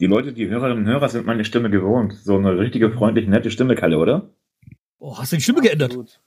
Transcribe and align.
Die 0.00 0.06
Leute, 0.06 0.32
die 0.32 0.48
Hörerinnen 0.48 0.86
und 0.86 0.90
Hörer 0.90 1.10
sind 1.10 1.26
meine 1.26 1.44
Stimme 1.44 1.68
gewohnt. 1.68 2.14
So 2.14 2.34
eine 2.38 2.58
richtige, 2.58 2.90
freundliche, 2.90 3.28
nette 3.28 3.50
Stimme, 3.50 3.74
Kalle, 3.74 3.98
oder? 3.98 4.30
Oh, 4.98 5.18
hast 5.18 5.32
du 5.32 5.36
die 5.36 5.42
Stimme 5.42 5.60
geändert? 5.60 6.20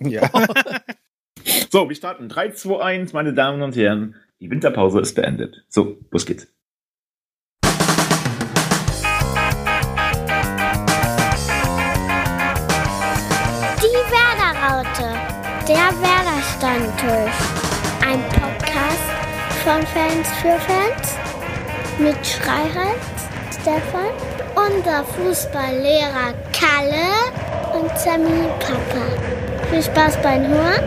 Ja. 0.00 0.30
So, 1.70 1.88
wir 1.88 1.94
starten. 1.94 2.28
3, 2.28 2.50
2, 2.50 2.82
1, 2.82 3.12
meine 3.12 3.32
Damen 3.32 3.62
und 3.62 3.76
Herren. 3.76 4.16
Die 4.40 4.50
Winterpause 4.50 5.00
ist 5.00 5.14
beendet. 5.14 5.64
So, 5.68 5.98
los 6.10 6.26
geht's. 6.26 6.48
Die 13.82 14.00
Werder-Raute, 14.10 15.08
der 15.68 15.92
Werder-Stammtisch. 16.02 17.38
Ein 18.04 18.20
Podcast 18.30 19.08
von 19.62 19.82
Fans 19.86 20.28
für 20.40 20.58
Fans 20.58 21.18
mit 21.98 22.26
Schreihals, 22.26 23.17
Stefan, 23.68 24.08
unser 24.56 25.04
Fußballlehrer 25.04 26.32
Kalle 26.54 27.78
und 27.78 27.98
Sammy 27.98 28.48
Papa. 28.60 29.04
Viel 29.70 29.82
Spaß 29.82 30.22
beim 30.22 30.46
Hören. 30.46 30.84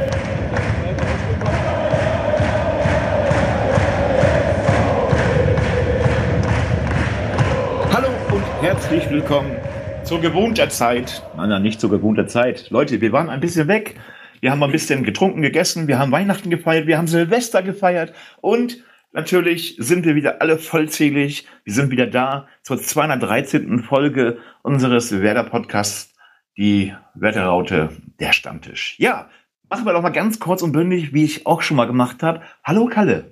Hallo 7.94 8.08
und 8.34 8.44
herzlich 8.64 9.08
willkommen 9.12 9.56
zur 10.04 10.20
gewohnter 10.20 10.70
Zeit. 10.70 11.22
Nein, 11.38 11.50
nein, 11.50 11.62
nicht 11.62 11.80
zur 11.80 11.92
gewohnter 11.92 12.26
Zeit. 12.26 12.72
Leute, 12.72 13.00
wir 13.00 13.12
waren 13.12 13.30
ein 13.30 13.42
bisschen 13.42 13.68
weg. 13.68 14.00
Wir 14.40 14.50
haben 14.50 14.64
ein 14.64 14.72
bisschen 14.72 15.04
getrunken, 15.04 15.44
gegessen. 15.44 15.88
Wir 15.88 16.00
haben 16.00 16.12
Weihnachten 16.12 16.50
gefeiert. 16.50 16.88
Wir 16.88 16.98
haben 16.98 17.06
Silvester 17.06 17.62
gefeiert. 17.62 18.12
Und 18.42 18.80
natürlich 19.12 19.76
sind 19.80 20.06
wir 20.06 20.16
wieder 20.16 20.42
alle 20.42 20.58
vollzählig. 20.58 21.48
Wir 21.64 21.74
sind 21.74 21.92
wieder 21.92 22.08
da 22.08 22.48
zur 22.64 22.82
213. 22.82 23.84
Folge 23.84 24.40
unseres 24.64 25.12
Werder-Podcasts. 25.12 26.14
Die 26.58 26.94
Wetterraute, 27.16 27.90
der 28.20 28.34
Stammtisch. 28.34 28.96
Ja, 29.00 29.30
machen 29.70 29.86
wir 29.86 29.94
doch 29.94 30.02
mal 30.02 30.10
ganz 30.10 30.40
kurz 30.40 30.62
und 30.62 30.74
bündig, 30.74 31.14
wie 31.14 31.24
ich 31.24 31.48
auch 31.48 31.62
schon 31.62 31.78
mal 31.78 31.86
gemacht 31.86 32.22
habe. 32.24 32.42
Hallo 32.64 32.88
Kalle. 32.88 33.32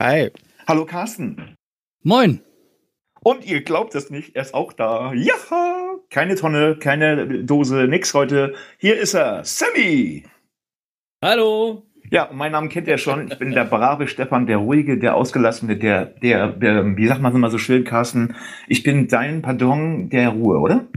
Hi. 0.00 0.30
Hallo 0.68 0.86
Carsten. 0.86 1.56
Moin. 2.04 2.40
Und 3.24 3.44
ihr 3.44 3.62
glaubt 3.62 3.94
es 3.94 4.10
nicht, 4.10 4.34
er 4.34 4.42
ist 4.42 4.54
auch 4.54 4.72
da. 4.72 5.12
Ja, 5.14 5.34
keine 6.10 6.34
Tonne, 6.34 6.76
keine 6.76 7.44
Dose, 7.44 7.86
nix 7.88 8.14
heute. 8.14 8.54
Hier 8.78 8.98
ist 8.98 9.14
er, 9.14 9.44
Sammy. 9.44 10.24
Hallo. 11.22 11.86
Ja, 12.12 12.28
mein 12.30 12.52
Name 12.52 12.68
kennt 12.68 12.88
ihr 12.88 12.98
schon. 12.98 13.28
Ich 13.28 13.38
bin 13.38 13.52
der 13.52 13.64
brave 13.64 14.06
Stefan, 14.06 14.46
der 14.46 14.58
ruhige, 14.58 14.98
der 14.98 15.14
ausgelassene, 15.14 15.78
der, 15.78 16.04
der, 16.04 16.48
der 16.48 16.94
wie 16.94 17.06
sagt 17.06 17.22
man 17.22 17.32
es 17.32 17.36
immer 17.36 17.48
so 17.48 17.56
schön, 17.56 17.84
Carsten? 17.84 18.36
Ich 18.68 18.82
bin 18.82 19.08
dein 19.08 19.40
Pardon 19.40 20.10
der 20.10 20.28
Ruhe, 20.28 20.58
oder? 20.58 20.88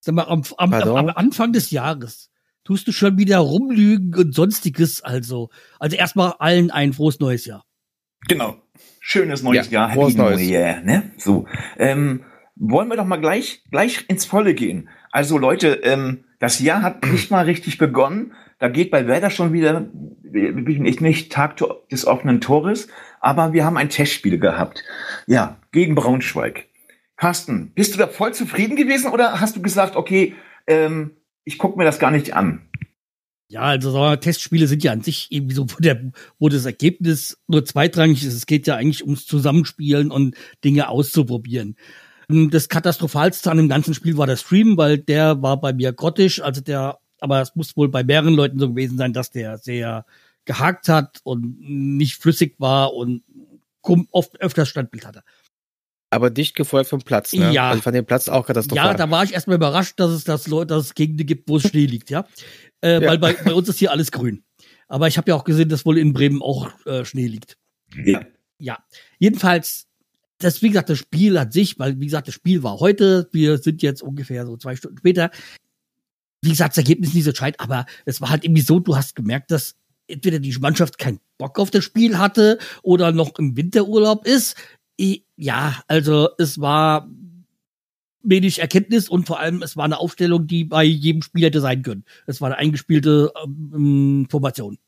Sag 0.00 0.16
mal, 0.16 0.24
am, 0.24 0.42
am, 0.56 0.74
am, 0.74 1.08
Anfang 1.10 1.52
des 1.52 1.70
Jahres 1.70 2.32
tust 2.64 2.88
du 2.88 2.92
schon 2.92 3.16
wieder 3.16 3.38
rumlügen 3.38 4.12
und 4.16 4.34
sonstiges, 4.34 5.02
also. 5.04 5.50
Also 5.78 5.96
erstmal 5.96 6.34
allen 6.40 6.72
ein 6.72 6.94
frohes 6.94 7.20
neues 7.20 7.46
Jahr. 7.46 7.64
Genau. 8.26 8.56
Schönes 8.98 9.44
neues 9.44 9.70
Ja, 9.70 9.82
Jahr, 9.86 9.92
frohes 9.92 10.14
Happy 10.14 10.22
New 10.22 10.30
Neues. 10.30 10.40
Year, 10.40 10.80
ne? 10.82 11.12
So. 11.18 11.46
Ähm, 11.78 12.24
wollen 12.56 12.88
wir 12.88 12.96
doch 12.96 13.06
mal 13.06 13.20
gleich, 13.20 13.62
gleich 13.70 14.04
ins 14.08 14.24
Volle 14.24 14.54
gehen. 14.54 14.88
Also 15.12 15.38
Leute, 15.38 15.74
ähm, 15.84 16.24
das 16.40 16.58
Jahr 16.58 16.82
hat 16.82 17.06
nicht 17.06 17.30
mal 17.30 17.44
richtig 17.44 17.78
begonnen. 17.78 18.32
Da 18.58 18.68
geht 18.68 18.90
bei 18.90 19.06
Werder 19.06 19.30
schon 19.30 19.52
wieder, 19.52 19.86
ich 20.32 21.00
nicht 21.00 21.32
Tag 21.32 21.56
des 21.90 22.06
offenen 22.06 22.40
Tores, 22.40 22.88
aber 23.20 23.52
wir 23.52 23.64
haben 23.64 23.76
ein 23.76 23.88
Testspiel 23.88 24.38
gehabt. 24.38 24.82
Ja, 25.26 25.58
gegen 25.70 25.94
Braunschweig. 25.94 26.66
Carsten, 27.16 27.72
bist 27.74 27.94
du 27.94 27.98
da 27.98 28.08
voll 28.08 28.34
zufrieden 28.34 28.76
gewesen 28.76 29.10
oder 29.10 29.40
hast 29.40 29.56
du 29.56 29.62
gesagt, 29.62 29.96
okay, 29.96 30.34
ähm, 30.66 31.12
ich 31.44 31.58
gucke 31.58 31.78
mir 31.78 31.84
das 31.84 31.98
gar 31.98 32.10
nicht 32.10 32.34
an? 32.34 32.62
Ja, 33.50 33.62
also 33.62 33.90
so 33.90 34.16
Testspiele 34.16 34.66
sind 34.66 34.84
ja 34.84 34.92
an 34.92 35.00
sich 35.00 35.28
irgendwie 35.30 35.54
so, 35.54 35.64
wo, 35.70 35.76
der, 35.78 36.12
wo 36.38 36.48
das 36.48 36.66
Ergebnis 36.66 37.38
nur 37.46 37.64
zweitrangig 37.64 38.22
ist. 38.22 38.34
Es 38.34 38.46
geht 38.46 38.66
ja 38.66 38.76
eigentlich 38.76 39.04
ums 39.04 39.24
Zusammenspielen 39.24 40.10
und 40.10 40.36
Dinge 40.64 40.88
auszuprobieren. 40.88 41.76
Das 42.28 42.68
Katastrophalste 42.68 43.50
an 43.50 43.56
dem 43.56 43.70
ganzen 43.70 43.94
Spiel 43.94 44.18
war 44.18 44.26
der 44.26 44.36
Stream, 44.36 44.76
weil 44.76 44.98
der 44.98 45.40
war 45.40 45.58
bei 45.58 45.72
mir 45.72 45.94
grottisch. 45.94 46.42
Also 46.42 46.60
der, 46.60 46.98
aber 47.20 47.40
es 47.40 47.54
muss 47.54 47.76
wohl 47.76 47.88
bei 47.88 48.04
mehreren 48.04 48.34
Leuten 48.34 48.58
so 48.58 48.68
gewesen 48.68 48.98
sein, 48.98 49.12
dass 49.12 49.30
der 49.30 49.58
sehr 49.58 50.04
gehakt 50.44 50.88
hat 50.88 51.20
und 51.24 51.60
nicht 51.60 52.16
flüssig 52.16 52.56
war 52.58 52.94
und 52.94 53.22
oft 54.10 54.40
öfters 54.40 54.68
Standbild 54.68 55.06
hatte. 55.06 55.22
Aber 56.10 56.30
dicht 56.30 56.54
gefolgt 56.56 56.88
vom 56.88 57.02
Platz, 57.02 57.34
ne? 57.34 57.52
Ja. 57.52 57.68
Also 57.68 57.78
ich 57.78 57.84
fand 57.84 57.94
den 57.96 58.06
Platz 58.06 58.28
auch 58.28 58.46
katastrophal. 58.46 58.86
Ja, 58.86 58.94
da 58.94 59.10
war 59.10 59.24
ich 59.24 59.34
erstmal 59.34 59.56
überrascht, 59.56 60.00
dass 60.00 60.10
es 60.10 60.24
das 60.24 60.46
Leute, 60.46 60.68
dass 60.74 60.86
es 60.86 60.94
Gegenden 60.94 61.26
gibt, 61.26 61.48
wo 61.48 61.58
es 61.58 61.68
Schnee 61.68 61.84
liegt, 61.86 62.08
ja. 62.08 62.26
Äh, 62.80 63.02
Ja. 63.02 63.08
Weil 63.08 63.18
bei, 63.18 63.34
bei 63.34 63.52
uns 63.52 63.68
ist 63.68 63.78
hier 63.78 63.90
alles 63.90 64.10
grün. 64.10 64.42
Aber 64.88 65.06
ich 65.06 65.18
habe 65.18 65.30
ja 65.30 65.36
auch 65.36 65.44
gesehen, 65.44 65.68
dass 65.68 65.84
wohl 65.84 65.98
in 65.98 66.14
Bremen 66.14 66.40
auch 66.40 66.70
äh, 66.86 67.04
Schnee 67.04 67.26
liegt. 67.26 67.58
Ja. 68.04 68.22
Ja. 68.58 68.78
Jedenfalls, 69.18 69.86
das, 70.38 70.62
wie 70.62 70.68
gesagt, 70.68 70.88
das 70.88 70.98
Spiel 70.98 71.36
an 71.36 71.50
sich, 71.50 71.78
weil, 71.78 72.00
wie 72.00 72.06
gesagt, 72.06 72.28
das 72.28 72.34
Spiel 72.34 72.62
war 72.62 72.80
heute, 72.80 73.28
wir 73.32 73.58
sind 73.58 73.82
jetzt 73.82 74.02
ungefähr 74.02 74.46
so 74.46 74.56
zwei 74.56 74.76
Stunden 74.76 74.96
später. 74.96 75.30
Wie 76.42 76.50
gesagt, 76.50 76.72
das 76.72 76.78
Ergebnis 76.78 77.10
ist 77.10 77.14
nicht 77.14 77.24
so 77.24 77.30
entscheidend, 77.30 77.60
aber 77.60 77.86
es 78.04 78.20
war 78.20 78.30
halt 78.30 78.44
irgendwie 78.44 78.62
so, 78.62 78.78
du 78.78 78.96
hast 78.96 79.16
gemerkt, 79.16 79.50
dass 79.50 79.74
entweder 80.06 80.38
die 80.38 80.56
Mannschaft 80.58 80.98
keinen 80.98 81.20
Bock 81.36 81.58
auf 81.58 81.70
das 81.70 81.84
Spiel 81.84 82.18
hatte 82.18 82.58
oder 82.82 83.12
noch 83.12 83.38
im 83.38 83.56
Winterurlaub 83.56 84.26
ist. 84.26 84.56
Ja, 85.36 85.82
also 85.86 86.30
es 86.38 86.60
war 86.60 87.08
wenig 88.22 88.60
Erkenntnis 88.60 89.08
und 89.08 89.26
vor 89.26 89.38
allem 89.38 89.62
es 89.62 89.76
war 89.76 89.84
eine 89.84 89.98
Aufstellung, 89.98 90.46
die 90.46 90.64
bei 90.64 90.84
jedem 90.84 91.22
Spiel 91.22 91.44
hätte 91.44 91.60
sein 91.60 91.82
können. 91.82 92.04
Es 92.26 92.40
war 92.40 92.48
eine 92.48 92.58
eingespielte 92.58 93.32
ähm, 93.44 94.26
Formation. 94.30 94.78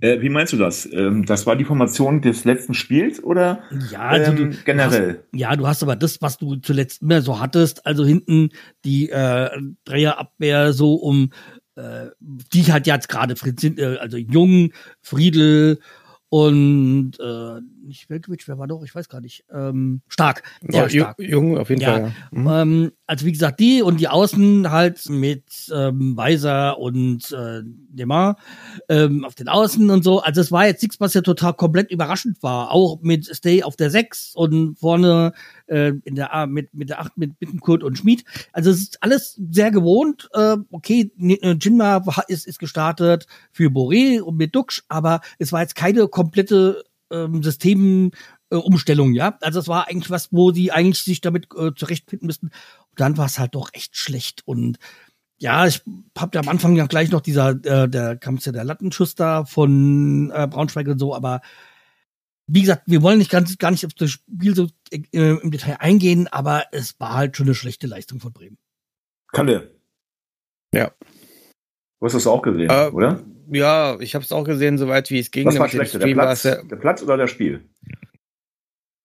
Äh, 0.00 0.20
wie 0.20 0.28
meinst 0.28 0.52
du 0.52 0.56
das? 0.56 0.88
Ähm, 0.92 1.26
das 1.26 1.46
war 1.46 1.56
die 1.56 1.64
Formation 1.64 2.22
des 2.22 2.44
letzten 2.44 2.74
Spiels 2.74 3.22
oder 3.22 3.62
Ja, 3.90 4.16
ähm, 4.16 4.36
du, 4.36 4.56
generell? 4.64 5.24
Ja, 5.32 5.56
du 5.56 5.66
hast 5.66 5.82
aber 5.82 5.96
das, 5.96 6.22
was 6.22 6.38
du 6.38 6.56
zuletzt 6.56 7.02
immer 7.02 7.20
so 7.20 7.40
hattest, 7.40 7.84
also 7.84 8.04
hinten 8.04 8.50
die 8.84 9.10
äh, 9.10 9.50
Dreierabwehr 9.84 10.72
so 10.72 10.94
um, 10.94 11.32
äh, 11.74 12.06
die 12.20 12.72
hat 12.72 12.86
jetzt 12.86 13.08
gerade 13.08 13.34
Fritz 13.34 13.64
äh, 13.64 13.96
also 13.98 14.16
Jung, 14.16 14.72
Friedel 15.02 15.80
und 16.30 17.12
äh, 17.20 17.60
nicht 17.82 18.10
Welkewitsch, 18.10 18.46
wer 18.48 18.58
war 18.58 18.66
doch, 18.66 18.82
ich 18.84 18.94
weiß 18.94 19.08
gar 19.08 19.20
nicht. 19.20 19.44
Ähm, 19.50 20.02
stark, 20.08 20.42
ja, 20.70 20.88
stark. 20.88 21.16
Jung, 21.18 21.56
auf 21.56 21.70
jeden 21.70 21.80
Ja. 21.80 21.92
Fall. 21.92 22.12
Ja. 22.32 22.38
Mhm. 22.38 22.48
Ähm, 22.48 22.92
also 23.06 23.24
wie 23.24 23.32
gesagt, 23.32 23.60
die 23.60 23.82
und 23.82 23.98
die 23.98 24.08
Außen 24.08 24.70
halt 24.70 25.08
mit 25.08 25.44
ähm, 25.74 26.16
Weiser 26.16 26.78
und 26.78 27.32
äh, 27.32 27.62
Demar 27.64 28.36
ähm, 28.90 29.24
auf 29.24 29.34
den 29.34 29.48
Außen 29.48 29.88
und 29.90 30.04
so. 30.04 30.20
Also 30.20 30.42
es 30.42 30.52
war 30.52 30.66
jetzt 30.66 30.82
nichts, 30.82 31.00
was 31.00 31.14
ja 31.14 31.22
total 31.22 31.54
komplett 31.54 31.90
überraschend 31.90 32.42
war. 32.42 32.70
Auch 32.72 33.00
mit 33.00 33.24
Stay 33.34 33.62
auf 33.62 33.76
der 33.76 33.90
6 33.90 34.34
und 34.34 34.78
vorne 34.78 35.32
äh, 35.68 35.92
in 36.04 36.14
der 36.14 36.34
A 36.34 36.46
mit 36.46 36.74
mit 36.74 36.90
der 36.90 37.00
8 37.00 37.16
mit 37.16 37.38
Bittenkurt 37.38 37.82
und 37.82 37.96
Schmid. 37.96 38.24
Also 38.52 38.70
es 38.70 38.80
ist 38.80 39.02
alles 39.02 39.40
sehr 39.50 39.70
gewohnt. 39.70 40.28
Äh, 40.32 40.56
okay, 40.70 41.12
äh, 41.18 41.56
Jinma 41.60 42.04
ist, 42.28 42.46
ist 42.46 42.58
gestartet 42.58 43.26
für 43.52 43.68
Boré 43.68 44.20
und 44.20 44.36
mit 44.36 44.54
Duxch, 44.54 44.82
aber 44.88 45.20
es 45.38 45.52
war 45.52 45.60
jetzt 45.60 45.74
keine 45.74 46.08
komplette 46.08 46.84
ähm, 47.10 47.42
System 47.42 48.10
äh, 48.50 48.56
Umstellung, 48.56 49.12
ja. 49.12 49.36
Also 49.40 49.60
es 49.60 49.68
war 49.68 49.88
eigentlich 49.88 50.10
was, 50.10 50.32
wo 50.32 50.52
sie 50.52 50.72
eigentlich 50.72 51.02
sich 51.02 51.20
damit 51.20 51.48
äh, 51.56 51.72
zurechtfinden 51.74 52.26
müssten. 52.26 52.46
Und 52.46 53.00
dann 53.00 53.16
war 53.16 53.26
es 53.26 53.38
halt 53.38 53.54
doch 53.54 53.70
echt 53.72 53.96
schlecht. 53.96 54.42
Und 54.46 54.78
ja, 55.38 55.66
ich 55.66 55.82
hab 56.16 56.34
ja 56.34 56.40
am 56.40 56.48
Anfang 56.48 56.74
ja 56.74 56.86
gleich 56.86 57.10
noch 57.10 57.20
dieser, 57.20 57.50
äh, 57.64 57.88
der 57.88 58.16
kam 58.16 58.38
ja 58.38 58.52
der 58.52 58.64
Lattenschuss 58.64 59.14
da 59.14 59.44
von 59.44 60.30
äh, 60.34 60.46
Braunschweig 60.48 60.88
und 60.88 60.98
so, 60.98 61.14
aber 61.14 61.40
wie 62.48 62.62
gesagt, 62.62 62.82
wir 62.86 63.02
wollen 63.02 63.18
nicht 63.18 63.30
ganz 63.30 63.56
gar 63.58 63.70
nicht 63.70 63.86
auf 63.86 63.94
das 63.94 64.10
Spiel 64.10 64.54
so 64.54 64.68
äh, 64.90 65.00
im 65.12 65.50
Detail 65.50 65.76
eingehen, 65.80 66.26
aber 66.28 66.64
es 66.72 66.98
war 66.98 67.14
halt 67.14 67.36
schon 67.36 67.46
eine 67.46 67.54
schlechte 67.54 67.86
Leistung 67.86 68.20
von 68.20 68.32
Bremen. 68.32 68.58
Kalle. 69.32 69.70
Ja. 70.74 70.92
Du 72.00 72.06
hast 72.06 72.14
das 72.14 72.26
auch 72.26 72.42
gesehen, 72.42 72.70
Äh, 72.70 72.88
oder? 72.88 73.22
Ja, 73.50 73.98
ich 74.00 74.14
habe 74.14 74.24
es 74.24 74.32
auch 74.32 74.44
gesehen, 74.44 74.76
soweit 74.78 75.10
wie 75.10 75.18
es 75.18 75.30
ging. 75.30 75.46
Was 75.46 75.58
war 75.58 75.68
schlechter, 75.68 75.98
der 75.98 76.12
Platz, 76.14 76.42
ja- 76.42 76.62
der 76.62 76.76
Platz 76.76 77.02
oder 77.02 77.16
das 77.16 77.30
Spiel? 77.30 77.68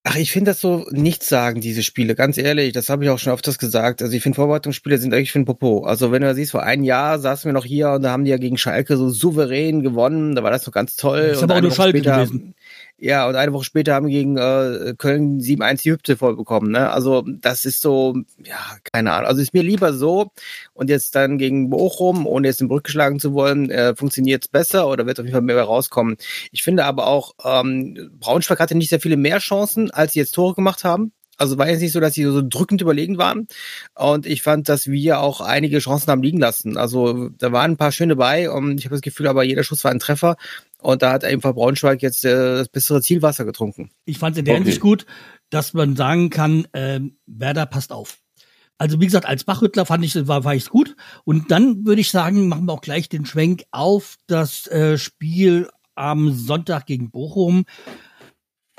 Ach, 0.05 0.17
ich 0.17 0.33
finde 0.33 0.51
das 0.51 0.59
so 0.59 0.85
nichts 0.91 1.29
sagen, 1.29 1.61
diese 1.61 1.81
Spiele. 1.81 2.13
Ganz 2.13 2.37
ehrlich, 2.37 2.73
das 2.73 2.89
habe 2.89 3.05
ich 3.05 3.09
auch 3.09 3.19
schon 3.19 3.31
öfters 3.31 3.57
gesagt. 3.57 4.01
Also 4.01 4.13
ich 4.13 4.21
finde 4.21 4.35
Vorbereitungsspiele 4.35 4.97
sind 4.97 5.13
eigentlich 5.13 5.31
für 5.31 5.39
ein 5.39 5.45
Popo. 5.45 5.85
Also 5.85 6.11
wenn 6.11 6.21
du 6.21 6.27
das 6.27 6.35
siehst, 6.35 6.51
vor 6.51 6.61
einem 6.63 6.83
Jahr 6.83 7.19
saßen 7.19 7.47
wir 7.47 7.53
noch 7.53 7.63
hier 7.63 7.91
und 7.91 8.01
da 8.01 8.11
haben 8.11 8.25
die 8.25 8.31
ja 8.31 8.37
gegen 8.37 8.57
Schalke 8.57 8.97
so 8.97 9.09
souverän 9.09 9.81
gewonnen. 9.81 10.35
Da 10.35 10.43
war 10.43 10.51
das 10.51 10.65
noch 10.65 10.73
ganz 10.73 10.97
toll. 10.97 11.21
Das 11.29 11.37
ist 11.37 11.43
Und 11.43 11.51
aber 11.51 11.59
auch 11.59 11.61
nur 11.61 11.71
Schalke 11.71 11.99
später- 11.99 12.17
gewesen. 12.25 12.53
Ja, 13.05 13.27
und 13.27 13.35
eine 13.35 13.51
Woche 13.51 13.65
später 13.65 13.95
haben 13.95 14.05
wir 14.07 14.13
gegen 14.13 14.37
äh, 14.37 14.93
Köln 14.97 15.41
7-1 15.41 15.81
die 15.83 15.91
Hübte 15.91 16.15
voll 16.15 16.37
bekommen. 16.37 16.71
Ne? 16.71 16.89
Also 16.89 17.21
das 17.27 17.65
ist 17.65 17.81
so, 17.81 18.15
ja, 18.45 18.55
keine 18.93 19.11
Ahnung. 19.11 19.27
Also 19.27 19.41
ist 19.41 19.53
mir 19.53 19.61
lieber 19.61 19.91
so 19.91 20.31
und 20.73 20.89
jetzt 20.89 21.13
dann 21.13 21.37
gegen 21.37 21.69
Bochum, 21.69 22.25
ohne 22.25 22.47
jetzt 22.47 22.61
den 22.61 22.69
Brück 22.69 22.85
geschlagen 22.85 23.19
zu 23.19 23.33
wollen, 23.33 23.69
äh, 23.69 23.93
funktioniert 23.93 24.45
es 24.45 24.47
besser 24.47 24.87
oder 24.87 25.05
wird 25.05 25.19
auf 25.19 25.25
jeden 25.25 25.33
Fall 25.33 25.41
mehr 25.41 25.61
rauskommen. 25.61 26.15
Ich 26.53 26.63
finde 26.63 26.85
aber 26.85 27.07
auch, 27.07 27.33
ähm, 27.43 28.09
Braunschweig 28.21 28.61
hatte 28.61 28.75
nicht 28.75 28.89
sehr 28.89 29.01
viele 29.01 29.17
mehr 29.17 29.39
Chancen, 29.39 29.91
als 29.91 30.13
sie 30.13 30.19
jetzt 30.19 30.31
Tore 30.31 30.55
gemacht 30.55 30.85
haben. 30.85 31.11
Also 31.37 31.57
war 31.57 31.67
jetzt 31.67 31.81
nicht 31.81 31.91
so, 31.91 31.99
dass 31.99 32.13
sie 32.13 32.23
so 32.23 32.41
drückend 32.47 32.81
überlegen 32.81 33.17
waren. 33.17 33.47
Und 33.95 34.25
ich 34.25 34.43
fand, 34.43 34.69
dass 34.69 34.87
wir 34.87 35.19
auch 35.19 35.41
einige 35.41 35.79
Chancen 35.79 36.11
haben 36.11 36.23
liegen 36.23 36.39
lassen. 36.39 36.77
Also 36.77 37.29
da 37.29 37.51
waren 37.51 37.71
ein 37.71 37.77
paar 37.77 37.91
schöne 37.91 38.15
bei 38.15 38.49
und 38.49 38.77
ich 38.77 38.85
habe 38.85 38.95
das 38.95 39.01
Gefühl, 39.01 39.27
aber 39.27 39.43
jeder 39.43 39.63
Schuss 39.63 39.83
war 39.83 39.91
ein 39.91 39.99
Treffer. 39.99 40.37
Und 40.79 41.01
da 41.01 41.11
hat 41.11 41.23
einfach 41.23 41.53
Braunschweig 41.53 42.01
jetzt 42.01 42.25
äh, 42.25 42.57
das 42.57 42.69
bessere 42.69 43.01
Zielwasser 43.01 43.45
getrunken. 43.45 43.89
Ich 44.05 44.19
fand 44.19 44.35
es 44.35 44.39
in 44.39 44.45
der 44.45 44.55
okay. 44.55 44.63
Hinsicht 44.63 44.81
gut, 44.81 45.05
dass 45.49 45.73
man 45.73 45.95
sagen 45.95 46.29
kann, 46.29 46.67
äh, 46.73 46.99
Werder 47.25 47.65
passt 47.65 47.91
auf. 47.91 48.19
Also 48.77 48.99
wie 48.99 49.05
gesagt, 49.05 49.25
als 49.25 49.43
Bachrüttler 49.43 49.85
fand 49.85 50.03
ich, 50.03 50.27
war, 50.27 50.43
war 50.43 50.55
ich's 50.55 50.69
gut. 50.69 50.95
Und 51.23 51.51
dann 51.51 51.85
würde 51.85 52.01
ich 52.01 52.11
sagen, 52.11 52.47
machen 52.47 52.65
wir 52.65 52.73
auch 52.73 52.81
gleich 52.81 53.07
den 53.07 53.25
Schwenk 53.25 53.63
auf 53.71 54.17
das 54.27 54.67
äh, 54.67 54.97
Spiel 54.97 55.69
am 55.95 56.33
Sonntag 56.33 56.85
gegen 56.85 57.11
Bochum. 57.11 57.65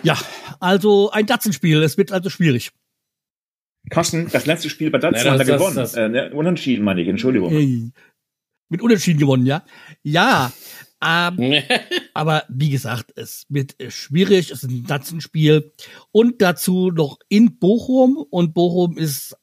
Ja, 0.05 0.19
also 0.61 1.11
ein 1.11 1.27
Datsenspiel. 1.27 1.83
Es 1.83 1.99
wird 1.99 2.13
also 2.13 2.31
schwierig. 2.31 2.71
Carsten, 3.91 4.29
das 4.31 4.47
letzte 4.47 4.71
Spiel 4.71 4.91
bei 4.91 4.99
Datsen 4.99 5.31
hat 5.31 5.41
er 5.41 5.45
gewonnen. 5.45 5.77
Das, 5.77 5.93
das. 5.93 6.01
Äh, 6.01 6.09
ne, 6.09 6.31
unentschieden, 6.33 6.85
meine 6.85 7.03
ich, 7.03 7.09
Entschuldigung. 7.09 7.51
Hey. 7.51 7.91
Mit 8.69 8.81
Unentschieden 8.81 9.21
gewonnen, 9.21 9.47
ja? 9.47 9.65
Ja. 10.03 10.53
Ähm, 11.05 11.63
aber 12.15 12.45
wie 12.49 12.71
gesagt, 12.71 13.13
es 13.17 13.47
wird 13.49 13.77
schwierig. 13.89 14.51
Es 14.51 14.63
ist 14.63 14.71
ein 14.71 14.85
Datsenspiel. 14.85 15.73
Und 16.13 16.41
dazu 16.41 16.91
noch 16.91 17.19
in 17.29 17.59
Bochum. 17.59 18.17
Und 18.31 18.55
Bochum 18.55 18.97
ist 18.97 19.37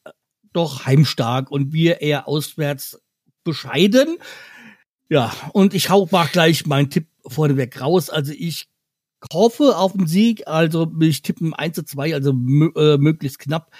doch 0.52 0.86
heimstark 0.86 1.50
und 1.50 1.72
wir 1.72 2.00
eher 2.00 2.28
auswärts 2.28 3.00
bescheiden. 3.44 4.16
Ja, 5.08 5.32
und 5.52 5.74
ich 5.74 5.88
hau 5.88 6.08
mal 6.10 6.26
gleich 6.26 6.66
meinen 6.66 6.90
Tipp 6.90 7.06
vorneweg 7.26 7.80
raus. 7.80 8.10
Also 8.10 8.32
ich 8.36 8.68
hoffe 9.32 9.76
auf 9.76 9.92
den 9.92 10.06
Sieg, 10.06 10.46
also 10.46 10.90
ich 11.00 11.22
tippen 11.22 11.54
1 11.54 11.76
zu 11.76 11.84
2, 11.84 12.14
also 12.14 12.30
äh, 12.30 12.98
möglichst 12.98 13.38
knapp. 13.38 13.70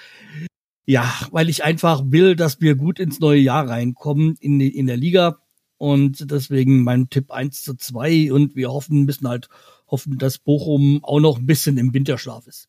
Ja, 0.85 1.13
weil 1.31 1.49
ich 1.49 1.63
einfach 1.63 2.03
will, 2.05 2.35
dass 2.35 2.59
wir 2.59 2.75
gut 2.75 2.99
ins 2.99 3.19
neue 3.19 3.39
Jahr 3.39 3.69
reinkommen 3.69 4.35
in, 4.39 4.59
in 4.59 4.87
der 4.87 4.97
Liga. 4.97 5.39
Und 5.77 6.31
deswegen 6.31 6.83
mein 6.83 7.09
Tipp 7.09 7.31
1 7.31 7.63
zu 7.63 7.75
2 7.75 8.31
und 8.31 8.55
wir 8.55 8.71
hoffen, 8.71 9.03
müssen 9.03 9.27
halt 9.27 9.49
hoffen, 9.87 10.17
dass 10.17 10.39
Bochum 10.39 11.03
auch 11.03 11.19
noch 11.19 11.39
ein 11.39 11.45
bisschen 11.45 11.77
im 11.77 11.93
Winterschlaf 11.93 12.47
ist. 12.47 12.67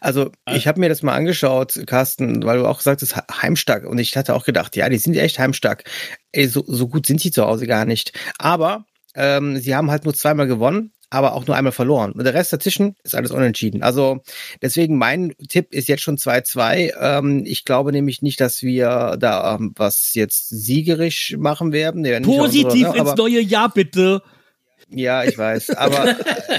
Also 0.00 0.32
ich 0.52 0.66
habe 0.66 0.80
mir 0.80 0.88
das 0.88 1.02
mal 1.02 1.14
angeschaut, 1.14 1.80
Carsten, 1.86 2.44
weil 2.44 2.58
du 2.58 2.66
auch 2.66 2.78
gesagt 2.78 3.02
hast, 3.02 3.16
heimstark. 3.42 3.86
Und 3.86 3.98
ich 3.98 4.16
hatte 4.16 4.34
auch 4.34 4.44
gedacht, 4.44 4.74
ja, 4.74 4.88
die 4.88 4.98
sind 4.98 5.16
echt 5.16 5.38
heimstark. 5.38 5.84
Ey, 6.32 6.48
so, 6.48 6.64
so 6.66 6.88
gut 6.88 7.06
sind 7.06 7.20
sie 7.20 7.30
zu 7.30 7.44
Hause 7.44 7.66
gar 7.66 7.84
nicht. 7.84 8.12
Aber 8.38 8.84
ähm, 9.14 9.58
sie 9.58 9.74
haben 9.76 9.90
halt 9.90 10.04
nur 10.04 10.14
zweimal 10.14 10.48
gewonnen 10.48 10.92
aber 11.10 11.34
auch 11.34 11.46
nur 11.46 11.56
einmal 11.56 11.72
verloren. 11.72 12.12
Und 12.12 12.24
der 12.24 12.34
Rest 12.34 12.52
dazwischen 12.52 12.96
ist 13.02 13.14
alles 13.14 13.30
unentschieden. 13.30 13.82
Also 13.82 14.22
deswegen 14.60 14.98
mein 14.98 15.34
Tipp 15.48 15.72
ist 15.72 15.88
jetzt 15.88 16.02
schon 16.02 16.16
2-2. 16.16 16.92
Ähm, 17.00 17.44
ich 17.46 17.64
glaube 17.64 17.92
nämlich 17.92 18.22
nicht, 18.22 18.40
dass 18.40 18.62
wir 18.62 19.16
da 19.18 19.54
ähm, 19.54 19.72
was 19.76 20.14
jetzt 20.14 20.48
siegerisch 20.48 21.36
machen 21.38 21.72
werden. 21.72 22.04
Positiv 22.22 22.88
unsere, 22.88 22.98
ins 22.98 23.16
neue 23.16 23.40
Jahr, 23.40 23.72
bitte. 23.72 24.22
Ja, 24.88 25.24
ich 25.24 25.36
weiß. 25.36 25.70
Aber 25.70 26.16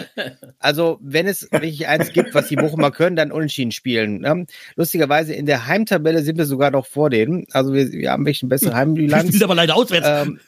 also, 0.60 1.00
wenn 1.02 1.28
es 1.28 1.50
wirklich 1.50 1.88
eins 1.88 2.12
gibt, 2.12 2.34
was 2.34 2.50
die 2.50 2.58
Bochumer 2.58 2.92
können, 2.92 3.16
dann 3.16 3.32
unentschieden 3.32 3.72
spielen. 3.72 4.20
Ne? 4.20 4.46
Lustigerweise 4.76 5.34
in 5.34 5.46
der 5.46 5.68
Heimtabelle 5.68 6.22
sind 6.24 6.38
wir 6.38 6.46
sogar 6.46 6.72
noch 6.72 6.86
vor 6.86 7.10
denen. 7.10 7.46
Also 7.52 7.74
wir, 7.74 7.92
wir 7.92 8.12
haben 8.12 8.24
ein 8.24 8.26
bisschen 8.26 8.50
bessere 8.50 8.76
Heimbilanz. 8.76 9.26
Wir 9.26 9.32
sind 9.32 9.44
aber 9.44 9.56
leider 9.56 9.76
auswärts. 9.76 10.28
Ähm, 10.28 10.40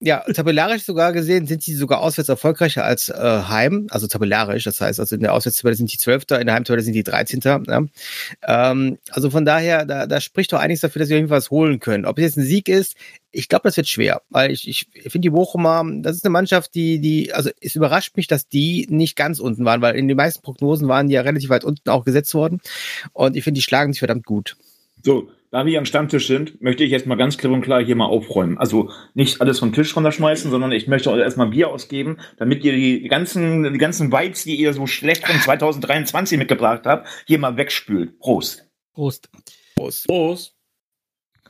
ja, 0.00 0.20
tabellarisch 0.32 0.84
sogar 0.84 1.12
gesehen 1.12 1.46
sind 1.46 1.62
sie 1.62 1.74
sogar 1.74 2.00
auswärts 2.00 2.28
erfolgreicher 2.28 2.84
als 2.84 3.08
äh, 3.08 3.14
Heim, 3.16 3.88
also 3.90 4.06
tabellarisch. 4.06 4.62
Das 4.64 4.80
heißt, 4.80 5.00
also 5.00 5.16
in 5.16 5.22
der 5.22 5.34
Auswärtstabelle 5.34 5.74
sind 5.74 5.92
die 5.92 5.98
Zwölfter, 5.98 6.40
in 6.40 6.46
der 6.46 6.54
Heimtabelle 6.54 6.82
sind 6.82 6.92
die 6.92 7.02
Dreizehnter. 7.02 7.62
Ja. 7.66 7.82
Ähm, 8.42 8.98
also 9.10 9.30
von 9.30 9.44
daher, 9.44 9.86
da, 9.86 10.06
da 10.06 10.20
spricht 10.20 10.52
doch 10.52 10.60
einiges 10.60 10.82
dafür, 10.82 11.00
dass 11.00 11.08
wir 11.08 11.16
irgendwas 11.16 11.50
holen 11.50 11.80
können. 11.80 12.04
Ob 12.04 12.18
es 12.18 12.22
jetzt 12.22 12.36
ein 12.36 12.44
Sieg 12.44 12.68
ist, 12.68 12.94
ich 13.32 13.48
glaube, 13.48 13.64
das 13.64 13.76
wird 13.76 13.88
schwer, 13.88 14.22
weil 14.30 14.52
ich, 14.52 14.68
ich 14.68 14.86
finde 15.02 15.20
die 15.26 15.30
Bochumer, 15.30 15.84
das 16.00 16.16
ist 16.16 16.24
eine 16.24 16.32
Mannschaft, 16.32 16.74
die, 16.74 17.00
die, 17.00 17.32
also 17.32 17.50
es 17.60 17.74
überrascht 17.74 18.16
mich, 18.16 18.28
dass 18.28 18.48
die 18.48 18.86
nicht 18.88 19.16
ganz 19.16 19.40
unten 19.40 19.64
waren, 19.64 19.82
weil 19.82 19.96
in 19.96 20.06
den 20.06 20.16
meisten 20.16 20.42
Prognosen 20.42 20.86
waren 20.86 21.08
die 21.08 21.14
ja 21.14 21.22
relativ 21.22 21.50
weit 21.50 21.64
unten 21.64 21.90
auch 21.90 22.04
gesetzt 22.04 22.34
worden. 22.34 22.60
Und 23.12 23.36
ich 23.36 23.42
finde, 23.42 23.58
die 23.58 23.62
schlagen 23.62 23.92
sich 23.92 23.98
verdammt 23.98 24.26
gut. 24.26 24.56
So, 25.04 25.28
da 25.50 25.64
wir 25.64 25.78
am 25.78 25.84
Stammtisch 25.84 26.26
sind, 26.26 26.60
möchte 26.60 26.84
ich 26.84 26.90
jetzt 26.90 27.06
mal 27.06 27.16
ganz 27.16 27.38
klipp 27.38 27.52
und 27.52 27.62
klar 27.62 27.82
hier 27.82 27.96
mal 27.96 28.06
aufräumen. 28.06 28.58
Also 28.58 28.90
nicht 29.14 29.40
alles 29.40 29.58
vom 29.58 29.72
Tisch 29.72 29.96
runterschmeißen, 29.96 30.50
sondern 30.50 30.72
ich 30.72 30.88
möchte 30.88 31.10
euch 31.10 31.20
erstmal 31.20 31.48
Bier 31.48 31.68
ausgeben, 31.70 32.18
damit 32.36 32.64
ihr 32.64 32.72
die 32.72 33.08
ganzen, 33.08 33.72
die 33.72 33.78
ganzen 33.78 34.12
Vibes, 34.12 34.44
die 34.44 34.56
ihr 34.56 34.72
so 34.72 34.86
schlecht 34.86 35.26
von 35.26 35.40
2023 35.40 36.38
mitgebracht 36.38 36.82
habt, 36.84 37.08
hier 37.26 37.38
mal 37.38 37.56
wegspült. 37.56 38.18
Prost. 38.18 38.68
Prost. 38.92 39.30
Prost. 39.76 40.06
Prost. 40.06 40.54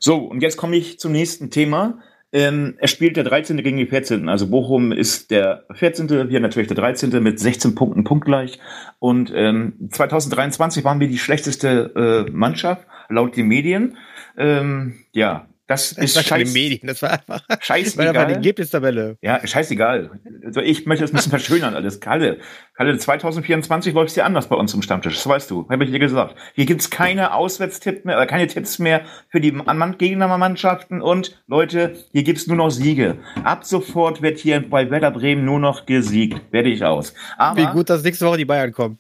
So, 0.00 0.18
und 0.18 0.42
jetzt 0.42 0.56
komme 0.56 0.76
ich 0.76 0.98
zum 0.98 1.12
nächsten 1.12 1.50
Thema. 1.50 2.00
Ähm, 2.30 2.74
er 2.78 2.88
spielt 2.88 3.16
der 3.16 3.24
13. 3.24 3.56
gegen 3.62 3.78
die 3.78 3.86
14. 3.86 4.28
Also 4.28 4.48
Bochum 4.48 4.92
ist 4.92 5.30
der 5.30 5.64
14. 5.72 6.28
Wir 6.28 6.40
natürlich 6.40 6.68
der 6.68 6.76
13. 6.76 7.22
mit 7.22 7.40
16 7.40 7.74
Punkten 7.74 8.04
punktgleich. 8.04 8.58
Und 8.98 9.32
ähm, 9.34 9.88
2023 9.90 10.84
waren 10.84 11.00
wir 11.00 11.08
die 11.08 11.18
schlechteste 11.18 12.26
äh, 12.28 12.30
Mannschaft 12.30 12.86
laut 13.08 13.36
den 13.36 13.48
Medien. 13.48 13.96
Ähm, 14.36 14.94
ja, 15.12 15.48
das, 15.68 15.94
das 15.94 16.04
ist 16.04 16.16
war 16.16 16.22
scheiß, 16.22 16.54
Medien, 16.54 16.86
das 16.86 17.02
war 17.02 17.10
einfach 17.10 17.42
scheißegal. 17.60 18.14
War 18.14 18.24
die 18.24 18.32
Ergebnistabelle. 18.32 19.18
Ja, 19.20 19.46
scheißegal. 19.46 20.10
Also 20.42 20.62
ich 20.62 20.86
möchte 20.86 21.04
das 21.04 21.12
ein 21.12 21.16
bisschen 21.16 21.30
verschönern 21.30 21.74
alles. 21.74 22.00
Kalle, 22.00 22.38
Kalle, 22.72 22.96
2024 22.96 23.92
läuft 23.92 24.08
es 24.08 24.14
dir 24.14 24.24
anders 24.24 24.48
bei 24.48 24.56
uns 24.56 24.72
im 24.72 24.80
Stammtisch. 24.80 25.16
Das 25.16 25.26
weißt 25.26 25.50
du. 25.50 25.68
Habe 25.68 25.84
ich 25.84 25.90
dir 25.90 25.98
gesagt. 25.98 26.36
Hier 26.54 26.64
gibt's 26.64 26.88
keine 26.88 27.34
Auswärtstipps 27.34 28.06
mehr, 28.06 28.18
äh, 28.18 28.26
keine 28.26 28.46
Tipps 28.46 28.78
mehr 28.78 29.02
für 29.28 29.42
die 29.42 29.52
Gegnermannschaften 29.98 31.02
und 31.02 31.42
Leute, 31.46 31.96
hier 32.12 32.22
gibt's 32.22 32.46
nur 32.46 32.56
noch 32.56 32.70
Siege. 32.70 33.18
Ab 33.44 33.66
sofort 33.66 34.22
wird 34.22 34.38
hier 34.38 34.66
bei 34.66 34.90
Werder 34.90 35.10
Bremen 35.10 35.44
nur 35.44 35.60
noch 35.60 35.84
gesiegt. 35.84 36.50
Werde 36.50 36.70
ich 36.70 36.82
aus. 36.82 37.12
Aber, 37.36 37.60
Wie 37.60 37.66
gut, 37.66 37.90
dass 37.90 38.02
nächste 38.02 38.24
Woche 38.24 38.38
die 38.38 38.46
Bayern 38.46 38.72
kommen. 38.72 38.96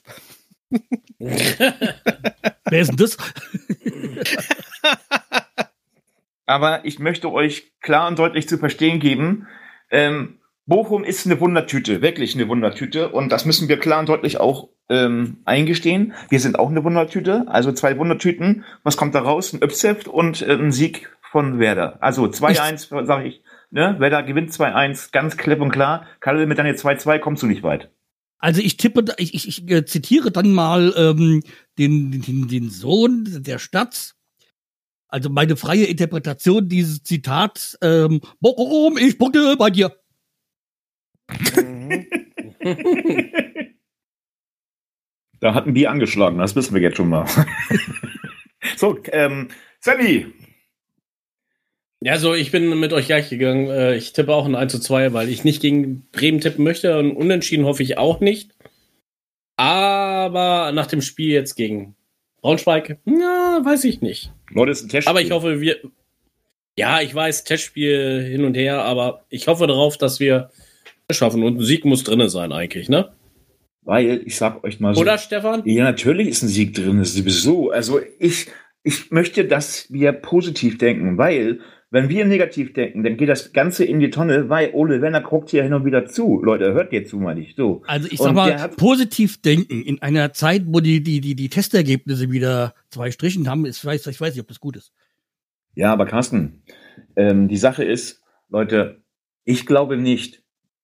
Wer 1.18 1.72
ist 2.70 2.90
denn 2.90 2.96
das? 2.98 3.16
Aber 6.48 6.86
ich 6.86 6.98
möchte 6.98 7.30
euch 7.30 7.74
klar 7.82 8.08
und 8.08 8.18
deutlich 8.18 8.48
zu 8.48 8.56
verstehen 8.56 9.00
geben, 9.00 9.46
ähm, 9.90 10.38
Bochum 10.64 11.04
ist 11.04 11.26
eine 11.26 11.40
Wundertüte, 11.40 12.00
wirklich 12.00 12.34
eine 12.34 12.48
Wundertüte. 12.48 13.10
Und 13.10 13.30
das 13.30 13.44
müssen 13.44 13.68
wir 13.68 13.78
klar 13.78 14.00
und 14.00 14.08
deutlich 14.08 14.40
auch 14.40 14.70
ähm, 14.88 15.38
eingestehen. 15.44 16.14
Wir 16.30 16.40
sind 16.40 16.58
auch 16.58 16.70
eine 16.70 16.82
Wundertüte, 16.84 17.44
also 17.48 17.70
zwei 17.72 17.98
Wundertüten. 17.98 18.64
Was 18.82 18.96
kommt 18.96 19.14
da 19.14 19.20
raus? 19.20 19.52
Ein 19.52 19.62
Öpseft 19.62 20.08
und 20.08 20.40
äh, 20.40 20.54
ein 20.54 20.72
Sieg 20.72 21.10
von 21.30 21.58
Werder. 21.58 21.98
Also 22.00 22.24
2-1, 22.24 23.04
sage 23.04 23.28
ich. 23.28 23.42
Ne? 23.70 23.96
Werder 23.98 24.22
gewinnt 24.22 24.50
2-1, 24.50 25.12
ganz 25.12 25.36
klipp 25.36 25.60
und 25.60 25.70
klar. 25.70 26.06
Kalle, 26.20 26.46
mit 26.46 26.56
deiner 26.56 26.70
2-2 26.70 27.18
kommst 27.18 27.42
du 27.42 27.46
nicht 27.46 27.62
weit. 27.62 27.90
Also 28.38 28.62
ich 28.62 28.78
tippe, 28.78 29.04
ich, 29.18 29.34
ich, 29.34 29.48
ich 29.48 29.70
äh, 29.70 29.84
zitiere 29.84 30.30
dann 30.30 30.54
mal 30.54 30.94
ähm, 30.96 31.42
den, 31.76 32.22
den, 32.22 32.48
den 32.48 32.70
Sohn 32.70 33.26
der 33.42 33.58
Stadt. 33.58 34.14
Also 35.08 35.30
meine 35.30 35.56
freie 35.56 35.84
Interpretation 35.84 36.68
dieses 36.68 37.02
Zitats, 37.02 37.78
ähm, 37.82 38.20
warum 38.40 38.98
ich 38.98 39.18
punkte 39.18 39.56
bei 39.58 39.70
dir. 39.70 39.96
da 45.40 45.54
hatten 45.54 45.74
die 45.74 45.88
angeschlagen, 45.88 46.38
das 46.38 46.54
wissen 46.56 46.74
wir 46.74 46.82
jetzt 46.82 46.96
schon 46.96 47.08
mal. 47.08 47.26
so, 48.76 48.98
ähm, 49.12 49.48
Sally, 49.80 50.32
ja, 52.00 52.16
so, 52.18 52.32
ich 52.34 52.52
bin 52.52 52.78
mit 52.78 52.92
euch 52.92 53.06
gleich 53.06 53.28
gegangen. 53.28 53.68
Äh, 53.68 53.96
ich 53.96 54.12
tippe 54.12 54.32
auch 54.32 54.46
ein 54.46 54.54
1 54.54 54.70
zu 54.70 54.78
2, 54.78 55.12
weil 55.12 55.28
ich 55.28 55.42
nicht 55.42 55.60
gegen 55.60 56.06
Bremen 56.12 56.40
tippen 56.40 56.62
möchte. 56.62 56.96
Und 56.98 57.16
unentschieden 57.16 57.64
hoffe 57.64 57.82
ich 57.82 57.98
auch 57.98 58.20
nicht. 58.20 58.54
Aber 59.56 60.70
nach 60.72 60.86
dem 60.86 61.02
Spiel 61.02 61.32
jetzt 61.32 61.56
gegen 61.56 61.96
Braunschweig, 62.40 62.98
na, 63.04 63.60
weiß 63.64 63.84
ich 63.84 64.00
nicht. 64.00 64.32
Leute, 64.50 64.72
ist 64.72 64.84
ein 64.84 64.88
Testspiel. 64.88 65.10
Aber 65.10 65.20
ich 65.20 65.30
hoffe, 65.30 65.60
wir. 65.60 65.76
Ja, 66.76 67.00
ich 67.00 67.14
weiß, 67.14 67.44
Testspiel 67.44 68.22
hin 68.22 68.44
und 68.44 68.54
her, 68.54 68.82
aber 68.82 69.24
ich 69.30 69.48
hoffe 69.48 69.66
darauf, 69.66 69.98
dass 69.98 70.20
wir 70.20 70.50
es 71.08 71.16
schaffen. 71.16 71.42
Und 71.42 71.58
ein 71.58 71.64
Sieg 71.64 71.84
muss 71.84 72.04
drin 72.04 72.28
sein, 72.28 72.52
eigentlich, 72.52 72.88
ne? 72.88 73.12
Weil, 73.82 74.22
ich 74.24 74.36
sag 74.36 74.62
euch 74.64 74.78
mal 74.78 74.94
so. 74.94 75.00
Oder, 75.00 75.18
Stefan? 75.18 75.62
Ja, 75.64 75.84
natürlich 75.84 76.28
ist 76.28 76.42
ein 76.42 76.48
Sieg 76.48 76.74
drin, 76.74 77.02
sowieso. 77.04 77.70
Also, 77.70 78.00
ich, 78.18 78.46
ich 78.82 79.10
möchte, 79.10 79.44
dass 79.44 79.92
wir 79.92 80.12
positiv 80.12 80.78
denken, 80.78 81.18
weil 81.18 81.60
Wenn 81.90 82.10
wir 82.10 82.26
negativ 82.26 82.74
denken, 82.74 83.02
dann 83.02 83.16
geht 83.16 83.30
das 83.30 83.54
Ganze 83.54 83.82
in 83.84 83.98
die 83.98 84.10
Tonne, 84.10 84.50
weil 84.50 84.70
Ole 84.74 85.00
Werner 85.00 85.22
guckt 85.22 85.48
hier 85.48 85.62
hin 85.62 85.72
und 85.72 85.86
wieder 85.86 86.04
zu. 86.04 86.42
Leute, 86.42 86.74
hört 86.74 86.92
ihr 86.92 87.06
zu, 87.06 87.16
meine 87.16 87.40
ich. 87.40 87.54
So. 87.56 87.82
Also 87.86 88.08
ich 88.10 88.20
Und 88.20 88.26
sag 88.26 88.34
mal, 88.34 88.50
der 88.50 88.60
hat- 88.60 88.76
positiv 88.76 89.40
denken 89.40 89.80
in 89.80 90.02
einer 90.02 90.34
Zeit, 90.34 90.64
wo 90.66 90.80
die, 90.80 91.02
die, 91.02 91.22
die, 91.22 91.34
die 91.34 91.48
Testergebnisse 91.48 92.30
wieder 92.30 92.74
zwei 92.90 93.10
Strichen 93.10 93.48
haben, 93.48 93.64
ist, 93.64 93.78
ich 93.78 93.84
weiß, 93.86 94.06
ich 94.06 94.20
weiß 94.20 94.34
nicht, 94.34 94.42
ob 94.42 94.48
das 94.48 94.60
gut 94.60 94.76
ist. 94.76 94.92
Ja, 95.74 95.90
aber 95.92 96.04
Carsten, 96.04 96.62
ähm, 97.16 97.48
die 97.48 97.56
Sache 97.56 97.84
ist, 97.84 98.20
Leute, 98.50 99.02
ich 99.44 99.64
glaube 99.64 99.96
nicht, 99.96 100.42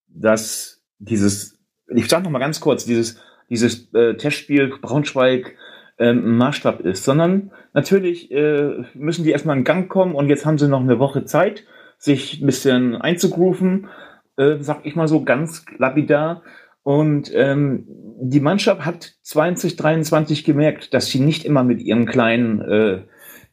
dass 0.09 0.83
dieses, 0.99 1.59
ich 1.95 2.09
sag 2.09 2.23
noch 2.25 2.31
mal 2.31 2.39
ganz 2.39 2.61
kurz, 2.61 2.87
dieses, 2.87 3.21
dieses 3.51 3.93
äh, 3.93 4.15
Testspiel 4.17 4.73
Braunschweig 4.81 5.55
ähm, 5.99 6.37
Maßstab 6.37 6.81
ist, 6.81 7.05
sondern 7.05 7.53
natürlich 7.73 8.31
äh, 8.31 8.85
müssen 8.95 9.25
die 9.25 9.31
erstmal 9.31 9.57
in 9.57 9.65
Gang 9.65 9.89
kommen 9.89 10.15
und 10.15 10.29
jetzt 10.29 10.47
haben 10.47 10.59
sie 10.59 10.69
noch 10.69 10.81
eine 10.81 10.99
Woche 10.99 11.25
Zeit, 11.25 11.65
sich 11.99 12.41
ein 12.41 12.47
bisschen 12.47 12.97
einzugrooven, 12.97 13.89
äh, 14.37 14.57
sag 14.61 14.85
ich 14.85 14.97
mal 14.97 15.09
so 15.09 15.23
ganz 15.23 15.65
lapidar. 15.79 16.43
Und 16.83 17.31
ähm, 17.35 17.87
die 18.21 18.41
Mannschaft 18.41 18.85
hat 18.85 19.15
2023 19.23 20.45
gemerkt, 20.45 20.93
dass 20.93 21.07
sie 21.07 21.21
nicht 21.21 21.45
immer 21.47 21.65
mit 21.65 21.81
ihren 21.81 22.05
kleinen 22.05 22.61
äh, 22.61 23.03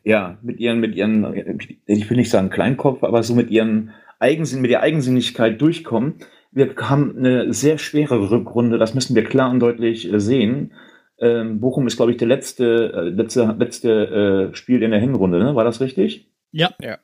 ja, 0.03 0.37
mit 0.41 0.59
ihren, 0.59 0.79
mit 0.79 0.95
ihren, 0.95 1.59
ich 1.85 2.09
will 2.09 2.17
nicht 2.17 2.31
sagen 2.31 2.49
Kleinkopf, 2.49 3.03
aber 3.03 3.23
so 3.23 3.35
mit 3.35 3.51
ihren 3.51 3.91
Eigensinn, 4.19 4.61
mit 4.61 4.71
der 4.71 4.81
Eigensinnigkeit 4.81 5.61
durchkommen. 5.61 6.15
Wir 6.51 6.73
haben 6.77 7.15
eine 7.17 7.53
sehr 7.53 7.77
schwere 7.77 8.29
Rückrunde, 8.29 8.77
das 8.77 8.93
müssen 8.93 9.15
wir 9.15 9.23
klar 9.23 9.51
und 9.51 9.59
deutlich 9.59 10.11
äh, 10.11 10.19
sehen. 10.19 10.73
Ähm, 11.21 11.59
Bochum 11.59 11.87
ist, 11.87 11.95
glaube 11.97 12.11
ich, 12.11 12.17
der 12.17 12.27
letzte, 12.27 12.91
äh, 12.93 13.09
letzte, 13.09 13.55
letzte 13.57 14.49
äh, 14.51 14.55
Spiel 14.55 14.81
in 14.81 14.91
der 14.91 14.99
Hinrunde, 14.99 15.39
ne? 15.39 15.55
War 15.55 15.63
das 15.63 15.79
richtig? 15.79 16.27
Ja. 16.51 16.71
Ja. 16.81 16.97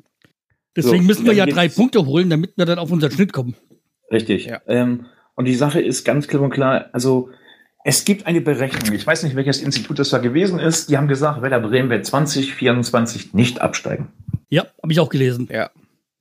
Deswegen 0.76 1.04
So, 1.04 1.08
müssen 1.08 1.26
wir 1.26 1.34
ja 1.34 1.46
drei 1.46 1.70
Punkte 1.70 2.06
holen, 2.06 2.30
damit 2.30 2.58
wir 2.58 2.66
dann 2.66 2.80
auf 2.80 2.92
unseren 2.92 3.12
Schnitt 3.12 3.32
kommen. 3.34 3.56
Richtig. 4.12 4.46
Ja. 4.46 4.62
Ähm, 4.68 5.06
und 5.36 5.46
die 5.46 5.56
Sache 5.56 5.82
ist 5.82 6.04
ganz 6.04 6.28
klipp 6.28 6.42
und 6.42 6.50
klar, 6.50 6.90
also 6.94 7.30
es 7.84 8.06
gibt 8.06 8.26
eine 8.28 8.42
Berechnung, 8.42 8.94
ich 8.94 9.06
weiß 9.06 9.24
nicht, 9.24 9.36
welches 9.36 9.62
Institut 9.62 10.00
das 10.00 10.10
da 10.10 10.18
gewesen 10.18 10.60
ist, 10.60 10.90
die 10.90 10.98
haben 10.98 11.08
gesagt, 11.08 11.42
Werder 11.42 11.62
Bremen 11.62 11.90
wird 11.90 12.06
2024 12.06 13.34
nicht 13.34 13.62
absteigen. 13.62 14.10
Ja, 14.50 14.66
habe 14.82 14.92
ich 14.92 15.00
auch 15.00 15.10
gelesen. 15.10 15.48
Ja. 15.52 15.70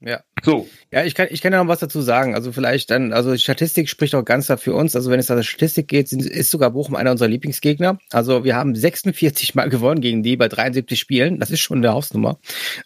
Ja. 0.06 0.20
So, 0.44 0.68
Ja, 0.92 1.02
ich 1.04 1.16
kann, 1.16 1.26
ich 1.30 1.42
kann 1.42 1.52
ja 1.52 1.60
noch 1.60 1.68
was 1.68 1.80
dazu 1.80 2.00
sagen. 2.00 2.36
Also 2.36 2.52
vielleicht 2.52 2.90
dann, 2.90 3.12
also 3.12 3.32
die 3.32 3.40
Statistik 3.40 3.88
spricht 3.88 4.14
auch 4.14 4.24
ganz 4.24 4.46
da 4.46 4.56
für 4.56 4.72
uns. 4.72 4.94
Also 4.94 5.10
wenn 5.10 5.18
es 5.18 5.30
an 5.32 5.36
der 5.36 5.42
Statistik 5.42 5.88
geht, 5.88 6.08
sind, 6.08 6.24
ist 6.24 6.50
sogar 6.50 6.70
Bochum 6.70 6.94
einer 6.94 7.10
unserer 7.10 7.28
Lieblingsgegner. 7.28 7.98
Also 8.12 8.44
wir 8.44 8.54
haben 8.54 8.76
46 8.76 9.56
Mal 9.56 9.68
gewonnen 9.68 10.00
gegen 10.00 10.22
die 10.22 10.36
bei 10.36 10.46
73 10.46 10.98
Spielen. 10.98 11.40
Das 11.40 11.50
ist 11.50 11.58
schon 11.58 11.78
eine 11.78 11.92
Hausnummer. 11.92 12.38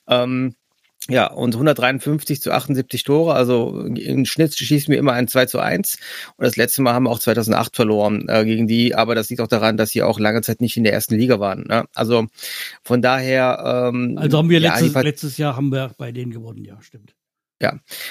Ähm, 0.09 0.55
ja, 1.09 1.26
und 1.26 1.54
153 1.54 2.42
zu 2.42 2.52
78 2.52 3.04
Tore. 3.04 3.35
Also 3.35 3.87
im 3.87 4.26
Schnitt 4.26 4.54
schießen 4.54 4.92
wir 4.92 4.99
immer 4.99 5.12
ein 5.12 5.28
2 5.28 5.47
zu 5.47 5.59
1. 5.59 5.99
Und 6.37 6.45
das 6.45 6.57
letzte 6.57 6.83
Mal 6.83 6.92
haben 6.92 7.04
wir 7.04 7.11
auch 7.11 7.19
2008 7.19 7.75
verloren 7.75 8.28
äh, 8.28 8.45
gegen 8.45 8.66
die. 8.69 8.95
Aber 8.95 9.14
das 9.14 9.30
liegt 9.30 9.40
auch 9.40 9.49
daran, 9.49 9.76
dass 9.76 9.90
sie 9.90 10.02
auch 10.02 10.21
lange 10.21 10.42
Zeit 10.42 10.61
nicht 10.61 10.76
in 10.76 10.85
der 10.85 10.92
ersten 10.92 11.16
Liga 11.16 11.40
waren. 11.40 11.64
Ne? 11.66 11.85
Also 11.95 12.26
von 12.83 13.00
daher. 13.00 13.90
Ähm, 13.92 14.19
Also 14.19 14.38
haben 14.38 14.50
wir 14.50 14.61
ja, 14.61 14.78
letztes, 14.78 15.02
letztes 15.02 15.37
Jahr 15.38 15.57
haben 15.57 15.71
wir 15.71 15.92
bei 15.97 16.12
denen 16.12 16.33
gewonnen, 16.33 16.64
ja, 16.64 16.80
stimmt. 16.83 17.14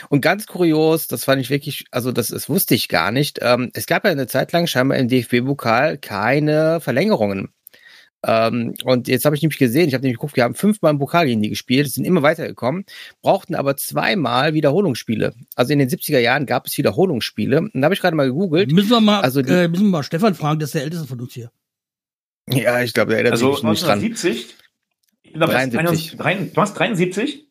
Und 0.10 0.22
ganz 0.22 0.46
kurios, 0.46 1.08
das 1.08 1.24
fand 1.24 1.42
ich 1.42 1.50
wirklich, 1.50 1.86
also 1.90 2.12
das, 2.12 2.28
das 2.28 2.50
wusste 2.50 2.76
ich 2.76 2.88
gar 2.88 3.12
nicht. 3.12 3.40
Ähm, 3.42 3.72
es 3.74 3.88
gab 3.88 4.06
ja 4.06 4.12
eine 4.12 4.28
Zeit 4.28 4.52
lang 4.52 4.68
scheinbar 4.68 5.00
im 5.00 5.08
DFB-Pokal 5.08 5.98
keine 5.98 6.80
Verlängerungen. 6.82 7.50
Ähm, 8.26 8.74
und 8.84 9.08
jetzt 9.08 9.24
habe 9.26 9.36
ich 9.36 9.42
nämlich 9.42 9.58
gesehen, 9.60 9.88
ich 9.88 9.94
habe 9.94 10.02
nämlich 10.02 10.18
geguckt, 10.18 10.36
wir 10.36 10.44
haben 10.44 10.54
fünfmal 10.56 10.92
im 10.92 11.00
Pokal 11.00 11.26
gegen 11.26 11.42
die 11.42 11.50
gespielt, 11.50 11.90
sind 11.90 12.04
immer 12.06 12.22
weitergekommen, 12.22 12.86
brauchten 13.22 13.56
aber 13.56 13.78
zweimal 13.78 14.54
Wiederholungsspiele. 14.54 15.34
Also 15.56 15.72
in 15.74 15.80
den 15.80 15.88
70er 15.90 16.20
Jahren 16.20 16.46
gab 16.46 16.68
es 16.68 16.78
Wiederholungsspiele. 16.78 17.60
Und 17.62 17.72
da 17.76 17.84
habe 17.86 17.94
ich 17.96 18.02
gerade 18.02 18.16
mal 18.18 18.28
gegoogelt. 18.28 18.72
Müssen 18.72 18.90
wir 18.90 19.00
mal, 19.02 19.22
Also 19.22 19.42
die- 19.42 19.52
äh, 19.52 19.68
müssen 19.70 19.86
wir 19.86 19.90
mal 19.92 20.04
Stefan 20.04 20.36
fragen, 20.36 20.60
das 20.60 20.70
ist 20.70 20.76
der 20.76 20.84
älteste 20.84 21.08
von 21.08 21.22
uns 21.22 21.34
hier. 21.34 21.52
Ja, 22.50 22.82
ich 22.82 22.94
glaube, 22.94 23.10
der 23.10 23.18
erinnert 23.20 23.34
Also 23.34 23.54
sich 23.54 23.64
nicht 23.64 23.84
dran. 23.84 24.00
1970? 24.00 24.56
Ich 25.24 25.32
bin 25.32 25.42
da 25.42 25.48
73. 25.48 26.18
73. 26.18 26.54
Du 26.54 26.58
warst 26.58 26.78
73? 26.80 27.46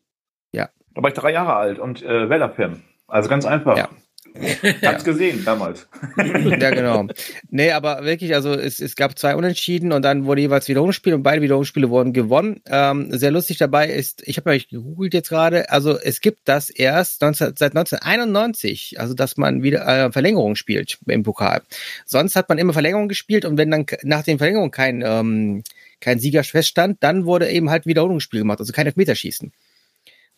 Ja. 0.51 0.69
Da 0.93 1.01
war 1.01 1.09
ich 1.09 1.15
drei 1.15 1.31
Jahre 1.31 1.55
alt 1.55 1.79
und 1.79 2.03
äh, 2.03 2.29
Werder-Fan. 2.29 2.83
Also 3.07 3.29
ganz 3.29 3.45
einfach. 3.45 3.77
Ja. 3.77 3.89
Hab's 4.83 5.03
gesehen 5.03 5.43
damals. 5.45 5.87
ja, 6.17 6.69
genau. 6.69 7.07
Nee, 7.49 7.71
aber 7.71 8.03
wirklich, 8.03 8.35
also 8.35 8.53
es, 8.53 8.79
es 8.79 8.95
gab 8.95 9.17
zwei 9.17 9.35
Unentschieden 9.35 9.91
und 9.91 10.03
dann 10.03 10.25
wurde 10.25 10.41
jeweils 10.41 10.67
Wiederholungsspiel 10.67 11.13
und 11.13 11.23
beide 11.23 11.41
Wiederholungsspiele 11.41 11.89
wurden 11.89 12.13
gewonnen. 12.13 12.61
Ähm, 12.67 13.07
sehr 13.11 13.31
lustig 13.31 13.57
dabei 13.57 13.89
ist, 13.89 14.21
ich 14.27 14.37
habe 14.37 14.51
euch 14.51 14.69
gegoogelt 14.69 15.13
jetzt 15.13 15.29
gerade, 15.29 15.69
also 15.69 15.97
es 15.97 16.21
gibt 16.21 16.41
das 16.45 16.69
erst 16.69 17.21
19, 17.21 17.53
seit 17.57 17.75
1991, 17.75 18.99
also 18.99 19.13
dass 19.13 19.37
man 19.37 19.63
wieder 19.63 19.87
äh, 19.87 20.11
Verlängerung 20.11 20.55
spielt 20.55 20.99
im 21.07 21.23
Pokal. 21.23 21.61
Sonst 22.05 22.35
hat 22.35 22.49
man 22.49 22.57
immer 22.57 22.73
Verlängerung 22.73 23.07
gespielt 23.07 23.45
und 23.45 23.57
wenn 23.57 23.71
dann 23.71 23.85
nach 24.03 24.23
den 24.23 24.37
Verlängerungen 24.37 24.71
kein, 24.71 25.03
ähm, 25.05 25.63
kein 25.99 26.19
Sieger 26.19 26.43
feststand, 26.43 26.97
dann 27.01 27.25
wurde 27.25 27.49
eben 27.49 27.69
halt 27.69 27.85
Wiederholungsspiel 27.85 28.39
gemacht, 28.39 28.59
also 28.59 28.73
kein 28.73 28.85
Elfmeterschießen. 28.85 29.51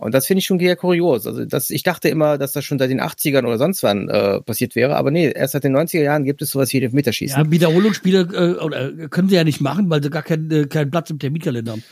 Und 0.01 0.15
das 0.15 0.25
finde 0.25 0.39
ich 0.39 0.45
schon 0.45 0.59
sehr 0.59 0.75
kurios. 0.75 1.27
Also 1.27 1.45
das, 1.45 1.69
ich 1.69 1.83
dachte 1.83 2.09
immer, 2.09 2.39
dass 2.39 2.53
das 2.53 2.65
schon 2.65 2.79
seit 2.79 2.89
den 2.89 2.99
80ern 2.99 3.45
oder 3.45 3.59
sonst 3.59 3.83
wann 3.83 4.09
äh, 4.09 4.41
passiert 4.41 4.75
wäre, 4.75 4.95
aber 4.95 5.11
nee, 5.11 5.31
erst 5.31 5.53
seit 5.53 5.63
den 5.63 5.77
90er 5.77 6.01
Jahren 6.01 6.23
gibt 6.23 6.41
es 6.41 6.49
sowas 6.49 6.73
wie 6.73 6.81
Elfmeterschießen. 6.81 7.43
Ja, 7.43 7.51
Wiederholungsspiele 7.51 8.27
äh, 8.33 9.03
äh, 9.03 9.07
können 9.09 9.29
sie 9.29 9.35
ja 9.35 9.43
nicht 9.43 9.61
machen, 9.61 9.91
weil 9.91 10.01
sie 10.01 10.09
gar 10.09 10.23
keinen, 10.23 10.49
äh, 10.49 10.65
keinen 10.65 10.89
Platz 10.89 11.11
im 11.11 11.19
Terminkalender 11.19 11.73
haben. 11.73 11.83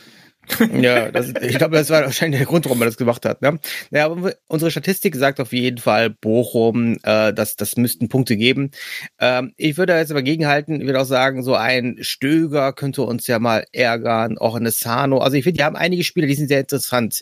Ja, 0.72 1.10
das, 1.10 1.32
ich 1.40 1.58
glaube, 1.58 1.76
das 1.76 1.90
war 1.90 2.02
wahrscheinlich 2.02 2.40
der 2.40 2.46
Grund, 2.46 2.64
warum 2.64 2.78
man 2.78 2.88
das 2.88 2.96
gemacht 2.96 3.24
hat. 3.24 3.42
Ne? 3.42 3.58
Ja, 3.90 4.14
unsere 4.48 4.70
Statistik 4.70 5.14
sagt 5.16 5.40
auf 5.40 5.52
jeden 5.52 5.78
Fall 5.78 6.10
Bochum, 6.10 6.98
äh, 7.02 7.32
dass 7.32 7.56
das 7.56 7.76
müssten 7.76 8.08
Punkte 8.08 8.36
geben. 8.36 8.70
Ähm, 9.18 9.52
ich 9.56 9.76
würde 9.76 9.96
jetzt 9.96 10.10
aber 10.10 10.22
gegenhalten, 10.22 10.80
ich 10.80 10.86
würde 10.86 11.00
auch 11.00 11.06
sagen, 11.06 11.42
so 11.42 11.54
ein 11.54 11.98
Stöger 12.00 12.72
könnte 12.72 13.02
uns 13.02 13.26
ja 13.26 13.38
mal 13.38 13.64
ärgern, 13.72 14.38
auch 14.38 14.54
eine 14.54 14.70
Sano. 14.70 15.18
Also 15.18 15.36
ich 15.36 15.44
finde, 15.44 15.58
die 15.58 15.64
haben 15.64 15.76
einige 15.76 16.04
Spiele, 16.04 16.26
die 16.26 16.34
sind 16.34 16.48
sehr 16.48 16.60
interessant. 16.60 17.20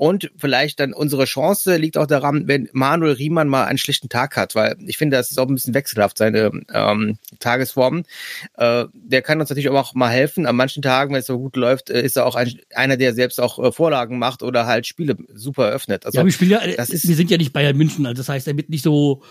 Und 0.00 0.30
vielleicht 0.38 0.80
dann 0.80 0.94
unsere 0.94 1.26
Chance 1.26 1.76
liegt 1.76 1.98
auch 1.98 2.06
daran, 2.06 2.48
wenn 2.48 2.70
Manuel 2.72 3.12
Riemann 3.12 3.48
mal 3.48 3.64
einen 3.64 3.76
schlechten 3.76 4.08
Tag 4.08 4.34
hat, 4.34 4.54
weil 4.54 4.76
ich 4.86 4.96
finde, 4.96 5.18
das 5.18 5.30
ist 5.30 5.38
auch 5.38 5.46
ein 5.46 5.54
bisschen 5.54 5.74
wechselhaft, 5.74 6.16
seine 6.16 6.50
ähm, 6.72 7.18
Tagesform. 7.38 8.04
Äh, 8.56 8.86
der 8.94 9.20
kann 9.20 9.40
uns 9.40 9.50
natürlich 9.50 9.68
auch 9.68 9.94
mal 9.94 10.08
helfen. 10.08 10.46
An 10.46 10.56
manchen 10.56 10.82
Tagen, 10.82 11.12
wenn 11.12 11.20
es 11.20 11.26
so 11.26 11.38
gut 11.38 11.54
läuft, 11.54 11.90
äh, 11.90 12.00
ist 12.00 12.16
er 12.16 12.24
auch 12.24 12.34
ein, 12.34 12.59
einer, 12.74 12.96
der 12.96 13.14
selbst 13.14 13.40
auch 13.40 13.58
äh, 13.58 13.72
Vorlagen 13.72 14.18
macht 14.18 14.42
oder 14.42 14.66
halt 14.66 14.86
Spiele 14.86 15.16
super 15.34 15.68
eröffnet. 15.68 16.06
Also 16.06 16.18
ja, 16.18 16.24
wir 16.24 16.32
spielen 16.32 16.50
ja, 16.50 16.60
äh, 16.60 16.76
das 16.76 16.90
ist- 16.90 17.08
wir 17.08 17.16
sind 17.16 17.30
ja 17.30 17.36
nicht 17.36 17.52
Bayern 17.52 17.76
München, 17.76 18.06
also 18.06 18.20
das 18.20 18.28
heißt, 18.28 18.46
er 18.48 18.56
wird 18.56 18.70
nicht 18.70 18.82
so, 18.82 19.22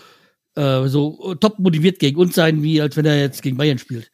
äh, 0.56 0.86
so 0.88 1.34
top 1.34 1.58
motiviert 1.58 1.98
gegen 1.98 2.18
uns 2.18 2.34
sein, 2.34 2.62
wie 2.62 2.80
als 2.80 2.96
wenn 2.96 3.06
er 3.06 3.18
jetzt 3.20 3.42
gegen 3.42 3.56
Bayern 3.56 3.78
spielt. 3.78 4.10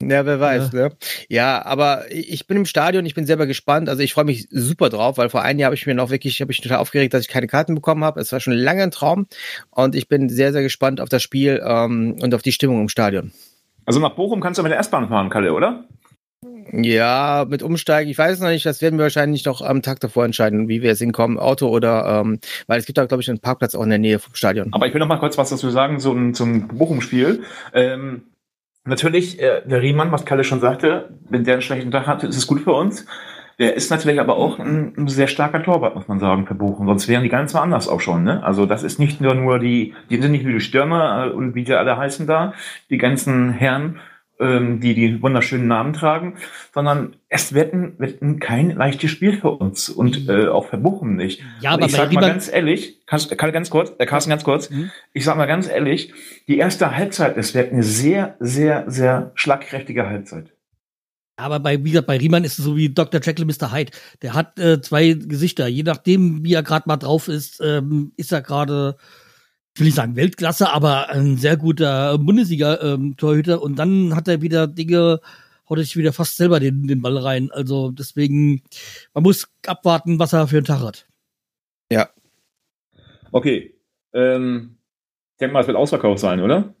Ja, 0.00 0.24
wer 0.24 0.38
weiß, 0.38 0.70
ja. 0.72 0.78
ne? 0.88 0.96
Ja, 1.28 1.64
aber 1.64 2.04
ich 2.12 2.46
bin 2.46 2.56
im 2.58 2.66
Stadion, 2.66 3.04
ich 3.04 3.14
bin 3.16 3.26
selber 3.26 3.48
gespannt. 3.48 3.88
Also 3.88 4.00
ich 4.00 4.12
freue 4.14 4.26
mich 4.26 4.46
super 4.48 4.90
drauf, 4.90 5.18
weil 5.18 5.28
vor 5.28 5.42
einem 5.42 5.58
Jahr 5.58 5.66
habe 5.68 5.74
ich 5.74 5.86
mir 5.86 5.94
noch 5.96 6.10
wirklich, 6.10 6.40
habe 6.40 6.52
ich 6.52 6.60
total 6.60 6.78
aufgeregt, 6.78 7.14
dass 7.14 7.22
ich 7.22 7.28
keine 7.28 7.48
Karten 7.48 7.74
bekommen 7.74 8.04
habe. 8.04 8.20
Es 8.20 8.30
war 8.30 8.38
schon 8.38 8.52
lange 8.52 8.84
ein 8.84 8.92
Traum 8.92 9.26
und 9.70 9.96
ich 9.96 10.06
bin 10.06 10.28
sehr, 10.28 10.52
sehr 10.52 10.62
gespannt 10.62 11.00
auf 11.00 11.08
das 11.08 11.22
Spiel 11.24 11.60
ähm, 11.66 12.16
und 12.22 12.32
auf 12.32 12.42
die 12.42 12.52
Stimmung 12.52 12.80
im 12.80 12.88
Stadion. 12.88 13.32
Also 13.86 13.98
nach 13.98 14.14
Bochum 14.14 14.40
kannst 14.40 14.58
du 14.58 14.62
mit 14.62 14.70
der 14.70 14.78
S-Bahn 14.78 15.08
fahren, 15.08 15.30
Kalle, 15.30 15.52
oder? 15.52 15.84
Ja, 16.72 17.46
mit 17.48 17.62
Umsteigen, 17.62 18.10
ich 18.10 18.18
weiß 18.18 18.34
es 18.34 18.40
noch 18.40 18.48
nicht, 18.48 18.66
das 18.66 18.82
werden 18.82 18.98
wir 18.98 19.04
wahrscheinlich 19.04 19.44
noch 19.44 19.62
am 19.62 19.82
Tag 19.82 20.00
davor 20.00 20.24
entscheiden, 20.24 20.68
wie 20.68 20.82
wir 20.82 20.90
jetzt 20.90 20.98
hinkommen, 20.98 21.38
Auto 21.38 21.68
oder, 21.68 22.20
ähm, 22.20 22.40
weil 22.66 22.78
es 22.78 22.86
gibt 22.86 22.98
da, 22.98 23.06
glaube 23.06 23.22
ich, 23.22 23.28
einen 23.28 23.40
Parkplatz 23.40 23.74
auch 23.74 23.82
in 23.82 23.90
der 23.90 23.98
Nähe 23.98 24.18
vom 24.18 24.34
Stadion. 24.34 24.68
Aber 24.72 24.86
ich 24.86 24.92
will 24.92 25.00
noch 25.00 25.08
mal 25.08 25.18
kurz 25.18 25.38
was 25.38 25.50
dazu 25.50 25.70
sagen 25.70 25.98
zum, 26.00 26.34
zum 26.34 26.68
Bochum-Spiel. 26.68 27.42
Ähm, 27.72 28.22
natürlich, 28.84 29.40
äh, 29.40 29.62
der 29.64 29.82
Riemann, 29.82 30.12
was 30.12 30.24
Kalle 30.24 30.44
schon 30.44 30.60
sagte, 30.60 31.10
wenn 31.28 31.44
der 31.44 31.54
einen 31.54 31.62
schlechten 31.62 31.90
Tag 31.90 32.06
hat, 32.06 32.22
ist 32.24 32.36
es 32.36 32.46
gut 32.46 32.60
für 32.60 32.72
uns. 32.72 33.06
Der 33.58 33.74
ist 33.74 33.90
natürlich 33.90 34.20
aber 34.20 34.36
auch 34.36 34.60
ein, 34.60 34.94
ein 34.96 35.08
sehr 35.08 35.26
starker 35.26 35.62
Torwart, 35.62 35.96
muss 35.96 36.06
man 36.06 36.20
sagen, 36.20 36.46
für 36.46 36.54
Bochum. 36.54 36.86
Sonst 36.86 37.08
wären 37.08 37.24
die 37.24 37.28
ganz 37.28 37.54
woanders 37.54 37.88
auch 37.88 38.00
schon. 38.00 38.22
Ne? 38.22 38.42
Also 38.44 38.66
das 38.66 38.84
ist 38.84 39.00
nicht 39.00 39.20
nur, 39.20 39.34
nur 39.34 39.58
die, 39.58 39.94
die 40.10 40.20
sind 40.20 40.30
nicht 40.30 40.44
nur 40.44 40.52
die 40.52 40.60
Stürmer 40.60 41.26
äh, 41.26 41.30
und 41.30 41.56
wie 41.56 41.64
die 41.64 41.74
alle 41.74 41.96
heißen 41.96 42.26
da, 42.26 42.52
die 42.88 42.98
ganzen 42.98 43.50
Herren, 43.50 43.98
ähm, 44.40 44.80
die 44.80 44.94
die 44.94 45.22
wunderschönen 45.22 45.66
Namen 45.66 45.92
tragen, 45.92 46.36
sondern 46.72 47.16
es 47.28 47.52
wird 47.52 47.72
ein, 47.74 47.98
wird 47.98 48.22
ein 48.22 48.38
kein 48.38 48.70
leichtes 48.70 49.10
Spiel 49.10 49.38
für 49.38 49.50
uns 49.50 49.88
und 49.88 50.28
äh, 50.28 50.48
auch 50.48 50.66
für 50.66 50.78
Bochum 50.78 51.16
nicht. 51.16 51.40
Ja, 51.60 51.70
Und 51.70 51.78
aber 51.78 51.86
ich 51.86 51.92
sag 51.92 52.12
mal 52.12 52.20
ganz 52.20 52.52
ehrlich, 52.52 53.00
kannst, 53.06 53.36
kann 53.36 53.52
ganz 53.52 53.70
kurz, 53.70 53.92
äh, 53.98 54.06
Carsten 54.06 54.30
ganz 54.30 54.44
kurz, 54.44 54.70
Mhm. 54.70 54.90
ich 55.12 55.24
sag 55.24 55.36
mal 55.36 55.46
ganz 55.46 55.68
ehrlich, 55.68 56.12
die 56.46 56.58
erste 56.58 56.96
Halbzeit, 56.96 57.36
es 57.36 57.54
wird 57.54 57.72
eine 57.72 57.82
sehr, 57.82 58.36
sehr, 58.40 58.84
sehr 58.88 59.32
schlagkräftige 59.34 60.06
Halbzeit. 60.06 60.52
Aber 61.36 61.60
bei, 61.60 61.82
wie 61.84 61.90
gesagt, 61.90 62.08
bei 62.08 62.16
Riemann 62.16 62.42
ist 62.42 62.58
es 62.58 62.64
so 62.64 62.76
wie 62.76 62.88
Dr. 62.88 63.20
Jekyll, 63.22 63.44
Mr. 63.44 63.72
Hyde. 63.72 63.92
Der 64.22 64.34
hat 64.34 64.58
äh, 64.58 64.80
zwei 64.80 65.12
Gesichter. 65.12 65.68
Je 65.68 65.84
nachdem, 65.84 66.42
wie 66.44 66.54
er 66.54 66.64
gerade 66.64 66.88
mal 66.88 66.96
drauf 66.96 67.28
ist, 67.28 67.60
ähm, 67.64 68.12
ist 68.16 68.32
er 68.32 68.42
gerade, 68.42 68.96
ich 69.78 69.80
will 69.80 69.86
nicht 69.86 69.94
sagen 69.94 70.16
Weltklasse, 70.16 70.70
aber 70.70 71.08
ein 71.10 71.36
sehr 71.36 71.56
guter 71.56 72.18
Bundesliga-Torhüter. 72.18 73.62
Und 73.62 73.76
dann 73.76 74.16
hat 74.16 74.26
er 74.26 74.42
wieder 74.42 74.66
Dinge, 74.66 75.20
haut 75.70 75.78
sich 75.78 75.96
wieder 75.96 76.12
fast 76.12 76.36
selber 76.36 76.58
den, 76.58 76.88
den 76.88 77.00
Ball 77.00 77.16
rein. 77.16 77.52
Also 77.52 77.92
deswegen, 77.92 78.64
man 79.14 79.22
muss 79.22 79.46
abwarten, 79.68 80.18
was 80.18 80.32
er 80.32 80.48
für 80.48 80.56
einen 80.56 80.66
Tag 80.66 80.80
hat. 80.80 81.06
Okay. 83.30 83.72
Ähm, 84.12 84.78
ich 85.34 85.38
denke 85.38 85.52
mal, 85.52 85.60
es 85.60 85.68
wird 85.68 85.76
ausverkauft 85.76 86.18
sein, 86.18 86.40
oder? 86.40 86.74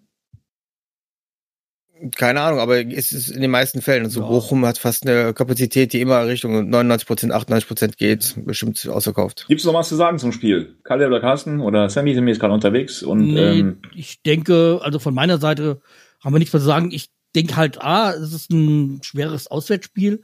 Keine 2.14 2.40
Ahnung, 2.40 2.60
aber 2.60 2.78
es 2.86 3.12
ist 3.12 3.28
in 3.28 3.40
den 3.40 3.50
meisten 3.50 3.82
Fällen. 3.82 4.04
Also 4.04 4.20
Ja. 4.20 4.26
Bochum 4.26 4.64
hat 4.64 4.78
fast 4.78 5.06
eine 5.06 5.34
Kapazität, 5.34 5.92
die 5.92 6.00
immer 6.00 6.26
Richtung 6.26 6.70
99%, 6.70 7.32
98% 7.32 7.96
geht, 7.96 8.36
bestimmt 8.44 8.86
ausverkauft. 8.88 9.46
Gibt 9.48 9.60
es 9.60 9.66
noch 9.66 9.74
was 9.74 9.88
zu 9.88 9.96
sagen 9.96 10.18
zum 10.18 10.32
Spiel? 10.32 10.76
Kalle 10.84 11.06
oder 11.06 11.20
Carsten 11.20 11.60
oder 11.60 11.90
Sammy 11.90 12.14
sind 12.14 12.24
wir 12.24 12.32
jetzt 12.32 12.40
gerade 12.40 12.54
unterwegs 12.54 13.02
und 13.02 13.28
nee, 13.28 13.60
ähm, 13.60 13.82
ich 13.94 14.22
denke, 14.22 14.80
also 14.82 14.98
von 14.98 15.14
meiner 15.14 15.38
Seite 15.38 15.80
haben 16.20 16.34
wir 16.34 16.38
nichts 16.38 16.52
mehr 16.52 16.60
zu 16.60 16.66
sagen. 16.66 16.90
Ich 16.90 17.10
denke 17.34 17.56
halt, 17.56 17.80
ah, 17.80 18.12
es 18.12 18.32
ist 18.32 18.50
ein 18.50 19.00
schweres 19.02 19.48
Auswärtsspiel. 19.48 20.22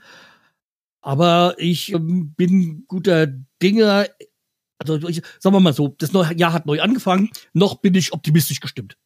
Aber 1.01 1.55
ich 1.59 1.93
ähm, 1.93 2.35
bin 2.35 2.85
guter 2.89 3.27
Dinge. 3.63 4.09
Also 4.79 4.97
ich, 5.09 5.23
sagen 5.39 5.55
wir 5.55 5.61
mal 5.61 5.75
so, 5.75 5.89
das 5.99 6.13
neue 6.13 6.35
Jahr 6.35 6.53
hat 6.53 6.67
neu 6.67 6.81
angefangen. 6.81 7.31
Noch 7.53 7.77
bin 7.77 7.95
ich 7.95 8.13
optimistisch 8.13 8.61
gestimmt. 8.61 8.97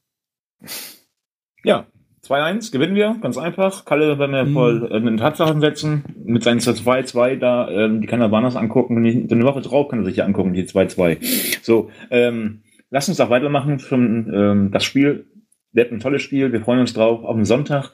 ja, 1.64 1.86
2-1 2.28 2.72
gewinnen 2.72 2.94
wir, 2.94 3.16
ganz 3.20 3.38
einfach. 3.38 3.84
Kalle 3.84 4.18
werden 4.18 4.32
wir 4.32 4.44
Mhm. 4.44 4.52
voll 4.52 4.88
äh, 4.92 4.96
in 4.98 5.16
Tatsachen 5.16 5.60
setzen, 5.60 6.04
mit 6.24 6.42
seinen 6.42 6.60
2-2 6.60 7.36
da, 7.36 7.68
ähm, 7.70 8.00
die 8.00 8.06
kann 8.06 8.20
er 8.20 8.30
woanders 8.30 8.56
angucken, 8.56 8.96
und 8.96 9.04
die- 9.04 9.28
eine 9.30 9.44
Woche 9.44 9.60
drauf 9.62 9.88
kann 9.88 10.00
er 10.00 10.04
sich 10.04 10.16
ja 10.16 10.24
angucken, 10.24 10.52
die 10.52 10.64
2-2. 10.66 11.18
So, 11.62 11.90
ähm, 12.10 12.62
lass 12.90 13.08
uns 13.08 13.18
doch 13.18 13.30
weitermachen 13.30 13.78
schon 13.78 14.30
ähm, 14.34 14.70
das 14.72 14.84
Spiel. 14.84 15.26
Wird 15.72 15.92
ein 15.92 16.00
tolles 16.00 16.22
Spiel, 16.22 16.52
wir 16.52 16.60
freuen 16.62 16.80
uns 16.80 16.94
drauf, 16.94 17.22
auf 17.24 17.36
den 17.36 17.44
Sonntag. 17.44 17.92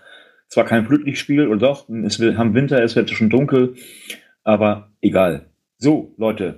Zwar 0.48 0.64
kein 0.64 0.86
Flutlichtspiel, 0.86 1.48
oder 1.48 1.58
doch, 1.58 1.88
es 1.88 2.20
wird 2.20 2.38
am 2.38 2.54
Winter, 2.54 2.82
es 2.82 2.94
wird 2.96 3.10
schon 3.10 3.30
dunkel, 3.30 3.74
aber 4.44 4.92
egal. 5.00 5.46
So, 5.78 6.14
Leute, 6.16 6.56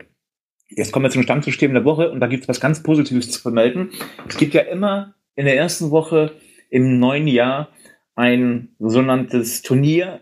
jetzt 0.69 0.93
kommen 0.93 1.05
wir 1.05 1.11
zum 1.11 1.23
Stammsystem 1.23 1.73
der 1.73 1.85
Woche 1.85 2.11
und 2.11 2.21
da 2.21 2.27
gibt 2.27 2.43
es 2.43 2.49
was 2.49 2.61
ganz 2.61 2.83
Positives 2.83 3.31
zu 3.31 3.41
vermelden. 3.41 3.91
Es 4.29 4.37
gibt 4.37 4.55
ja 4.55 4.63
immer 4.63 5.15
in 5.37 5.45
der 5.47 5.57
ersten 5.57 5.91
Woche 5.91 6.33
im 6.77 6.99
neuen 6.99 7.27
Jahr 7.27 7.71
ein 8.17 8.69
sogenanntes 8.79 9.63
Turnier 9.63 10.21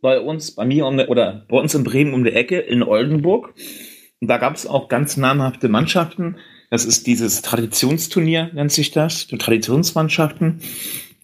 bei 0.00 0.18
uns, 0.18 0.56
bei 0.56 0.64
mir 0.64 0.84
um, 0.84 0.96
der- 0.96 1.08
oder 1.08 1.46
bei 1.48 1.56
uns 1.56 1.76
in 1.76 1.84
Bremen 1.84 2.12
um 2.12 2.24
die 2.24 2.32
Ecke 2.32 2.58
in 2.58 2.82
Oldenburg. 2.82 3.54
Und 4.20 4.26
da 4.26 4.38
gab 4.38 4.56
es 4.56 4.66
auch 4.66 4.88
ganz 4.88 5.16
namhafte 5.16 5.68
Mannschaften. 5.68 6.38
Das 6.70 6.84
ist 6.84 7.06
dieses 7.06 7.40
Traditionsturnier, 7.42 8.50
nennt 8.52 8.72
sich 8.72 8.90
das, 8.90 9.28
die 9.28 9.38
Traditionsmannschaften. 9.38 10.60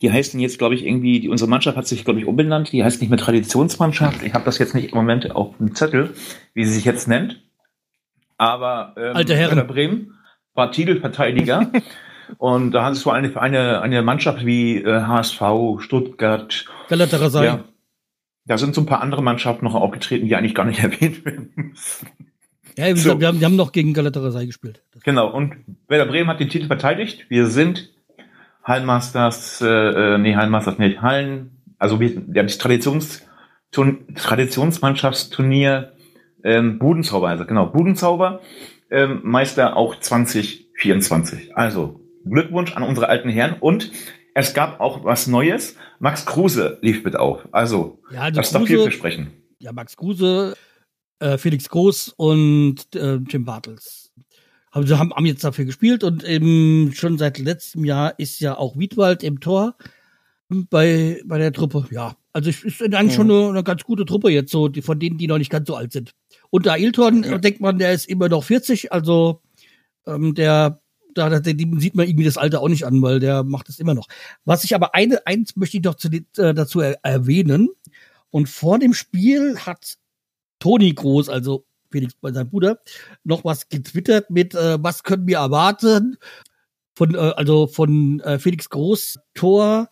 Die 0.01 0.13
heißen 0.13 0.39
jetzt, 0.39 0.59
glaube 0.59 0.77
ich, 0.77 0.87
irgendwie, 0.87 1.19
die, 1.19 1.29
unsere 1.29 1.51
Mannschaft 1.51 1.77
hat 1.77 1.89
sich, 1.89 2.05
glaube 2.05 2.21
ich, 2.21 2.27
umbenannt. 2.27 2.71
Die 2.71 2.85
heißt 2.85 3.01
nicht 3.01 3.11
mehr 3.11 3.19
Traditionsmannschaft. 3.19 4.23
Ich 4.23 4.33
habe 4.33 4.45
das 4.45 4.59
jetzt 4.59 4.77
nicht 4.77 4.93
im 4.93 4.97
Moment 4.97 5.33
auf 5.33 5.57
dem 5.57 5.75
Zettel, 5.75 6.15
wie 6.55 6.65
sie 6.65 6.75
sich 6.75 6.85
jetzt 6.85 7.09
nennt. 7.09 7.43
Aber 8.37 8.95
ähm, 8.97 9.17
Alte 9.17 9.35
Herren. 9.35 9.67
Bremen 9.67 10.15
war 10.55 10.71
Titelverteidiger. 10.71 11.73
Und 12.37 12.73
da 12.73 12.85
hattest 12.85 13.05
du 13.05 13.11
eine, 13.11 13.41
eine, 13.41 13.81
eine 13.81 14.03
Mannschaft 14.03 14.45
wie 14.45 14.77
äh, 14.83 15.03
HSV, 15.03 15.43
Stuttgart. 15.79 16.67
Galatasaray. 16.89 17.47
Ja, 17.47 17.65
da 18.47 18.59
sind 18.59 18.75
so 18.75 18.83
ein 18.83 18.87
paar 18.87 19.01
andere 19.01 19.23
Mannschaften 19.23 19.65
noch 19.65 19.75
aufgetreten, 19.75 20.27
die 20.27 20.37
eigentlich 20.37 20.55
gar 20.55 20.65
nicht 20.65 20.81
erwähnt 20.83 21.25
werden. 21.25 21.75
Ja, 22.77 22.87
wie 22.87 22.91
So. 22.91 23.17
gesagt, 23.17 23.21
wir, 23.21 23.29
haben, 23.29 23.41
wir 23.41 23.47
haben 23.47 23.57
noch 23.57 23.73
gegen 23.73 23.95
Galatasaray 23.95 24.47
gespielt. 24.47 24.83
Genau, 25.05 25.29
und 25.29 25.57
Werder 25.89 26.07
Bremen 26.07 26.29
hat 26.29 26.41
den 26.41 26.49
Titel 26.49 26.67
verteidigt. 26.67 27.27
Wir 27.29 27.47
sind 27.47 27.91
Hallenmasters, 28.65 29.61
äh, 29.63 29.67
äh, 29.67 30.19
nee, 30.19 30.37
Hallenmasters 30.37 30.79
nicht, 30.79 31.01
Hallen, 31.01 31.51
also 31.79 32.01
wir, 32.01 32.11
wir 32.17 32.41
haben 32.41 32.49
das 32.49 32.59
Traditions, 32.59 33.23
Turn, 33.73 34.15
Traditionsmannschaftsturnier 34.15 35.93
ähm, 36.45 36.79
Budenzauber, 36.79 37.29
also 37.29 37.45
genau, 37.45 37.67
Budenzauber, 37.67 38.41
ähm, 38.91 39.21
Meister 39.25 39.77
auch 39.77 39.99
2024. 39.99 41.57
Also 41.57 42.01
Glückwunsch 42.31 42.75
an 42.77 42.83
unsere 42.83 43.09
alten 43.09 43.29
Herren 43.29 43.57
und 43.61 43.91
es 44.35 44.55
gab 44.55 44.81
auch 44.81 45.05
was 45.05 45.27
Neues. 45.27 45.77
Max 45.99 46.25
Kruse 46.27 46.79
lief 46.81 47.05
mit 47.05 47.17
auf. 47.17 47.49
Also, 47.53 48.01
Ja, 48.13 48.23
also 48.23 48.37
das 48.41 48.47
ist 48.49 48.55
doch 48.55 48.61
Kruse- 48.61 48.67
vielversprechend. 48.69 49.29
ja, 49.59 49.73
Max 49.73 49.97
Kruse, 49.97 50.57
äh, 51.19 51.37
Felix 51.39 51.69
Groß 51.69 52.15
und 52.17 52.95
äh, 52.95 53.17
Jim 53.29 53.45
Bartels. 53.45 54.13
Haben, 54.71 54.87
sie 54.87 54.99
haben, 54.99 55.13
haben 55.15 55.27
jetzt 55.27 55.43
dafür 55.43 55.65
gespielt 55.65 56.05
und 56.05 56.23
eben 56.25 56.93
schon 56.95 57.19
seit 57.19 57.39
letztem 57.39 57.85
Jahr 57.85 58.19
ist 58.19 58.39
ja 58.41 58.57
auch 58.57 58.77
Wiedwald 58.79 59.23
im 59.25 59.41
Tor 59.41 59.77
bei, 60.49 61.21
bei 61.25 61.39
der 61.39 61.53
Truppe. 61.53 61.87
Ja, 61.91 62.17
also 62.33 62.51
es 62.51 62.63
ist 62.65 62.83
eigentlich 62.83 63.15
schon 63.15 63.31
eine, 63.31 63.49
eine 63.49 63.63
ganz 63.65 63.83
gute 63.85 64.05
Truppe 64.05 64.31
jetzt, 64.31 64.51
so 64.53 64.69
die, 64.69 64.83
von 64.83 64.99
denen, 64.99 65.19
die 65.19 65.27
noch 65.27 65.39
nicht 65.39 65.51
ganz 65.51 65.67
so 65.69 65.75
alt 65.77 65.93
sind. 65.93 66.13
Und 66.51 66.67
der 66.67 66.75
Ailton, 66.75 67.25
Ja. 67.25 67.39
denkt 67.39 67.61
man, 67.61 67.79
der 67.79 67.93
ist 67.93 68.09
immer 68.09 68.29
noch 68.29 68.45
40, 68.45 68.93
also 68.93 69.41
ähm, 70.07 70.35
der 70.35 70.81
da, 71.19 71.29
da 71.29 71.41
dem 71.41 71.81
sieht 71.81 71.95
man 71.95 72.07
irgendwie 72.07 72.25
das 72.25 72.39
Alter 72.39 72.61
auch 72.61 72.69
nicht 72.69 72.87
an, 72.87 73.03
weil 73.03 73.21
der 73.21 73.43
macht 73.43 73.69
es 73.69 73.79
immer 73.79 73.95
noch. 73.95 74.09
Was 74.45 74.65
ich 74.65 74.75
aber 74.75 74.95
eine, 74.95 75.27
eins 75.27 75.57
möchte 75.57 75.77
ich 75.77 75.83
doch 75.83 75.97
zu, 75.97 76.09
äh, 76.09 76.23
dazu 76.55 76.81
er, 76.81 76.99
erwähnen. 77.03 77.69
Und 78.31 78.49
vor 78.49 78.79
dem 78.79 78.95
Spiel 78.95 79.59
hat 79.59 79.97
Toni 80.59 80.93
Groß, 80.93 81.29
also 81.29 81.65
Felix 81.91 82.15
seinem 82.23 82.51
Bruder, 82.51 82.81
noch 83.25 83.45
was 83.45 83.69
getwittert 83.69 84.31
mit, 84.31 84.55
äh, 84.55 84.83
was 84.83 85.03
können 85.03 85.27
wir 85.27 85.39
erwarten? 85.39 86.19
Von, 86.95 87.15
äh, 87.15 87.19
also 87.19 87.67
von 87.67 88.21
äh, 88.21 88.39
Felix 88.39 88.71
Groß 88.71 89.19
Tor, 89.35 89.89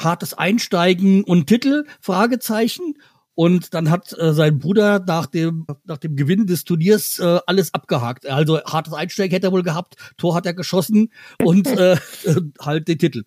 hartes 0.00 0.34
Einsteigen 0.34 1.24
und 1.24 1.46
Titel, 1.46 1.84
Fragezeichen. 2.00 2.94
Und 3.34 3.74
dann 3.74 3.90
hat 3.90 4.16
äh, 4.18 4.32
sein 4.32 4.58
Bruder 4.58 5.02
nach 5.04 5.26
dem, 5.26 5.66
nach 5.84 5.98
dem 5.98 6.14
Gewinn 6.14 6.46
des 6.46 6.64
Turniers 6.64 7.18
äh, 7.18 7.40
alles 7.46 7.74
abgehakt. 7.74 8.26
Also 8.26 8.62
hartes 8.62 8.92
Einsteigen 8.92 9.32
hätte 9.32 9.48
er 9.48 9.52
wohl 9.52 9.64
gehabt, 9.64 9.96
Tor 10.16 10.34
hat 10.34 10.46
er 10.46 10.54
geschossen 10.54 11.12
und 11.42 11.66
äh, 11.66 11.94
äh, 12.24 12.40
halt 12.60 12.86
den 12.86 12.98
Titel. 12.98 13.24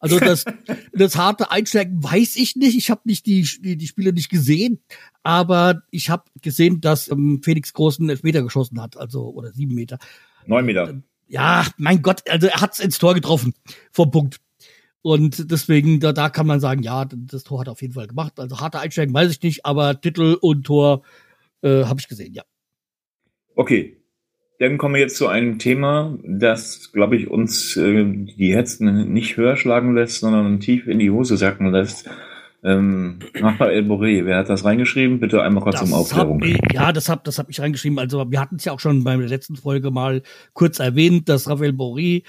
Also 0.00 0.20
das, 0.20 0.44
das 0.92 1.16
harte 1.16 1.50
Einsteigen 1.50 2.02
weiß 2.02 2.36
ich 2.36 2.56
nicht. 2.56 2.76
Ich 2.76 2.90
habe 2.90 3.00
nicht 3.04 3.26
die, 3.26 3.48
die, 3.60 3.76
die 3.76 3.86
Spiele 3.86 4.12
nicht 4.12 4.28
gesehen, 4.28 4.80
aber 5.22 5.82
ich 5.90 6.10
habe 6.10 6.24
gesehen, 6.40 6.80
dass 6.80 7.10
ähm, 7.10 7.40
Felix 7.42 7.72
Großen 7.72 8.08
Elfmeter 8.08 8.42
geschossen 8.42 8.80
hat, 8.80 8.96
also 8.96 9.30
oder 9.30 9.52
sieben 9.52 9.74
Meter. 9.74 9.98
Neun 10.46 10.66
Meter. 10.66 11.02
Ja, 11.26 11.66
mein 11.76 12.02
Gott, 12.02 12.22
also 12.28 12.46
er 12.46 12.60
hat's 12.60 12.80
ins 12.80 12.98
Tor 12.98 13.14
getroffen 13.14 13.54
vom 13.92 14.10
Punkt. 14.10 14.40
Und 15.02 15.50
deswegen, 15.50 16.00
da, 16.00 16.12
da 16.12 16.28
kann 16.28 16.46
man 16.46 16.60
sagen, 16.60 16.82
ja, 16.82 17.04
das 17.04 17.44
Tor 17.44 17.60
hat 17.60 17.68
er 17.68 17.72
auf 17.72 17.82
jeden 17.82 17.94
Fall 17.94 18.08
gemacht. 18.08 18.38
Also 18.38 18.60
harte 18.60 18.80
Einsteigen 18.80 19.14
weiß 19.14 19.30
ich 19.30 19.42
nicht, 19.42 19.64
aber 19.64 20.00
Titel 20.00 20.36
und 20.40 20.64
Tor 20.64 21.02
äh, 21.62 21.84
habe 21.84 22.00
ich 22.00 22.08
gesehen, 22.08 22.34
ja. 22.34 22.42
Okay. 23.54 23.94
Dann 24.60 24.76
kommen 24.76 24.96
wir 24.96 25.00
jetzt 25.00 25.16
zu 25.16 25.28
einem 25.28 25.60
Thema, 25.60 26.18
das, 26.24 26.90
glaube 26.92 27.14
ich, 27.16 27.28
uns 27.28 27.76
äh, 27.76 28.04
die 28.04 28.52
Herzen 28.52 29.12
nicht 29.12 29.36
höher 29.36 29.56
schlagen 29.56 29.94
lässt, 29.94 30.18
sondern 30.18 30.58
tief 30.58 30.88
in 30.88 30.98
die 30.98 31.12
Hose 31.12 31.36
sacken 31.36 31.70
lässt. 31.70 32.10
Ähm, 32.64 33.20
Raphael 33.36 33.82
Boré, 33.84 34.24
wer 34.24 34.38
hat 34.38 34.48
das 34.48 34.64
reingeschrieben? 34.64 35.20
Bitte 35.20 35.42
einmal 35.42 35.62
kurz 35.62 35.80
um 35.80 35.90
Das 35.90 35.98
Aufklärung. 35.98 36.40
hab 36.40 36.48
ich, 36.48 36.58
ja, 36.72 36.92
das 36.92 37.08
hab, 37.08 37.22
das 37.22 37.38
hab 37.38 37.48
ich 37.48 37.60
reingeschrieben. 37.60 38.00
Also 38.00 38.28
wir 38.32 38.40
hatten 38.40 38.56
es 38.56 38.64
ja 38.64 38.72
auch 38.72 38.80
schon 38.80 39.04
bei 39.04 39.16
der 39.16 39.28
letzten 39.28 39.54
Folge 39.54 39.92
mal 39.92 40.22
kurz 40.54 40.80
erwähnt, 40.80 41.28
dass 41.28 41.48
Rafael 41.48 41.72
Borri 41.72 42.24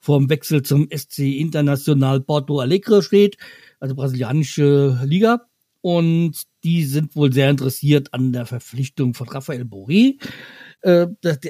vorm 0.00 0.28
Wechsel 0.30 0.62
zum 0.62 0.88
SC 0.90 1.20
International 1.20 2.20
Porto 2.20 2.58
Alegre 2.58 3.02
steht, 3.02 3.36
also 3.78 3.94
brasilianische 3.94 4.98
Liga. 5.04 5.46
Und 5.82 6.42
die 6.62 6.84
sind 6.84 7.16
wohl 7.16 7.32
sehr 7.32 7.48
interessiert 7.48 8.12
an 8.12 8.32
der 8.32 8.44
Verpflichtung 8.44 9.14
von 9.14 9.28
Rafael 9.28 9.64
Borri. 9.64 10.18
Äh, 10.82 11.06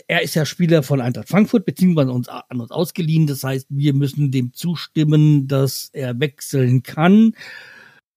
er 0.07 0.23
ist 0.23 0.35
ja 0.35 0.45
Spieler 0.45 0.83
von 0.83 1.01
Eintracht 1.01 1.29
Frankfurt, 1.29 1.65
beziehungsweise 1.65 2.13
uns, 2.13 2.29
an 2.29 2.61
uns 2.61 2.71
ausgeliehen. 2.71 3.27
Das 3.27 3.43
heißt, 3.43 3.67
wir 3.71 3.93
müssen 3.93 4.31
dem 4.31 4.53
zustimmen, 4.53 5.49
dass 5.49 5.91
er 5.93 6.19
wechseln 6.21 6.83
kann. 6.83 7.33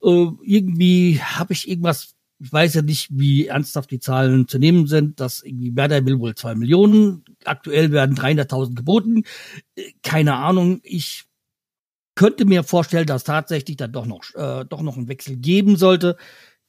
Äh, 0.03 0.27
irgendwie 0.43 1.19
habe 1.19 1.53
ich 1.53 1.67
irgendwas, 1.67 2.15
ich 2.43 2.51
weiß 2.53 2.73
ja 2.75 2.81
nicht, 2.81 3.09
wie 3.11 3.47
ernsthaft 3.47 3.89
die 3.91 3.99
Zahlen 3.99 4.47
zu 4.49 4.59
nehmen 4.59 4.87
sind, 4.87 5.19
dass 5.21 5.43
irgendwie 5.43 5.75
Werder 5.75 6.05
will 6.05 6.19
wohl 6.19 6.35
zwei 6.35 6.55
Millionen, 6.55 7.23
aktuell 7.45 7.91
werden 7.91 8.15
300.000 8.17 8.75
geboten, 8.75 9.23
Äh, 9.75 9.93
keine 10.03 10.35
Ahnung, 10.35 10.81
ich 10.83 11.25
könnte 12.15 12.45
mir 12.45 12.63
vorstellen, 12.63 13.07
dass 13.07 13.23
tatsächlich 13.23 13.77
dann 13.77 13.91
doch 13.91 14.05
noch, 14.05 14.23
äh, 14.35 14.65
doch 14.65 14.81
noch 14.81 14.97
ein 14.97 15.07
Wechsel 15.07 15.37
geben 15.37 15.77
sollte. 15.77 16.17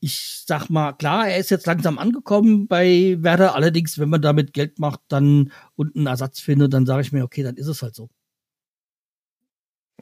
Ich 0.00 0.44
sag 0.46 0.68
mal, 0.70 0.92
klar, 0.94 1.28
er 1.28 1.38
ist 1.38 1.50
jetzt 1.50 1.66
langsam 1.66 1.98
angekommen 1.98 2.68
bei 2.68 3.16
Werder, 3.20 3.54
allerdings, 3.54 3.98
wenn 3.98 4.10
man 4.10 4.22
damit 4.22 4.52
Geld 4.54 4.78
macht, 4.78 5.00
dann 5.08 5.52
und 5.76 5.96
einen 5.96 6.06
Ersatz 6.06 6.40
findet, 6.40 6.72
dann 6.74 6.86
sage 6.86 7.02
ich 7.02 7.12
mir, 7.12 7.24
okay, 7.24 7.42
dann 7.42 7.56
ist 7.56 7.68
es 7.68 7.82
halt 7.82 7.94
so. 7.96 8.10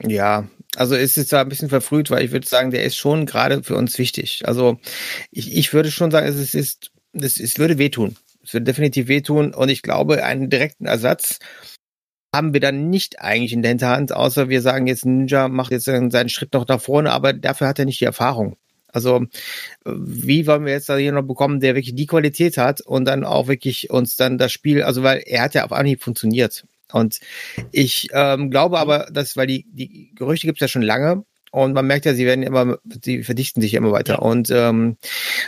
Ja, 0.01 0.49
also 0.77 0.95
ist 0.95 1.17
jetzt 1.17 1.33
da 1.33 1.43
ein 1.43 1.49
bisschen 1.49 1.69
verfrüht, 1.69 2.11
weil 2.11 2.25
ich 2.25 2.33
würde 2.33 2.47
sagen, 2.47 2.71
der 2.71 2.85
ist 2.85 2.97
schon 2.97 3.27
gerade 3.27 3.63
für 3.63 3.77
uns 3.77 3.99
wichtig. 3.99 4.43
Also 4.47 4.79
ich, 5.31 5.55
ich 5.57 5.73
würde 5.75 5.91
schon 5.91 6.11
sagen, 6.11 6.27
es 6.27 6.55
ist, 6.55 6.91
es, 7.13 7.39
es 7.39 7.59
würde 7.59 7.79
wehtun. 7.79 8.17
Es 8.43 8.55
würde 8.55 8.65
definitiv 8.65 9.09
wehtun 9.09 9.55
und 9.55 9.69
ich 9.69 9.83
glaube, 9.83 10.25
einen 10.25 10.51
direkten 10.51 10.87
Ersatz 10.87 11.39
haben 12.35 12.55
wir 12.55 12.61
dann 12.61 12.89
nicht 12.89 13.21
eigentlich 13.21 13.53
in 13.53 13.63
der 13.63 13.71
Hinterhand, 13.71 14.13
außer 14.13 14.49
wir 14.49 14.63
sagen 14.63 14.87
jetzt, 14.87 15.05
Ninja 15.05 15.49
macht 15.49 15.71
jetzt 15.71 15.85
seinen 15.85 16.29
Schritt 16.31 16.55
noch 16.55 16.67
nach 16.67 16.81
vorne, 16.81 17.13
aber 17.13 17.35
dafür 17.35 17.69
hat 17.69 17.79
er 17.79 17.85
nicht 17.85 18.01
die 18.01 18.07
Erfahrung. 18.07 18.57
Also 18.89 19.25
wie 19.85 20.47
wollen 20.47 20.65
wir 20.65 20.73
jetzt 20.73 20.89
da 20.89 20.99
noch 20.99 21.23
bekommen, 21.23 21.61
der 21.61 21.75
wirklich 21.75 21.95
die 21.95 22.07
Qualität 22.07 22.59
hat 22.59 22.81
und 22.81 23.07
dann 23.07 23.25
auch 23.25 23.49
wirklich 23.49 23.91
uns 23.91 24.17
dann 24.17 24.39
das 24.39 24.53
Spiel, 24.53 24.83
also 24.83 25.03
weil 25.03 25.23
er 25.27 25.43
hat 25.43 25.55
ja 25.55 25.65
auf 25.65 25.73
Anhieb 25.73 26.03
funktioniert. 26.03 26.65
Und 26.93 27.21
ich 27.71 28.09
ähm, 28.13 28.51
glaube 28.51 28.79
aber, 28.79 29.09
dass, 29.13 29.37
weil 29.37 29.47
die, 29.47 29.67
die 29.73 30.13
Gerüchte 30.15 30.47
gibt 30.47 30.59
es 30.59 30.63
ja 30.63 30.69
schon 30.69 30.83
lange, 30.83 31.25
und 31.55 31.75
man 31.75 31.87
merkt 31.87 32.07
ja, 32.07 32.15
sie 32.15 32.25
werden 32.25 32.43
immer, 32.43 32.79
sie 33.05 33.23
verdichten 33.23 33.61
sich 33.61 33.75
immer 33.75 33.93
weiter. 33.93 34.15
Ja. 34.15 34.19
Und 34.21 34.49
ähm, 34.51 34.97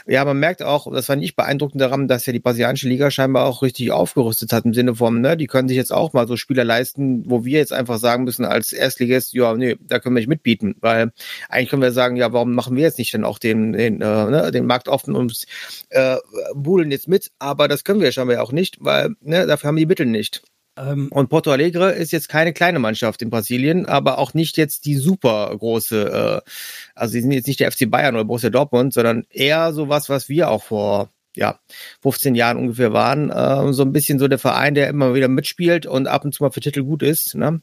ja, 0.06 0.22
man 0.26 0.38
merkt 0.38 0.62
auch, 0.62 0.92
das 0.92 1.08
war 1.08 1.16
nicht 1.16 1.34
beeindruckend 1.34 1.80
daran, 1.80 2.08
dass 2.08 2.26
ja 2.26 2.34
die 2.34 2.40
brasilianische 2.40 2.90
Liga 2.90 3.10
scheinbar 3.10 3.46
auch 3.46 3.62
richtig 3.62 3.90
aufgerüstet 3.90 4.52
hat 4.52 4.66
im 4.66 4.74
Sinne 4.74 4.94
von, 4.94 5.22
ne, 5.22 5.38
die 5.38 5.46
können 5.46 5.66
sich 5.66 5.78
jetzt 5.78 5.94
auch 5.94 6.12
mal 6.12 6.28
so 6.28 6.36
Spieler 6.36 6.62
leisten, 6.62 7.22
wo 7.26 7.46
wir 7.46 7.58
jetzt 7.58 7.72
einfach 7.72 7.96
sagen 7.96 8.24
müssen 8.24 8.44
als 8.44 8.74
Erstligist, 8.74 9.32
ja, 9.32 9.54
nee, 9.54 9.76
da 9.80 9.98
können 9.98 10.14
wir 10.14 10.20
nicht 10.20 10.28
mitbieten, 10.28 10.76
weil 10.80 11.10
eigentlich 11.48 11.70
können 11.70 11.80
wir 11.80 11.92
sagen, 11.92 12.16
ja, 12.16 12.34
warum 12.34 12.54
machen 12.54 12.76
wir 12.76 12.82
jetzt 12.82 12.98
nicht 12.98 13.14
dann 13.14 13.24
auch 13.24 13.38
den, 13.38 13.72
den, 13.72 14.02
äh, 14.02 14.26
ne, 14.26 14.50
den 14.52 14.66
Markt 14.66 14.88
offen 14.88 15.16
und 15.16 15.46
äh, 15.88 16.18
buhlen 16.54 16.90
jetzt 16.90 17.08
mit? 17.08 17.30
Aber 17.38 17.66
das 17.66 17.82
können 17.82 18.02
wir 18.02 18.12
scheinbar 18.12 18.42
auch 18.42 18.52
nicht, 18.52 18.76
weil 18.80 19.16
ne, 19.22 19.46
dafür 19.46 19.68
haben 19.68 19.76
wir 19.76 19.80
die 19.80 19.86
Mittel 19.86 20.06
nicht. 20.06 20.42
Ähm, 20.76 21.08
und 21.10 21.28
Porto 21.28 21.50
Alegre 21.50 21.92
ist 21.92 22.12
jetzt 22.12 22.28
keine 22.28 22.52
kleine 22.52 22.78
Mannschaft 22.78 23.22
in 23.22 23.30
Brasilien, 23.30 23.86
aber 23.86 24.18
auch 24.18 24.34
nicht 24.34 24.56
jetzt 24.56 24.86
die 24.86 24.96
super 24.96 25.54
große, 25.56 26.42
äh, 26.44 26.50
also 26.94 27.12
sie 27.12 27.20
sind 27.20 27.32
jetzt 27.32 27.46
nicht 27.46 27.60
der 27.60 27.70
FC 27.70 27.90
Bayern 27.90 28.14
oder 28.14 28.24
Borussia 28.24 28.50
Dortmund, 28.50 28.92
sondern 28.92 29.24
eher 29.30 29.72
sowas, 29.72 30.08
was 30.08 30.28
wir 30.28 30.50
auch 30.50 30.62
vor 30.62 31.10
ja, 31.36 31.58
15 32.02 32.34
Jahren 32.34 32.56
ungefähr 32.56 32.92
waren, 32.92 33.30
äh, 33.30 33.72
so 33.72 33.82
ein 33.82 33.92
bisschen 33.92 34.18
so 34.18 34.28
der 34.28 34.38
Verein, 34.38 34.74
der 34.74 34.88
immer 34.88 35.14
wieder 35.14 35.28
mitspielt 35.28 35.84
und 35.86 36.06
ab 36.06 36.24
und 36.24 36.32
zu 36.32 36.42
mal 36.42 36.50
für 36.50 36.60
Titel 36.60 36.84
gut 36.84 37.02
ist. 37.02 37.34
Ne? 37.34 37.60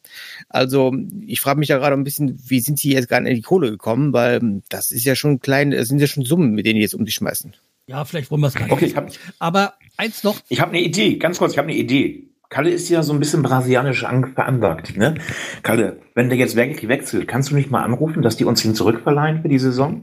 Also 0.50 0.94
ich 1.26 1.40
frage 1.40 1.60
mich 1.60 1.70
ja 1.70 1.78
gerade 1.78 1.96
ein 1.96 2.04
bisschen, 2.04 2.38
wie 2.48 2.60
sind 2.60 2.80
sie 2.80 2.92
jetzt 2.92 3.08
gerade 3.08 3.28
in 3.30 3.36
die 3.36 3.42
Kohle 3.42 3.72
gekommen, 3.72 4.14
weil 4.14 4.62
das 4.70 4.92
ist 4.92 5.06
ja 5.06 5.16
schon 5.16 5.40
klein, 5.40 5.72
das 5.72 5.88
sind 5.88 6.00
ja 6.00 6.08
schon 6.08 6.26
Summen, 6.26 6.52
mit 6.52 6.66
denen 6.66 6.76
die 6.76 6.82
jetzt 6.82 6.96
um 6.96 7.06
sich 7.06 7.16
schmeißen. 7.16 7.56
Ja, 7.88 8.06
vielleicht 8.06 8.30
wollen 8.30 8.42
wir 8.42 8.48
es 8.48 8.54
gar 8.54 8.64
nicht. 8.64 8.72
Okay, 8.72 8.86
ich 8.86 8.96
hab, 8.96 9.10
Aber 9.40 9.74
eins 9.98 10.24
noch. 10.24 10.40
Ich 10.50 10.60
habe 10.60 10.72
eine 10.72 10.82
Idee, 10.82 11.18
ganz 11.18 11.40
kurz, 11.40 11.54
ich 11.54 11.58
habe 11.58 11.70
eine 11.70 11.78
Idee. 11.78 12.31
Kalle 12.52 12.70
ist 12.70 12.90
ja 12.90 13.02
so 13.02 13.14
ein 13.14 13.20
bisschen 13.20 13.44
brasilianisch 13.44 14.02
veranlagt. 14.02 14.98
Ne? 14.98 15.16
Kalle, 15.64 16.02
wenn 16.16 16.28
der 16.28 16.38
jetzt 16.38 16.58
wirklich 16.58 16.90
wechselt, 16.90 17.26
kannst 17.26 17.50
du 17.50 17.56
nicht 17.56 17.72
mal 17.72 17.82
anrufen, 17.82 18.22
dass 18.22 18.36
die 18.36 18.44
uns 18.44 18.64
ihn 18.66 18.76
zurückverleihen 18.76 19.42
für 19.42 19.48
die 19.48 19.58
Saison? 19.58 20.02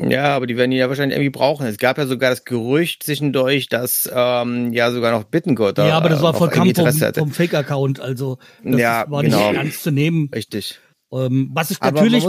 Ja, 0.00 0.34
aber 0.34 0.46
die 0.46 0.56
werden 0.56 0.72
ihn 0.72 0.78
ja 0.78 0.88
wahrscheinlich 0.88 1.18
irgendwie 1.18 1.36
brauchen. 1.36 1.66
Es 1.66 1.76
gab 1.76 1.98
ja 1.98 2.06
sogar 2.06 2.30
das 2.30 2.46
Gerücht 2.46 3.02
zwischendurch, 3.02 3.68
dass 3.68 4.08
ähm, 4.10 4.72
ja 4.72 4.90
sogar 4.90 5.12
noch 5.12 5.24
Bittenkurt 5.24 5.76
Ja, 5.76 5.98
aber 5.98 6.08
das 6.08 6.22
war 6.22 6.32
vollkommen 6.32 6.74
vom, 6.74 6.92
vom 6.92 7.30
Fake-Account, 7.30 8.00
also 8.00 8.38
das 8.64 8.80
ja, 8.80 9.04
war 9.08 9.22
genau. 9.22 9.50
nicht 9.50 9.58
ernst 9.58 9.82
zu 9.82 9.90
nehmen. 9.90 10.30
Richtig. 10.34 10.80
Ähm, 11.12 11.50
was 11.52 11.70
ist 11.70 11.82
natürlich 11.82 12.24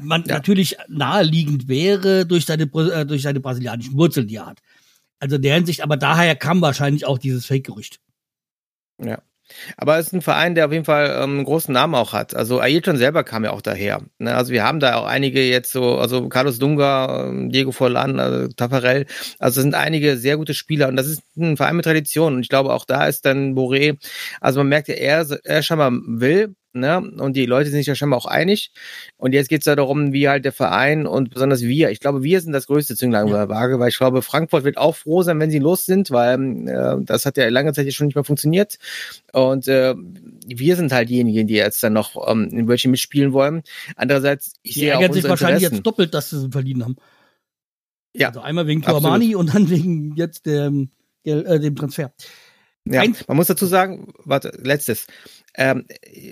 man, 0.00 0.24
ja. 0.26 0.34
natürlich 0.36 0.76
naheliegend 0.88 1.68
wäre 1.68 2.24
durch 2.24 2.46
seine 2.46 2.64
äh, 2.64 3.04
durch 3.04 3.22
seine 3.22 3.40
brasilianischen 3.40 3.98
Wurzeln, 3.98 4.28
die 4.28 4.36
er 4.36 4.46
hat. 4.46 4.60
Also 5.18 5.36
der 5.36 5.56
Hinsicht, 5.56 5.82
aber 5.82 5.98
daher 5.98 6.36
kam 6.36 6.62
wahrscheinlich 6.62 7.06
auch 7.06 7.18
dieses 7.18 7.44
Fake-Gerücht. 7.44 8.00
Ja. 8.98 9.18
Aber 9.76 9.98
es 9.98 10.06
ist 10.06 10.12
ein 10.14 10.22
Verein, 10.22 10.54
der 10.54 10.66
auf 10.66 10.72
jeden 10.72 10.84
Fall 10.84 11.10
ähm, 11.16 11.36
einen 11.36 11.44
großen 11.44 11.72
Namen 11.72 11.94
auch 11.94 12.12
hat. 12.12 12.34
Also 12.34 12.60
Ailton 12.60 12.96
selber 12.96 13.24
kam 13.24 13.44
ja 13.44 13.52
auch 13.52 13.60
daher. 13.60 14.02
Ne? 14.18 14.34
Also 14.34 14.52
wir 14.52 14.64
haben 14.64 14.80
da 14.80 14.96
auch 14.96 15.04
einige 15.06 15.42
jetzt 15.42 15.70
so, 15.70 15.98
also 15.98 16.28
Carlos 16.28 16.58
Dunga, 16.58 17.26
ähm, 17.28 17.50
Diego 17.50 17.70
Forlan, 17.70 18.18
also 18.18 18.48
Tafarel. 18.48 19.06
Also 19.38 19.60
es 19.60 19.62
sind 19.62 19.74
einige 19.74 20.16
sehr 20.16 20.36
gute 20.38 20.54
Spieler 20.54 20.88
und 20.88 20.96
das 20.96 21.06
ist 21.06 21.22
ein 21.36 21.56
Verein 21.56 21.76
mit 21.76 21.84
Tradition. 21.84 22.36
Und 22.36 22.40
ich 22.40 22.48
glaube, 22.48 22.72
auch 22.72 22.84
da 22.86 23.06
ist 23.06 23.26
dann 23.26 23.54
Boré, 23.54 23.98
also 24.40 24.60
man 24.60 24.68
merkt 24.68 24.88
ja, 24.88 24.94
er, 24.94 25.26
er 25.44 25.62
schon 25.62 25.78
mal 25.78 25.92
will, 26.06 26.54
ne? 26.74 26.98
Und 26.98 27.36
die 27.36 27.46
Leute 27.46 27.70
sind 27.70 27.78
sich 27.78 27.86
ja 27.86 27.94
scheinbar 27.94 28.18
auch 28.18 28.26
einig. 28.26 28.72
Und 29.16 29.32
jetzt 29.32 29.48
geht 29.48 29.60
es 29.60 29.66
ja 29.66 29.76
darum, 29.76 30.12
wie 30.12 30.28
halt 30.28 30.44
der 30.44 30.52
Verein 30.52 31.06
und 31.06 31.30
besonders 31.30 31.62
wir, 31.62 31.90
ich 31.90 32.00
glaube, 32.00 32.22
wir 32.22 32.40
sind 32.40 32.52
das 32.52 32.66
größte 32.66 32.96
Zünglein 32.96 33.28
ja. 33.28 33.38
der 33.38 33.48
Waage, 33.48 33.78
weil 33.78 33.88
ich 33.88 33.96
glaube, 33.96 34.22
Frankfurt 34.22 34.64
wird 34.64 34.76
auch 34.76 34.96
froh 34.96 35.22
sein, 35.22 35.40
wenn 35.40 35.50
sie 35.50 35.58
los 35.58 35.86
sind, 35.86 36.10
weil 36.10 36.68
äh, 36.68 36.96
das 37.04 37.26
hat 37.26 37.36
ja 37.36 37.48
lange 37.48 37.72
Zeit 37.72 37.86
jetzt 37.86 37.94
schon 37.94 38.06
nicht 38.06 38.16
mehr 38.16 38.24
funktioniert. 38.24 38.78
Und 39.32 39.68
äh, 39.68 39.94
wir 40.46 40.76
sind 40.76 40.92
halt 40.92 41.08
diejenigen, 41.08 41.46
die 41.46 41.54
jetzt 41.54 41.82
dann 41.82 41.92
noch 41.92 42.28
ähm, 42.28 42.48
in 42.50 42.68
welchen 42.68 42.90
mitspielen 42.90 43.32
wollen. 43.32 43.62
Andererseits, 43.96 44.54
ich 44.62 44.74
die 44.74 44.80
sehe 44.80 44.90
ärgern 44.90 45.10
auch 45.10 45.14
sich 45.14 45.24
wahrscheinlich 45.24 45.62
jetzt 45.62 45.82
doppelt, 45.82 46.14
dass 46.14 46.30
sie 46.30 46.50
verliehen 46.50 46.84
haben. 46.84 46.96
Ja. 48.14 48.28
Also 48.28 48.40
einmal 48.40 48.66
wegen 48.66 48.82
Tuamani 48.82 49.34
und 49.34 49.54
dann 49.54 49.70
wegen 49.70 50.14
jetzt 50.16 50.46
dem, 50.46 50.90
äh, 51.24 51.58
dem 51.58 51.76
Transfer. 51.76 52.12
Ja, 52.86 53.02
man 53.28 53.36
muss 53.36 53.46
dazu 53.46 53.64
sagen, 53.64 54.12
warte, 54.24 54.52
letztes 54.62 55.06
ähm, 55.56 55.86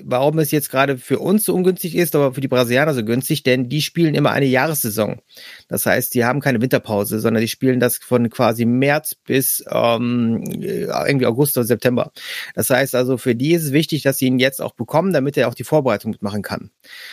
warum 0.05 0.39
es 0.41 0.51
jetzt 0.51 0.71
gerade 0.71 0.99
für 0.99 1.19
uns 1.21 1.45
so 1.45 1.55
ungünstig 1.55 1.95
ist, 1.95 2.17
aber 2.17 2.35
für 2.35 2.41
die 2.41 2.49
Brasilianer 2.49 2.93
so 2.93 3.05
günstig, 3.05 3.43
denn 3.45 3.69
die 3.69 3.81
spielen 3.81 4.15
immer 4.15 4.33
eine 4.33 4.47
Jahressaison. 4.47 5.21
Das 5.69 5.87
heißt, 5.87 6.15
die 6.15 6.25
haben 6.25 6.41
keine 6.41 6.61
Winterpause, 6.61 7.21
sondern 7.21 7.41
die 7.41 7.49
spielen 7.49 7.79
das 7.79 7.99
von 7.99 8.31
quasi 8.31 8.65
März 8.65 9.15
bis 9.15 9.65
ähm, 9.71 10.43
irgendwie 10.45 11.27
August 11.27 11.57
oder 11.57 11.67
September. 11.67 12.11
Das 12.55 12.71
heißt 12.71 12.95
also, 12.95 13.17
für 13.17 13.35
die 13.37 13.53
ist 13.53 13.65
es 13.65 13.73
wichtig, 13.73 14.03
dass 14.03 14.19
sie 14.19 14.27
ihn 14.27 14.41
jetzt 14.41 14.61
auch 14.61 14.73
bekommen, 14.73 15.13
damit 15.13 15.37
er 15.37 15.49
auch 15.49 15.55
die 15.55 15.65
Vorbereitung 15.65 16.11
mitmachen 16.11 16.43
kann. 16.43 16.71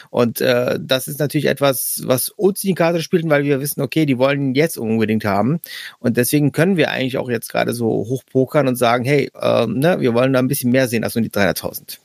Und 0.09 0.41
äh, 0.41 0.79
das 0.81 1.07
ist 1.07 1.19
natürlich 1.19 1.45
etwas, 1.45 2.01
was 2.05 2.29
uns 2.29 2.63
in 2.63 2.69
die 2.69 2.75
Karte 2.75 3.03
spielt, 3.03 3.29
weil 3.29 3.43
wir 3.43 3.61
wissen, 3.61 3.81
okay, 3.81 4.05
die 4.05 4.17
wollen 4.17 4.49
ihn 4.49 4.55
jetzt 4.55 4.77
unbedingt 4.77 5.25
haben. 5.25 5.59
Und 5.99 6.17
deswegen 6.17 6.51
können 6.51 6.77
wir 6.77 6.89
eigentlich 6.89 7.17
auch 7.17 7.29
jetzt 7.29 7.51
gerade 7.51 7.73
so 7.73 7.87
hochpokern 7.87 8.67
und 8.67 8.75
sagen, 8.77 9.05
hey, 9.05 9.29
äh, 9.39 9.67
ne, 9.67 9.99
wir 9.99 10.15
wollen 10.15 10.33
da 10.33 10.39
ein 10.39 10.47
bisschen 10.47 10.71
mehr 10.71 10.87
sehen 10.87 11.03
als 11.03 11.13
nur 11.13 11.21
die 11.21 11.29
300.000. 11.29 11.98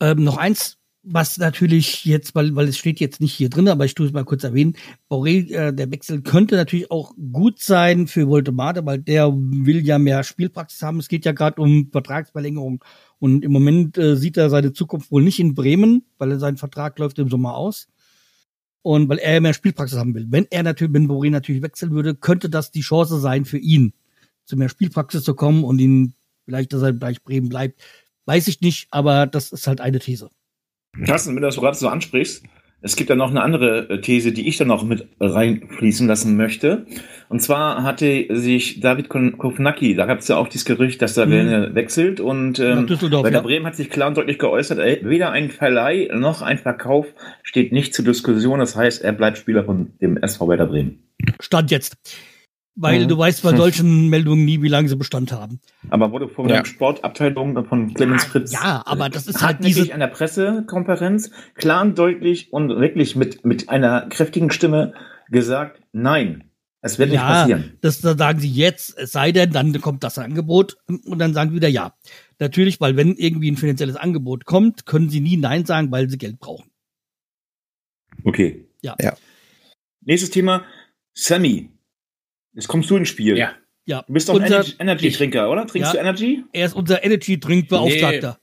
Ähm, 0.00 0.24
noch 0.24 0.36
eins, 0.36 0.78
was 1.02 1.38
natürlich 1.38 2.04
jetzt, 2.04 2.34
weil, 2.34 2.54
weil 2.54 2.68
es 2.68 2.76
steht 2.76 3.00
jetzt 3.00 3.20
nicht 3.20 3.32
hier 3.32 3.48
drin, 3.48 3.68
aber 3.68 3.84
ich 3.84 3.94
tue 3.94 4.06
es 4.06 4.12
mal 4.12 4.24
kurz 4.24 4.44
erwähnen, 4.44 4.76
Boré, 5.08 5.50
äh, 5.50 5.72
der 5.72 5.90
Wechsel 5.90 6.20
könnte 6.22 6.56
natürlich 6.56 6.90
auch 6.90 7.14
gut 7.32 7.58
sein 7.58 8.06
für 8.06 8.28
Voltemade, 8.28 8.84
weil 8.84 8.98
der 8.98 9.32
will 9.32 9.86
ja 9.86 9.98
mehr 9.98 10.24
Spielpraxis 10.24 10.82
haben. 10.82 10.98
Es 10.98 11.08
geht 11.08 11.24
ja 11.24 11.32
gerade 11.32 11.60
um 11.60 11.88
Vertragsverlängerung 11.90 12.84
und 13.18 13.44
im 13.44 13.52
Moment 13.52 13.96
äh, 13.96 14.16
sieht 14.16 14.36
er 14.36 14.50
seine 14.50 14.72
Zukunft 14.72 15.10
wohl 15.10 15.22
nicht 15.22 15.40
in 15.40 15.54
Bremen, 15.54 16.04
weil 16.18 16.38
sein 16.38 16.58
Vertrag 16.58 16.98
läuft 16.98 17.18
im 17.18 17.30
Sommer 17.30 17.54
aus 17.54 17.88
und 18.82 19.08
weil 19.08 19.18
er 19.18 19.40
mehr 19.40 19.54
Spielpraxis 19.54 19.98
haben 19.98 20.14
will. 20.14 20.26
Wenn 20.28 20.46
er 20.50 20.62
natürlich, 20.62 20.92
wenn 20.92 21.08
Boré 21.08 21.30
natürlich 21.30 21.62
wechseln 21.62 21.92
würde, 21.92 22.14
könnte 22.14 22.50
das 22.50 22.72
die 22.72 22.80
Chance 22.80 23.20
sein 23.20 23.46
für 23.46 23.58
ihn, 23.58 23.94
zu 24.44 24.56
mehr 24.56 24.68
Spielpraxis 24.68 25.24
zu 25.24 25.34
kommen 25.34 25.64
und 25.64 25.78
ihn 25.78 26.14
vielleicht, 26.44 26.72
dass 26.72 26.82
er 26.82 26.92
gleich 26.92 27.22
Bremen 27.22 27.48
bleibt. 27.48 27.80
Weiß 28.26 28.48
ich 28.48 28.60
nicht, 28.60 28.88
aber 28.90 29.26
das 29.26 29.52
ist 29.52 29.66
halt 29.66 29.80
eine 29.80 29.98
These. 29.98 30.30
Carsten, 31.04 31.30
wenn 31.30 31.42
du 31.42 31.48
das 31.48 31.56
gerade 31.56 31.76
so 31.76 31.88
ansprichst, 31.88 32.42
es 32.82 32.96
gibt 32.96 33.10
ja 33.10 33.16
noch 33.16 33.30
eine 33.30 33.42
andere 33.42 33.90
äh, 33.90 34.00
These, 34.00 34.32
die 34.32 34.48
ich 34.48 34.56
dann 34.56 34.68
noch 34.68 34.82
mit 34.84 35.06
reinfließen 35.20 36.06
lassen 36.06 36.36
möchte. 36.36 36.86
Und 37.28 37.40
zwar 37.42 37.82
hatte 37.82 38.26
sich 38.30 38.80
David 38.80 39.08
Kovnacki, 39.08 39.94
da 39.94 40.06
gab 40.06 40.20
es 40.20 40.28
ja 40.28 40.36
auch 40.36 40.48
dieses 40.48 40.64
Gerücht, 40.64 41.02
dass 41.02 41.16
er 41.16 41.26
mhm. 41.26 41.74
wechselt. 41.74 42.20
Und 42.20 42.58
ähm, 42.58 42.86
bei 42.86 43.30
der 43.30 43.32
ja. 43.32 43.40
Bremen 43.40 43.66
hat 43.66 43.76
sich 43.76 43.90
klar 43.90 44.08
und 44.08 44.16
deutlich 44.16 44.38
geäußert, 44.38 44.78
ey, 44.78 45.00
weder 45.02 45.30
ein 45.30 45.50
Verleih 45.50 46.08
noch 46.14 46.42
ein 46.42 46.58
Verkauf 46.58 47.06
steht 47.42 47.72
nicht 47.72 47.94
zur 47.94 48.04
Diskussion. 48.04 48.58
Das 48.58 48.76
heißt, 48.76 49.02
er 49.02 49.12
bleibt 49.12 49.36
Spieler 49.36 49.64
von 49.64 49.92
dem 50.00 50.16
SV 50.16 50.48
Werder 50.48 50.66
Bremen. 50.66 51.02
Stand 51.40 51.70
jetzt 51.70 51.96
weil 52.80 53.04
mhm. 53.04 53.08
du 53.08 53.18
weißt 53.18 53.42
bei 53.42 53.54
solchen 53.56 54.08
Meldungen 54.08 54.44
nie, 54.44 54.62
wie 54.62 54.68
lange 54.68 54.88
sie 54.88 54.96
Bestand 54.96 55.32
haben. 55.32 55.60
Aber 55.90 56.12
wurde 56.12 56.28
von 56.28 56.48
ja. 56.48 56.58
der 56.58 56.64
Sportabteilung 56.64 57.64
von 57.66 57.92
Clemens 57.94 58.24
Fritz. 58.24 58.52
Ja, 58.52 58.82
aber 58.86 59.08
das 59.08 59.26
ist 59.26 59.42
halt 59.42 59.64
diese 59.64 59.92
an 59.92 60.00
der 60.00 60.06
Pressekonferenz 60.06 61.30
klar 61.54 61.82
und 61.82 61.98
deutlich 61.98 62.52
und 62.52 62.68
wirklich 62.68 63.16
mit 63.16 63.44
mit 63.44 63.68
einer 63.68 64.08
kräftigen 64.08 64.50
Stimme 64.50 64.94
gesagt, 65.30 65.80
nein, 65.92 66.44
es 66.82 66.98
wird 66.98 67.12
ja, 67.12 67.20
nicht 67.20 67.28
passieren. 67.28 67.78
Das 67.82 68.00
da 68.00 68.16
sagen 68.16 68.40
sie 68.40 68.50
jetzt, 68.50 68.98
es 68.98 69.12
sei 69.12 69.32
denn, 69.32 69.50
dann 69.52 69.78
kommt 69.80 70.02
das 70.02 70.18
Angebot 70.18 70.78
und 70.88 71.18
dann 71.18 71.34
sagen 71.34 71.50
sie 71.50 71.56
wieder 71.56 71.68
ja. 71.68 71.94
Natürlich, 72.38 72.80
weil 72.80 72.96
wenn 72.96 73.14
irgendwie 73.16 73.50
ein 73.50 73.58
finanzielles 73.58 73.96
Angebot 73.96 74.46
kommt, 74.46 74.86
können 74.86 75.10
sie 75.10 75.20
nie 75.20 75.36
nein 75.36 75.66
sagen, 75.66 75.90
weil 75.90 76.08
sie 76.08 76.16
Geld 76.16 76.40
brauchen. 76.40 76.70
Okay. 78.24 78.66
Ja. 78.82 78.96
ja. 79.00 79.14
Nächstes 80.00 80.30
Thema, 80.30 80.64
Sammy. 81.12 81.70
Jetzt 82.54 82.68
kommst 82.68 82.90
du 82.90 82.96
ins 82.96 83.08
Spiel. 83.08 83.36
Ja. 83.36 83.52
ja. 83.86 84.02
Du 84.06 84.12
bist 84.12 84.28
doch 84.28 84.40
ein 84.40 84.64
Energy-Trinker, 84.78 85.50
oder? 85.50 85.66
Trinkst 85.66 85.94
ja, 85.94 86.00
du 86.00 86.06
Energy? 86.06 86.44
Er 86.52 86.66
ist 86.66 86.74
unser 86.74 87.04
Energy-Trinkbeauftragter. 87.04 88.38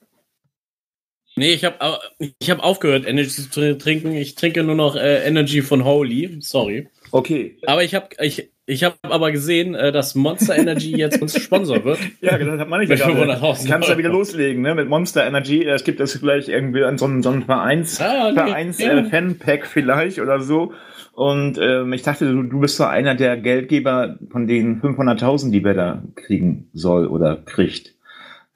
Nee. 1.35 1.47
nee, 1.47 1.53
ich 1.53 1.65
habe 1.65 1.99
ich 2.39 2.49
hab 2.49 2.59
aufgehört, 2.59 3.05
Energy 3.05 3.29
zu 3.29 3.77
trinken. 3.77 4.13
Ich 4.13 4.35
trinke 4.35 4.63
nur 4.63 4.75
noch 4.75 4.95
äh, 4.95 5.25
Energy 5.25 5.61
von 5.61 5.83
Holy. 5.83 6.37
Sorry. 6.41 6.89
Okay. 7.11 7.57
Aber 7.65 7.83
ich 7.83 7.95
habe 7.95 8.09
ich, 8.21 8.49
ich 8.69 8.83
hab 8.83 8.97
aber 9.01 9.31
gesehen, 9.31 9.75
äh, 9.75 9.93
dass 9.93 10.13
Monster 10.13 10.57
Energy 10.57 10.95
jetzt 10.95 11.21
uns 11.21 11.41
Sponsor 11.41 11.85
wird. 11.85 11.99
ja, 12.21 12.35
genau, 12.35 12.51
das 12.51 12.59
hat 12.59 12.69
man 12.69 12.81
nicht 12.81 12.89
gerade. 12.89 13.39
Kannst 13.65 13.87
ja 13.87 13.97
wieder 13.97 14.09
loslegen, 14.09 14.61
ne? 14.61 14.75
Mit 14.75 14.89
Monster 14.89 15.25
Energy. 15.25 15.63
Es 15.63 15.85
gibt 15.85 16.01
das 16.01 16.17
vielleicht 16.17 16.49
irgendwie 16.49 16.83
an 16.83 16.97
so 16.97 17.05
einem, 17.05 17.23
so 17.23 17.29
einem 17.29 17.43
Vereins, 17.43 18.01
ah, 18.01 18.27
okay. 18.27 18.33
Vereins 18.33 18.77
ja. 18.79 18.97
äh, 18.97 19.05
Fanpack 19.05 19.65
vielleicht 19.65 20.19
oder 20.19 20.41
so. 20.41 20.73
Und 21.13 21.57
ähm, 21.57 21.93
ich 21.93 22.01
dachte, 22.01 22.29
du, 22.29 22.43
du 22.43 22.59
bist 22.59 22.75
so 22.75 22.83
einer 22.83 23.15
der 23.15 23.37
Geldgeber 23.37 24.19
von 24.29 24.47
den 24.47 24.81
500.000, 24.81 25.51
die 25.51 25.63
wir 25.63 25.73
da 25.73 26.03
kriegen 26.15 26.69
soll 26.73 27.07
oder 27.07 27.37
kriegt 27.37 27.95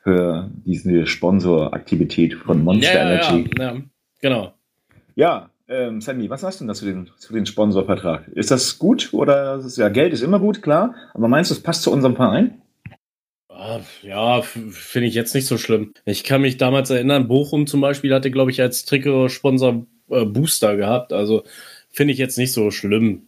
für 0.04 0.52
diese 0.66 1.06
Sponsoraktivität 1.06 2.34
von 2.34 2.66
Monster 2.66 2.94
ja, 2.94 3.02
Energy. 3.02 3.50
Ja, 3.58 3.64
ja, 3.64 3.82
genau. 4.22 4.54
Ja, 5.16 5.51
ähm, 5.72 6.02
Sammy, 6.02 6.30
was 6.30 6.42
sagst 6.42 6.62
du 6.62 6.66
denn 6.66 6.76
zu 6.76 6.86
dem, 6.86 7.08
zu 7.18 7.34
dem 7.34 7.46
Sponsorvertrag? 7.46 8.28
Ist 8.30 8.52
das 8.52 8.78
gut 8.78 9.10
oder 9.14 9.56
ist, 9.56 9.78
ja 9.78 9.90
Geld 9.90 10.14
ist 10.14 10.22
immer 10.22 10.40
gut, 10.40 10.62
klar, 10.62 10.94
aber 11.14 11.28
meinst 11.28 11.50
du, 11.50 11.56
es 11.56 11.64
passt 11.64 11.84
zu 11.84 11.92
unserem 11.92 12.16
Verein? 12.16 12.62
Ah, 13.50 13.80
Ja, 14.02 14.42
finde 14.42 15.08
ich 15.08 15.14
jetzt 15.14 15.36
nicht 15.36 15.46
so 15.46 15.58
schlimm. 15.58 15.94
Ich 16.06 16.24
kann 16.24 16.42
mich 16.42 16.58
damals 16.58 16.90
erinnern, 16.90 17.28
Bochum 17.28 17.68
zum 17.68 17.80
Beispiel 17.80 18.14
hatte, 18.14 18.32
glaube 18.32 18.52
ich, 18.52 18.62
als 18.62 18.86
Trikotsponsor 18.86 19.86
äh, 20.10 20.26
Booster 20.26 20.76
gehabt. 20.76 21.14
Also 21.14 21.44
finde 21.90 22.14
ich 22.14 22.20
jetzt 22.20 22.38
nicht 22.38 22.54
so 22.54 22.72
schlimm. 22.72 23.28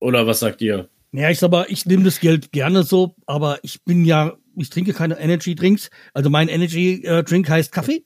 Oder 0.00 0.26
was 0.26 0.40
sagt 0.40 0.60
ihr? 0.60 0.88
Ja, 1.12 1.30
ich 1.30 1.38
sag 1.38 1.50
mal, 1.50 1.66
ich 1.68 1.86
nehme 1.86 2.04
das 2.04 2.20
Geld 2.20 2.52
gerne 2.52 2.82
so, 2.82 3.14
aber 3.26 3.58
ich 3.62 3.82
bin 3.84 4.04
ja, 4.04 4.36
ich 4.56 4.68
trinke 4.70 4.92
keine 4.92 5.18
Energy 5.18 5.54
Drinks. 5.54 5.90
Also 6.12 6.28
mein 6.28 6.48
Energy 6.48 7.02
äh, 7.04 7.24
Drink 7.24 7.48
heißt 7.48 7.72
Kaffee. 7.72 8.04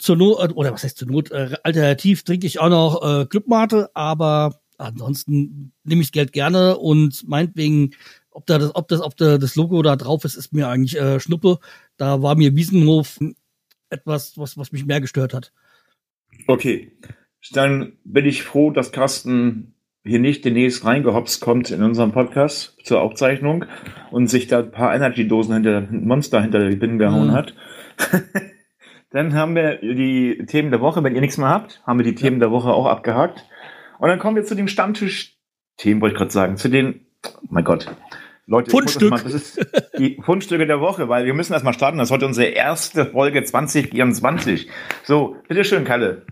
Zur 0.00 0.16
Not, 0.16 0.54
oder 0.56 0.72
was 0.72 0.84
heißt 0.84 0.98
zur 0.98 1.08
Not, 1.08 1.30
äh, 1.30 1.56
alternativ 1.62 2.22
trinke 2.24 2.46
ich 2.46 2.60
auch 2.60 2.68
noch 2.68 3.02
äh, 3.02 3.26
Clubmate, 3.26 3.90
aber 3.94 4.60
ansonsten 4.78 5.72
nehme 5.84 6.02
ich 6.02 6.12
Geld 6.12 6.32
gerne 6.32 6.76
und 6.78 7.26
meinetwegen, 7.28 7.90
ob 8.30 8.46
da 8.46 8.58
das, 8.58 8.74
ob 8.74 8.88
das, 8.88 9.00
ob 9.00 9.16
da 9.16 9.38
das 9.38 9.56
Logo 9.56 9.82
da 9.82 9.96
drauf 9.96 10.24
ist, 10.24 10.36
ist 10.36 10.52
mir 10.52 10.68
eigentlich 10.68 10.98
äh, 10.98 11.20
Schnuppe. 11.20 11.58
Da 11.96 12.22
war 12.22 12.34
mir 12.34 12.56
Wiesenhof 12.56 13.18
etwas, 13.90 14.38
was, 14.38 14.56
was 14.56 14.72
mich 14.72 14.86
mehr 14.86 15.00
gestört 15.00 15.34
hat. 15.34 15.52
Okay. 16.46 16.92
Dann 17.52 17.92
bin 18.04 18.24
ich 18.24 18.42
froh, 18.42 18.70
dass 18.70 18.92
Carsten 18.92 19.74
hier 20.04 20.18
nicht 20.18 20.44
demnächst 20.44 20.84
reingehopst 20.84 21.40
kommt 21.40 21.70
in 21.70 21.82
unserem 21.82 22.12
Podcast 22.12 22.76
zur 22.82 23.00
Aufzeichnung 23.02 23.64
und 24.10 24.28
sich 24.28 24.46
da 24.46 24.60
ein 24.60 24.70
paar 24.72 24.94
Energy-Dosen 24.94 25.54
hinter 25.54 25.82
Monster 25.90 26.40
hinter 26.42 26.68
die 26.68 26.76
Binnen 26.76 26.98
gehauen 26.98 27.28
Mhm. 27.28 27.32
hat. 27.32 27.54
dann 29.12 29.34
haben 29.34 29.54
wir 29.54 29.76
die 29.76 30.44
Themen 30.46 30.70
der 30.70 30.80
Woche. 30.80 31.04
Wenn 31.04 31.14
ihr 31.14 31.20
nichts 31.20 31.38
mehr 31.38 31.48
habt, 31.48 31.82
haben 31.86 31.98
wir 31.98 32.04
die 32.04 32.14
Themen 32.14 32.40
der 32.40 32.50
Woche 32.50 32.70
auch 32.70 32.86
abgehakt. 32.86 33.44
Und 33.98 34.08
dann 34.08 34.18
kommen 34.18 34.36
wir 34.36 34.44
zu 34.44 34.54
den 34.54 34.68
Stammtisch-Themen, 34.68 36.00
wollte 36.00 36.14
ich 36.14 36.18
gerade 36.18 36.30
sagen. 36.30 36.56
Zu 36.56 36.68
den, 36.68 37.06
oh 37.24 37.48
mein 37.50 37.64
Gott. 37.64 37.94
Leute, 38.46 38.70
Fundstück. 38.70 39.10
Das, 39.10 39.24
mal, 39.24 39.30
das 39.30 39.34
ist 39.34 39.66
die 39.98 40.18
Fundstücke 40.20 40.66
der 40.66 40.80
Woche, 40.80 41.08
weil 41.08 41.24
wir 41.26 41.34
müssen 41.34 41.52
erstmal 41.52 41.74
starten. 41.74 41.98
Das 41.98 42.08
ist 42.08 42.12
heute 42.12 42.26
unsere 42.26 42.48
erste 42.48 43.06
Folge 43.06 43.44
2024. 43.44 44.68
So, 45.04 45.36
bitteschön, 45.46 45.84
Kalle. 45.84 46.26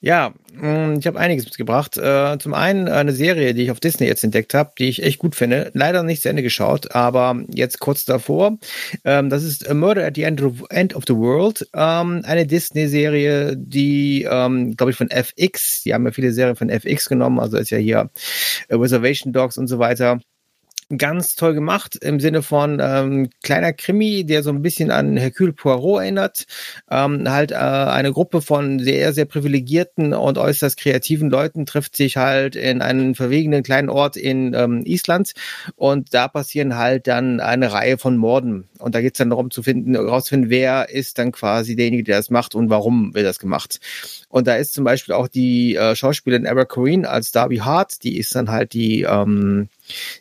Ja, 0.00 0.32
mh, 0.52 0.98
ich 1.00 1.06
habe 1.08 1.18
einiges 1.18 1.44
mitgebracht. 1.44 1.96
Äh, 1.96 2.38
zum 2.38 2.54
einen 2.54 2.88
eine 2.88 3.12
Serie, 3.12 3.52
die 3.52 3.64
ich 3.64 3.70
auf 3.72 3.80
Disney 3.80 4.06
jetzt 4.06 4.22
entdeckt 4.22 4.54
habe, 4.54 4.70
die 4.78 4.88
ich 4.88 5.02
echt 5.02 5.18
gut 5.18 5.34
finde. 5.34 5.70
Leider 5.74 6.04
nicht 6.04 6.22
zu 6.22 6.28
Ende 6.28 6.42
geschaut, 6.44 6.94
aber 6.94 7.42
jetzt 7.52 7.80
kurz 7.80 8.04
davor. 8.04 8.58
Ähm, 9.04 9.28
das 9.28 9.42
ist 9.42 9.72
Murder 9.74 10.06
at 10.06 10.14
the 10.14 10.22
End 10.22 10.40
of, 10.42 10.62
End 10.70 10.94
of 10.94 11.02
the 11.08 11.16
World. 11.16 11.68
Ähm, 11.74 12.22
eine 12.24 12.46
Disney-Serie, 12.46 13.56
die, 13.56 14.22
ähm, 14.30 14.76
glaube 14.76 14.92
ich, 14.92 14.96
von 14.96 15.10
FX, 15.10 15.82
die 15.82 15.92
haben 15.94 16.04
ja 16.04 16.12
viele 16.12 16.32
Serien 16.32 16.56
von 16.56 16.70
FX 16.70 17.08
genommen, 17.08 17.40
also 17.40 17.56
ist 17.56 17.70
ja 17.70 17.78
hier 17.78 18.10
äh, 18.68 18.76
Reservation 18.76 19.32
Dogs 19.32 19.58
und 19.58 19.66
so 19.66 19.80
weiter 19.80 20.20
ganz 20.96 21.34
toll 21.34 21.54
gemacht 21.54 21.96
im 21.96 22.18
Sinne 22.18 22.42
von 22.42 22.78
ähm, 22.80 23.28
kleiner 23.42 23.72
Krimi, 23.72 24.24
der 24.24 24.42
so 24.42 24.50
ein 24.50 24.62
bisschen 24.62 24.90
an 24.90 25.16
Hercule 25.16 25.52
Poirot 25.52 26.02
erinnert. 26.02 26.46
Ähm, 26.90 27.30
halt 27.30 27.52
äh, 27.52 27.56
eine 27.56 28.12
Gruppe 28.12 28.40
von 28.40 28.78
sehr, 28.78 29.12
sehr 29.12 29.26
privilegierten 29.26 30.14
und 30.14 30.38
äußerst 30.38 30.78
kreativen 30.78 31.28
Leuten 31.28 31.66
trifft 31.66 31.96
sich 31.96 32.16
halt 32.16 32.56
in 32.56 32.80
einem 32.80 33.14
verwegenen 33.14 33.62
kleinen 33.62 33.90
Ort 33.90 34.16
in 34.16 34.54
ähm, 34.54 34.82
Island 34.86 35.32
und 35.76 36.14
da 36.14 36.28
passieren 36.28 36.76
halt 36.76 37.06
dann 37.06 37.40
eine 37.40 37.72
Reihe 37.72 37.98
von 37.98 38.16
Morden. 38.16 38.68
Und 38.78 38.94
da 38.94 39.00
geht 39.00 39.14
es 39.14 39.18
dann 39.18 39.30
darum 39.30 39.50
zu 39.50 39.62
finden, 39.62 39.94
herauszufinden, 39.94 40.50
wer 40.50 40.88
ist 40.88 41.18
dann 41.18 41.32
quasi 41.32 41.76
derjenige, 41.76 42.04
der 42.04 42.16
das 42.16 42.30
macht 42.30 42.54
und 42.54 42.70
warum 42.70 43.14
wird 43.14 43.26
das 43.26 43.38
gemacht. 43.38 43.80
Und 44.28 44.46
da 44.46 44.56
ist 44.56 44.74
zum 44.74 44.84
Beispiel 44.84 45.14
auch 45.14 45.28
die 45.28 45.76
äh, 45.76 45.96
Schauspielerin 45.96 46.44
Eva 46.44 46.64
Corrine 46.64 47.08
als 47.08 47.32
Darby 47.32 47.58
Hart, 47.58 48.02
die 48.04 48.18
ist 48.18 48.34
dann 48.34 48.50
halt 48.50 48.74
die 48.74 49.02
ähm, 49.02 49.68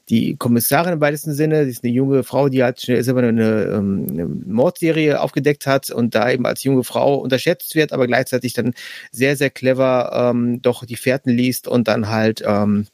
die 0.10 0.36
Kommissarin 0.38 0.94
im 0.94 1.02
weitesten 1.02 1.34
Sinne, 1.34 1.66
sie 1.66 1.72
ist 1.72 1.84
eine 1.84 1.94
junge 1.94 2.24
Frau, 2.24 2.48
die 2.48 2.64
halt 2.64 2.80
selber 2.80 3.22
eine, 3.22 3.64
ähm, 3.64 4.08
eine 4.10 4.26
Mordserie 4.26 5.20
aufgedeckt 5.20 5.68
hat 5.68 5.90
und 5.90 6.16
da 6.16 6.32
eben 6.32 6.46
als 6.46 6.64
junge 6.64 6.84
Frau 6.84 7.16
unterschätzt 7.16 7.76
wird, 7.76 7.92
aber 7.92 8.08
gleichzeitig 8.08 8.54
dann 8.54 8.74
sehr, 9.12 9.36
sehr 9.36 9.50
clever 9.50 10.32
ähm, 10.32 10.62
doch 10.62 10.86
die 10.86 10.96
Fährten 10.96 11.32
liest 11.32 11.68
und 11.68 11.88
dann 11.88 12.08
halt 12.08 12.42
ähm, 12.46 12.88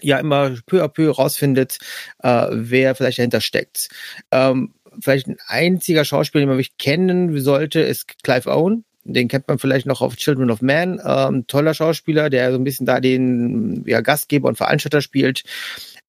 ja 0.00 0.18
immer 0.18 0.54
peu 0.66 0.82
à 0.82 0.88
peu 0.88 1.10
rausfindet, 1.10 1.78
äh, 2.22 2.46
wer 2.50 2.94
vielleicht 2.94 3.18
dahinter 3.18 3.40
steckt. 3.40 3.88
Ähm, 4.30 4.72
vielleicht 5.00 5.26
ein 5.26 5.36
einziger 5.46 6.04
Schauspieler, 6.04 6.42
den 6.42 6.48
man 6.48 6.58
wirklich 6.58 6.78
kennen 6.78 7.38
sollte, 7.40 7.80
ist 7.80 8.22
Clive 8.22 8.50
Owen. 8.50 8.84
Den 9.04 9.28
kennt 9.28 9.48
man 9.48 9.58
vielleicht 9.58 9.86
noch 9.86 10.00
auf 10.00 10.16
Children 10.16 10.50
of 10.50 10.62
Man. 10.62 11.00
Ähm, 11.04 11.46
toller 11.46 11.74
Schauspieler, 11.74 12.30
der 12.30 12.50
so 12.52 12.58
ein 12.58 12.64
bisschen 12.64 12.86
da 12.86 13.00
den 13.00 13.84
ja, 13.86 14.00
Gastgeber 14.00 14.48
und 14.48 14.56
Veranstalter 14.56 15.02
spielt. 15.02 15.44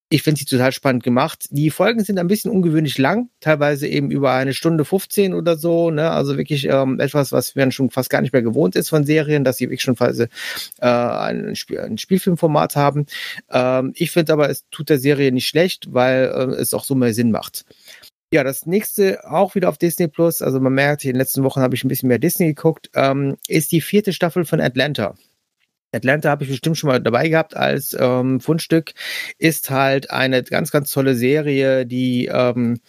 Ich 0.07 0.21
finde 0.21 0.39
sie 0.39 0.45
total 0.45 0.71
spannend 0.71 1.03
gemacht. 1.03 1.47
Die 1.49 1.71
Folgen 1.71 2.03
sind 2.03 2.19
ein 2.19 2.27
bisschen 2.27 2.51
ungewöhnlich 2.51 2.99
lang, 2.99 3.29
teilweise 3.39 3.87
eben 3.87 4.11
über 4.11 4.33
eine 4.33 4.53
Stunde 4.53 4.85
15 4.85 5.33
oder 5.33 5.57
so. 5.57 5.89
Ne? 5.89 6.11
Also 6.11 6.37
wirklich 6.37 6.65
ähm, 6.65 6.99
etwas, 6.99 7.31
was 7.31 7.55
man 7.55 7.71
schon 7.71 7.89
fast 7.89 8.11
gar 8.11 8.21
nicht 8.21 8.31
mehr 8.31 8.43
gewohnt 8.43 8.75
ist 8.75 8.89
von 8.89 9.03
Serien, 9.03 9.43
dass 9.43 9.57
sie 9.57 9.65
wirklich 9.65 9.81
schon 9.81 9.95
fast 9.95 10.19
äh, 10.19 10.27
ein, 10.79 11.55
Spiel, 11.55 11.79
ein 11.79 11.97
Spielfilmformat 11.97 12.75
haben. 12.75 13.07
Ähm, 13.49 13.93
ich 13.95 14.11
finde 14.11 14.33
aber, 14.33 14.47
es 14.49 14.69
tut 14.69 14.89
der 14.89 14.99
Serie 14.99 15.31
nicht 15.31 15.47
schlecht, 15.47 15.91
weil 15.91 16.25
äh, 16.25 16.61
es 16.61 16.75
auch 16.75 16.83
so 16.83 16.93
mehr 16.93 17.13
Sinn 17.13 17.31
macht. 17.31 17.65
Ja, 18.33 18.43
das 18.43 18.65
nächste 18.65 19.29
auch 19.29 19.55
wieder 19.55 19.69
auf 19.69 19.77
Disney 19.77 20.07
Plus. 20.07 20.41
Also 20.41 20.59
man 20.59 20.73
merkt, 20.73 21.05
in 21.05 21.11
den 21.11 21.17
letzten 21.17 21.43
Wochen 21.43 21.61
habe 21.61 21.75
ich 21.75 21.83
ein 21.83 21.87
bisschen 21.87 22.09
mehr 22.09 22.19
Disney 22.19 22.47
geguckt. 22.47 22.89
Ähm, 22.93 23.37
ist 23.47 23.71
die 23.71 23.81
vierte 23.81 24.13
Staffel 24.13 24.45
von 24.45 24.59
Atlanta. 24.59 25.15
Atlanta 25.91 26.29
habe 26.29 26.43
ich 26.43 26.49
bestimmt 26.49 26.77
schon 26.77 26.89
mal 26.89 27.01
dabei 27.01 27.29
gehabt 27.29 27.55
als 27.55 27.95
ähm, 27.97 28.41
Fundstück. 28.41 28.93
Ist 29.37 29.69
halt 29.69 30.11
eine 30.11 30.43
ganz, 30.43 30.71
ganz 30.71 30.91
tolle 30.91 31.15
Serie, 31.15 31.85
die 31.85 32.25
ähm, 32.25 32.79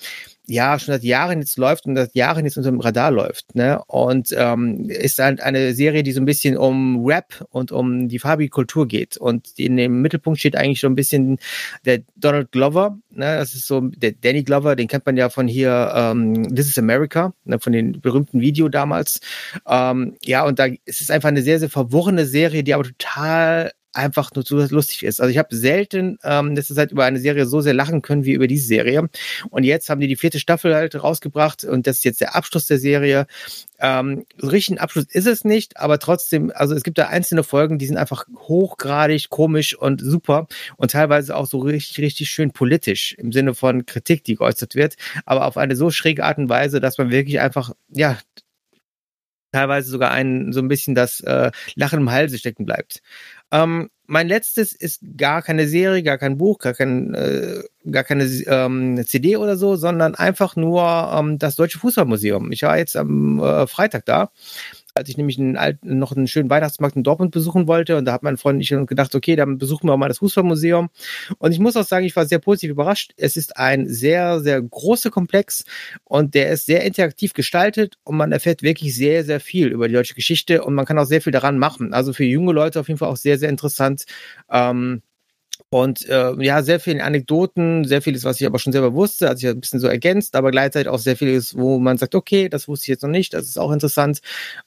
ja 0.46 0.78
schon 0.78 0.94
seit 0.94 1.02
Jahren 1.02 1.40
jetzt 1.40 1.59
läuft 1.59 1.87
und 1.87 1.96
seit 1.96 2.14
Jahren 2.14 2.44
jetzt 2.44 2.56
unter 2.56 2.70
dem 2.70 2.80
Radar 2.80 3.11
läuft. 3.11 3.54
Ne? 3.54 3.80
Und 3.87 4.35
ähm, 4.37 4.88
ist 4.88 5.18
halt 5.18 5.40
eine 5.40 5.74
Serie, 5.74 6.02
die 6.02 6.12
so 6.12 6.20
ein 6.20 6.26
bisschen 6.26 6.56
um 6.56 7.04
Rap 7.04 7.44
und 7.50 7.72
um 7.72 8.09
die 8.09 8.18
farbige 8.18 8.50
Kultur 8.50 8.87
geht. 8.87 9.16
Und 9.16 9.59
in 9.59 9.76
dem 9.76 10.02
Mittelpunkt 10.02 10.38
steht 10.38 10.56
eigentlich 10.56 10.80
so 10.80 10.87
ein 10.87 10.94
bisschen 10.94 11.38
der 11.85 12.00
Donald 12.16 12.52
Glover. 12.52 12.98
Ne? 13.11 13.37
Das 13.37 13.54
ist 13.54 13.66
so 13.66 13.80
der 13.80 14.12
Danny 14.12 14.42
Glover, 14.42 14.76
den 14.76 14.88
kennt 14.88 15.06
man 15.06 15.16
ja 15.16 15.28
von 15.28 15.48
hier 15.48 15.92
ähm, 15.94 16.54
This 16.54 16.68
is 16.68 16.78
America, 16.78 17.32
ne? 17.44 17.59
von 17.59 17.72
den 17.72 18.00
berühmten 18.00 18.40
Video 18.40 18.68
damals. 18.68 19.20
Ähm, 19.66 20.16
ja, 20.24 20.44
und 20.44 20.59
da 20.59 20.66
es 20.85 21.00
ist 21.00 21.11
einfach 21.11 21.28
eine 21.28 21.42
sehr, 21.42 21.59
sehr 21.59 21.70
verworrene 21.70 22.26
Serie, 22.26 22.62
die 22.62 22.74
aber 22.74 22.85
total 22.85 23.72
einfach 23.96 24.30
nur 24.35 24.44
so 24.44 24.56
lustig 24.56 25.02
ist. 25.02 25.20
Also 25.20 25.30
ich 25.30 25.38
habe 25.38 25.54
selten 25.54 26.18
ähm, 26.22 26.54
letzte 26.54 26.74
Zeit 26.74 26.92
über 26.92 27.04
eine 27.04 27.18
Serie 27.18 27.46
so 27.46 27.61
sehr 27.61 27.74
lachen 27.74 28.02
können 28.02 28.24
wie 28.24 28.32
über 28.32 28.46
diese 28.46 28.66
Serie. 28.66 29.09
Und 29.50 29.64
jetzt 29.64 29.88
haben 29.88 30.00
die 30.00 30.06
die 30.06 30.16
vierte 30.16 30.38
Staffel 30.38 30.74
halt 30.74 31.02
rausgebracht 31.02 31.64
und 31.64 31.87
das 31.87 31.98
ist 31.98 32.04
jetzt 32.04 32.20
der 32.20 32.35
Abschluss 32.35 32.66
der 32.66 32.78
Serie. 32.78 33.26
Ähm, 33.78 34.24
so 34.37 34.48
richtig 34.48 34.76
ein 34.76 34.78
Abschluss 34.78 35.06
ist 35.11 35.26
es 35.26 35.44
nicht, 35.44 35.78
aber 35.78 35.98
trotzdem, 35.98 36.52
also 36.54 36.74
es 36.74 36.82
gibt 36.82 36.98
da 36.98 37.09
einzelne 37.09 37.42
Folgen, 37.42 37.78
die 37.78 37.87
sind 37.87 37.96
einfach 37.96 38.26
hochgradig 38.37 39.28
komisch 39.28 39.76
und 39.76 40.00
super 40.00 40.46
und 40.76 40.90
teilweise 40.90 41.37
auch 41.37 41.46
so 41.46 41.59
richtig, 41.59 41.98
richtig 41.98 42.30
schön 42.30 42.52
politisch 42.52 43.14
im 43.14 43.32
Sinne 43.32 43.54
von 43.54 43.87
Kritik, 43.87 44.24
die 44.24 44.37
geäußert 44.37 44.74
wird, 44.74 44.96
aber 45.24 45.46
auf 45.46 45.56
eine 45.56 45.76
so 45.76 45.90
schräge 45.90 46.24
Art 46.24 46.38
und 46.38 46.48
Weise, 46.48 46.80
dass 46.80 46.98
man 46.98 47.11
wirklich 47.11 47.40
einfach, 47.40 47.72
ja, 47.88 48.18
teilweise 49.56 49.90
sogar 49.90 50.11
ein 50.11 50.52
so 50.52 50.61
ein 50.61 50.68
bisschen 50.68 50.94
das 50.94 51.20
äh, 51.20 51.50
Lachen 51.74 52.00
im 52.00 52.11
Halse 52.11 52.38
stecken 52.38 52.66
bleibt. 52.66 53.00
Ähm, 53.52 53.90
mein 54.06 54.28
letztes 54.28 54.72
ist 54.72 55.00
gar 55.16 55.42
keine 55.42 55.66
Serie, 55.66 56.02
gar 56.02 56.18
kein 56.18 56.38
Buch, 56.38 56.59
gar, 56.59 56.74
kein, 56.74 57.14
äh, 57.14 57.62
gar 57.90 58.04
keine 58.04 58.24
ähm, 58.24 59.04
CD 59.04 59.37
oder 59.37 59.56
so, 59.56 59.76
sondern 59.76 60.14
einfach 60.14 60.56
nur 60.56 61.12
ähm, 61.12 61.38
das 61.38 61.56
Deutsche 61.56 61.78
Fußballmuseum. 61.78 62.52
Ich 62.52 62.62
war 62.62 62.78
jetzt 62.78 62.96
am 62.96 63.40
äh, 63.40 63.66
Freitag 63.66 64.04
da, 64.06 64.30
als 64.96 65.09
ich 65.09 65.16
nämlich 65.16 65.38
einen 65.38 65.56
alten, 65.56 65.98
noch 65.98 66.16
einen 66.16 66.26
schönen 66.26 66.50
Weihnachtsmarkt 66.50 66.96
in 66.96 67.02
Dortmund 67.02 67.30
besuchen 67.30 67.68
wollte. 67.68 67.96
Und 67.96 68.06
da 68.06 68.12
hat 68.12 68.22
mein 68.22 68.37
Freund 68.37 68.56
und 68.56 68.61
ich 68.62 68.88
gedacht, 68.88 69.14
okay, 69.14 69.37
dann 69.37 69.59
besuchen 69.59 69.88
wir 69.88 69.92
auch 69.92 69.98
mal 69.98 70.09
das 70.09 70.18
Fußballmuseum. 70.18 70.88
Und 71.38 71.52
ich 71.52 71.59
muss 71.59 71.76
auch 71.76 71.85
sagen, 71.85 72.06
ich 72.06 72.16
war 72.16 72.26
sehr 72.26 72.38
positiv 72.38 72.70
überrascht. 72.70 73.12
Es 73.16 73.37
ist 73.37 73.56
ein 73.56 73.88
sehr, 73.88 74.40
sehr 74.40 74.61
großer 74.62 75.11
Komplex 75.11 75.64
und 76.04 76.35
der 76.35 76.50
ist 76.50 76.66
sehr 76.66 76.85
interaktiv 76.85 77.32
gestaltet 77.35 77.96
und 78.04 78.16
man 78.16 78.32
erfährt 78.32 78.62
wirklich 78.62 78.96
sehr, 78.96 79.24
sehr 79.24 79.40
viel 79.40 79.68
über 79.68 79.88
die 79.88 79.94
deutsche 79.94 80.14
Geschichte 80.14 80.64
und 80.64 80.74
man 80.74 80.87
kann 80.87 80.98
auch 80.98 81.04
sehr 81.04 81.20
viel 81.20 81.32
daran 81.32 81.59
machen. 81.59 81.92
Also 81.92 82.12
für 82.12 82.24
junge 82.24 82.52
Leute 82.52 82.80
auf 82.80 82.88
jeden 82.88 82.98
Fall 82.98 83.09
auch 83.09 83.16
sehr, 83.16 83.38
sehr 83.38 83.50
interessant. 83.50 84.06
Ähm, 84.50 85.02
und 85.68 86.09
äh, 86.09 86.33
ja, 86.44 86.62
sehr 86.62 86.79
viele 86.79 87.02
Anekdoten, 87.02 87.85
sehr 87.85 88.00
vieles, 88.00 88.24
was 88.24 88.40
ich 88.40 88.46
aber 88.46 88.59
schon 88.59 88.72
selber 88.72 88.94
wusste, 88.94 89.29
hat 89.29 89.38
sich 89.38 89.48
ein 89.48 89.61
bisschen 89.61 89.81
so 89.81 89.88
ergänzt, 89.88 90.37
aber 90.37 90.52
gleichzeitig 90.52 90.88
auch 90.88 90.98
sehr 90.98 91.16
vieles, 91.16 91.57
wo 91.57 91.79
man 91.79 91.98
sagt, 91.98 92.14
okay, 92.14 92.48
das 92.48 92.68
wusste 92.68 92.85
ich 92.85 92.88
jetzt 92.88 93.02
noch 93.02 93.11
nicht, 93.11 93.35
das 93.35 93.46
ist 93.46 93.59
auch 93.59 93.72
interessant. 93.72 94.20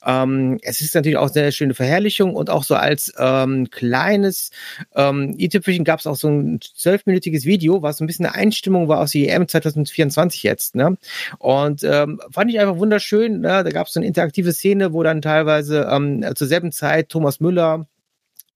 Ähm, 0.04 0.58
es 0.62 0.82
ist 0.82 0.94
natürlich 0.94 1.16
auch 1.16 1.28
sehr 1.28 1.52
schöne 1.52 1.72
Verherrlichung 1.74 2.34
und 2.34 2.50
auch 2.50 2.64
so 2.64 2.74
als 2.74 3.12
ähm, 3.18 3.70
kleines 3.70 4.50
ähm, 4.94 5.34
i-Tüpfelchen 5.38 5.84
gab 5.84 6.00
es 6.00 6.06
auch 6.06 6.16
so 6.16 6.28
ein 6.28 6.60
zwölfminütiges 6.60 7.46
Video, 7.46 7.82
was 7.82 8.00
ein 8.00 8.06
bisschen 8.06 8.26
eine 8.26 8.34
Einstimmung 8.34 8.88
war 8.88 9.00
aus 9.00 9.12
der 9.12 9.34
EM 9.34 9.48
2024 9.48 10.42
jetzt. 10.42 10.74
Ne? 10.74 10.96
Und 11.38 11.82
ähm, 11.82 12.20
fand 12.30 12.50
ich 12.50 12.60
einfach 12.60 12.76
wunderschön. 12.76 13.40
Ne? 13.40 13.64
Da 13.64 13.70
gab 13.70 13.86
es 13.86 13.94
so 13.94 14.00
eine 14.00 14.06
interaktive 14.06 14.52
Szene, 14.52 14.92
wo 14.92 15.02
dann 15.02 15.22
teilweise 15.22 15.88
ähm, 15.90 16.24
zur 16.34 16.46
selben 16.46 16.72
Zeit 16.72 17.08
Thomas 17.08 17.40
Müller 17.40 17.86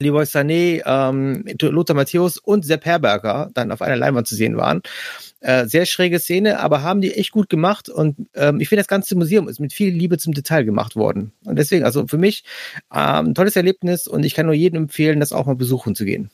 Leroy 0.00 0.24
Sané, 0.24 0.82
ähm, 0.84 1.44
Lothar 1.60 1.94
Matthäus 1.94 2.38
und 2.38 2.64
Sepp 2.64 2.84
Herberger 2.84 3.50
dann 3.54 3.70
auf 3.70 3.82
einer 3.82 3.96
Leinwand 3.96 4.26
zu 4.26 4.34
sehen 4.34 4.56
waren. 4.56 4.82
Äh, 5.40 5.66
sehr 5.66 5.86
schräge 5.86 6.18
Szene, 6.18 6.60
aber 6.60 6.82
haben 6.82 7.00
die 7.00 7.12
echt 7.12 7.30
gut 7.30 7.48
gemacht 7.48 7.88
und 7.88 8.16
ähm, 8.34 8.60
ich 8.60 8.68
finde, 8.68 8.80
das 8.80 8.88
ganze 8.88 9.16
Museum 9.16 9.48
ist 9.48 9.60
mit 9.60 9.72
viel 9.72 9.92
Liebe 9.92 10.18
zum 10.18 10.32
Detail 10.32 10.64
gemacht 10.64 10.96
worden. 10.96 11.32
Und 11.44 11.58
deswegen, 11.58 11.84
also 11.84 12.06
für 12.06 12.18
mich 12.18 12.44
ähm, 12.92 13.26
ein 13.26 13.34
tolles 13.34 13.56
Erlebnis 13.56 14.06
und 14.06 14.24
ich 14.24 14.34
kann 14.34 14.46
nur 14.46 14.54
jedem 14.54 14.84
empfehlen, 14.84 15.20
das 15.20 15.32
auch 15.32 15.46
mal 15.46 15.54
besuchen 15.54 15.94
zu 15.94 16.04
gehen. 16.04 16.30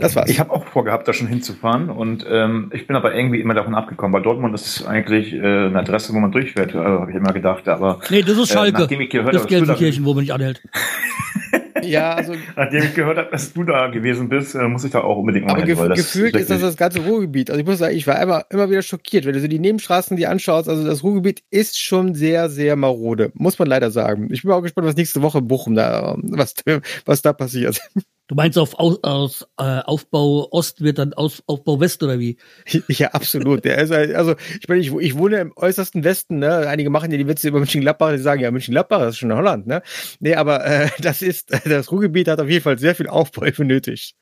Das 0.00 0.14
war's. 0.14 0.30
Ich 0.30 0.38
habe 0.38 0.50
auch 0.50 0.64
vorgehabt, 0.66 1.08
da 1.08 1.12
schon 1.12 1.26
hinzufahren 1.26 1.90
und 1.90 2.24
ähm, 2.28 2.70
ich 2.72 2.86
bin 2.86 2.96
aber 2.96 3.14
irgendwie 3.14 3.40
immer 3.40 3.54
davon 3.54 3.74
abgekommen, 3.74 4.12
weil 4.12 4.22
Dortmund 4.22 4.54
ist 4.54 4.86
eigentlich 4.86 5.32
äh, 5.32 5.38
eine 5.38 5.78
Adresse, 5.78 6.12
wo 6.12 6.18
man 6.18 6.30
durchfährt, 6.30 6.74
äh, 6.74 6.78
habe 6.78 7.10
ich 7.10 7.16
immer 7.16 7.32
gedacht. 7.32 7.66
Aber 7.68 8.00
nee, 8.10 8.22
das 8.22 8.36
ist 8.36 8.50
Schalke. 8.50 8.76
Äh, 8.76 8.80
nachdem 8.80 9.00
ich 9.00 9.10
gehört 9.10 9.34
das 9.34 9.42
ist 9.42 9.48
Gelsenkirchen, 9.48 10.04
wo 10.04 10.14
man 10.14 10.22
nicht 10.22 10.32
anhält. 10.32 10.62
ja, 11.82 12.14
also 12.14 12.34
nachdem 12.56 12.82
ich 12.82 12.94
gehört 12.94 13.18
habe, 13.18 13.30
dass 13.30 13.52
du 13.52 13.64
da 13.64 13.88
gewesen 13.88 14.28
bist, 14.28 14.54
äh, 14.54 14.68
muss 14.68 14.84
ich 14.84 14.90
da 14.90 15.00
auch 15.00 15.18
unbedingt 15.18 15.46
mal 15.46 15.52
aber 15.52 15.64
hin. 15.64 15.78
Aber 15.78 15.94
gefühlt 15.94 16.34
ist, 16.34 16.42
ist 16.42 16.50
das 16.50 16.60
das 16.60 16.76
ganze 16.76 17.00
Ruhrgebiet. 17.00 17.50
Also 17.50 17.60
ich 17.60 17.66
muss 17.66 17.78
sagen, 17.78 17.96
ich 17.96 18.06
war 18.06 18.20
immer, 18.20 18.44
immer 18.50 18.70
wieder 18.70 18.82
schockiert, 18.82 19.26
wenn 19.26 19.32
du 19.32 19.40
so 19.40 19.48
die 19.48 19.58
Nebenstraßen 19.58 20.16
die 20.16 20.26
anschaust. 20.26 20.68
Also 20.68 20.86
das 20.86 21.02
Ruhrgebiet 21.02 21.42
ist 21.50 21.78
schon 21.80 22.14
sehr, 22.14 22.48
sehr 22.48 22.76
marode, 22.76 23.32
muss 23.34 23.58
man 23.58 23.68
leider 23.68 23.90
sagen. 23.90 24.28
Ich 24.30 24.42
bin 24.42 24.52
auch 24.52 24.62
gespannt, 24.62 24.86
was 24.86 24.96
nächste 24.96 25.22
Woche 25.22 25.38
in 25.38 25.48
Bochum 25.48 25.74
da, 25.74 26.16
was, 26.22 26.54
was 27.04 27.22
da 27.22 27.32
passiert. 27.32 27.80
Du 28.28 28.34
meinst 28.34 28.58
auf 28.58 28.78
aus, 28.78 29.02
aus 29.02 29.42
äh, 29.58 29.80
Aufbau 29.80 30.48
Ost 30.52 30.82
wird 30.82 30.98
dann 30.98 31.14
aus, 31.14 31.42
Aufbau 31.46 31.80
West 31.80 32.02
oder 32.02 32.18
wie? 32.18 32.36
Ja, 32.88 33.08
absolut. 33.08 33.64
Der 33.64 33.78
ist 33.78 33.90
halt, 33.90 34.14
also 34.14 34.36
ich 34.60 34.68
meine, 34.68 34.82
ich, 34.82 34.92
ich 34.92 35.16
wohne 35.16 35.38
im 35.40 35.52
äußersten 35.56 36.04
Westen, 36.04 36.38
ne? 36.38 36.68
Einige 36.68 36.90
machen 36.90 37.10
ja 37.10 37.16
die 37.16 37.26
Witze 37.26 37.48
über 37.48 37.58
München-Gladbach, 37.58 38.12
die 38.12 38.18
sagen, 38.18 38.42
ja, 38.42 38.50
München-Gladbach 38.50 39.00
das 39.00 39.14
ist 39.14 39.18
schon 39.18 39.32
Holland, 39.32 39.66
ne? 39.66 39.82
Nee, 40.20 40.34
aber 40.34 40.64
äh, 40.66 40.90
das 41.00 41.22
ist, 41.22 41.52
das 41.64 41.90
Ruhrgebiet 41.90 42.28
hat 42.28 42.38
auf 42.38 42.50
jeden 42.50 42.62
Fall 42.62 42.78
sehr 42.78 42.94
viel 42.94 43.08
Aufbau 43.08 43.46
benötigt. 43.50 44.14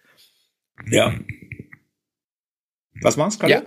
Ja. 0.88 1.12
Was 3.02 3.18
war's, 3.18 3.38
Kalle? 3.40 3.52
Ja. 3.52 3.62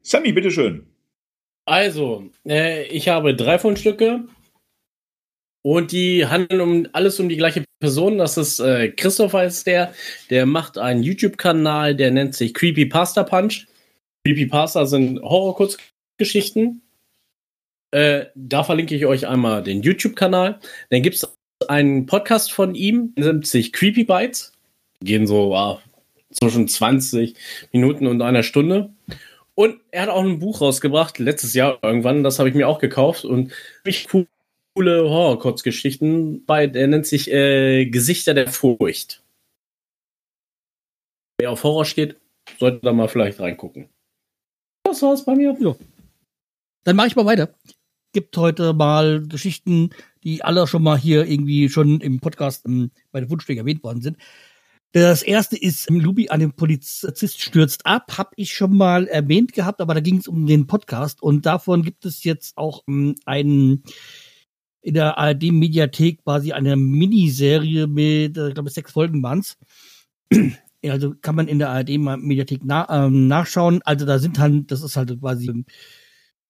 Sammy, 0.00 0.32
bitteschön. 0.32 0.86
Also, 1.64 2.30
äh, 2.46 2.84
ich 2.84 3.08
habe 3.08 3.34
drei 3.34 3.58
Fundstücke 3.58 4.28
und 5.62 5.92
die 5.92 6.26
handeln 6.26 6.60
um 6.60 6.86
alles 6.92 7.18
um 7.20 7.28
die 7.28 7.36
gleiche 7.36 7.64
Person. 7.80 8.18
Das 8.18 8.36
ist 8.36 8.60
äh, 8.60 8.90
Christopher 8.90 9.44
ist 9.44 9.66
der. 9.66 9.92
Der 10.30 10.46
macht 10.46 10.78
einen 10.78 11.02
YouTube-Kanal, 11.02 11.94
der 11.94 12.10
nennt 12.10 12.34
sich 12.34 12.54
Creepy 12.54 12.86
Pasta 12.86 13.22
Punch. 13.22 13.66
Creepy 14.24 14.46
Pasta 14.46 14.86
sind 14.86 15.20
Horror-Kurzgeschichten. 15.20 16.82
Äh, 17.90 18.26
da 18.34 18.64
verlinke 18.64 18.94
ich 18.94 19.06
euch 19.06 19.26
einmal 19.26 19.62
den 19.62 19.82
YouTube-Kanal. 19.82 20.60
Dann 20.90 21.02
gibt 21.02 21.16
es 21.16 21.36
einen 21.66 22.06
Podcast 22.06 22.52
von 22.52 22.74
ihm, 22.74 23.12
nennt 23.16 23.46
sich 23.46 23.72
Creepy 23.72 24.04
Bites. 24.04 24.52
Gehen 25.00 25.26
so 25.26 25.54
ah, 25.54 25.80
zwischen 26.30 26.68
20 26.68 27.34
Minuten 27.72 28.06
und 28.06 28.22
einer 28.22 28.42
Stunde. 28.42 28.90
Und 29.54 29.80
er 29.90 30.02
hat 30.02 30.08
auch 30.08 30.22
ein 30.22 30.38
Buch 30.38 30.60
rausgebracht, 30.60 31.18
letztes 31.18 31.54
Jahr 31.54 31.78
irgendwann, 31.82 32.22
das 32.22 32.38
habe 32.38 32.48
ich 32.48 32.54
mir 32.54 32.68
auch 32.68 32.78
gekauft 32.78 33.24
und 33.24 33.52
richtig 33.84 34.14
cool 34.14 34.26
coole 34.78 35.10
Horror-Kurzgeschichten 35.10 36.44
bei, 36.46 36.68
der 36.68 36.86
nennt 36.86 37.04
sich 37.04 37.28
äh, 37.32 37.86
Gesichter 37.86 38.32
der 38.32 38.46
Furcht. 38.46 39.24
Wer 41.40 41.50
auf 41.50 41.64
Horror 41.64 41.84
steht, 41.84 42.16
sollte 42.60 42.78
da 42.84 42.92
mal 42.92 43.08
vielleicht 43.08 43.40
reingucken. 43.40 43.88
Das 44.84 45.02
war's 45.02 45.24
bei 45.24 45.34
mir. 45.34 45.56
Ja. 45.58 45.74
Dann 46.84 46.94
mache 46.94 47.08
ich 47.08 47.16
mal 47.16 47.26
weiter. 47.26 47.52
Gibt 48.12 48.36
heute 48.36 48.72
mal 48.72 49.26
Geschichten, 49.26 49.90
die 50.22 50.44
alle 50.44 50.68
schon 50.68 50.84
mal 50.84 50.96
hier 50.96 51.26
irgendwie 51.26 51.68
schon 51.68 52.00
im 52.00 52.20
Podcast 52.20 52.64
ähm, 52.64 52.92
bei 53.10 53.18
der 53.18 53.30
Wunschweg 53.30 53.58
erwähnt 53.58 53.82
worden 53.82 54.00
sind. 54.00 54.16
Das 54.92 55.24
erste 55.24 55.56
ist, 55.60 55.90
Lubi 55.90 56.28
an 56.28 56.38
dem 56.38 56.52
Polizist 56.52 57.40
stürzt 57.40 57.84
ab, 57.84 58.16
habe 58.16 58.30
ich 58.36 58.54
schon 58.54 58.76
mal 58.76 59.08
erwähnt 59.08 59.54
gehabt, 59.54 59.80
aber 59.80 59.94
da 59.94 60.00
ging 60.00 60.18
es 60.18 60.28
um 60.28 60.46
den 60.46 60.68
Podcast 60.68 61.20
und 61.20 61.46
davon 61.46 61.82
gibt 61.82 62.04
es 62.06 62.22
jetzt 62.22 62.56
auch 62.56 62.84
um, 62.86 63.08
ähm, 63.08 63.14
einen 63.26 63.82
in 64.80 64.94
der 64.94 65.18
ARD-Mediathek 65.18 66.22
quasi 66.24 66.52
eine 66.52 66.76
Miniserie 66.76 67.86
mit, 67.86 68.36
äh, 68.36 68.48
ich 68.48 68.54
glaube, 68.54 68.70
sechs 68.70 68.92
Folgen 68.92 69.22
waren's. 69.22 69.56
Also 70.84 71.12
kann 71.20 71.34
man 71.34 71.48
in 71.48 71.58
der 71.58 71.70
ARD-Mediathek 71.70 72.60
na, 72.62 72.86
ähm, 72.88 73.26
nachschauen. 73.26 73.80
Also 73.84 74.06
da 74.06 74.20
sind 74.20 74.38
halt, 74.38 74.70
das 74.70 74.80
ist 74.84 74.96
halt 74.96 75.18
quasi 75.18 75.48
ähm, 75.48 75.64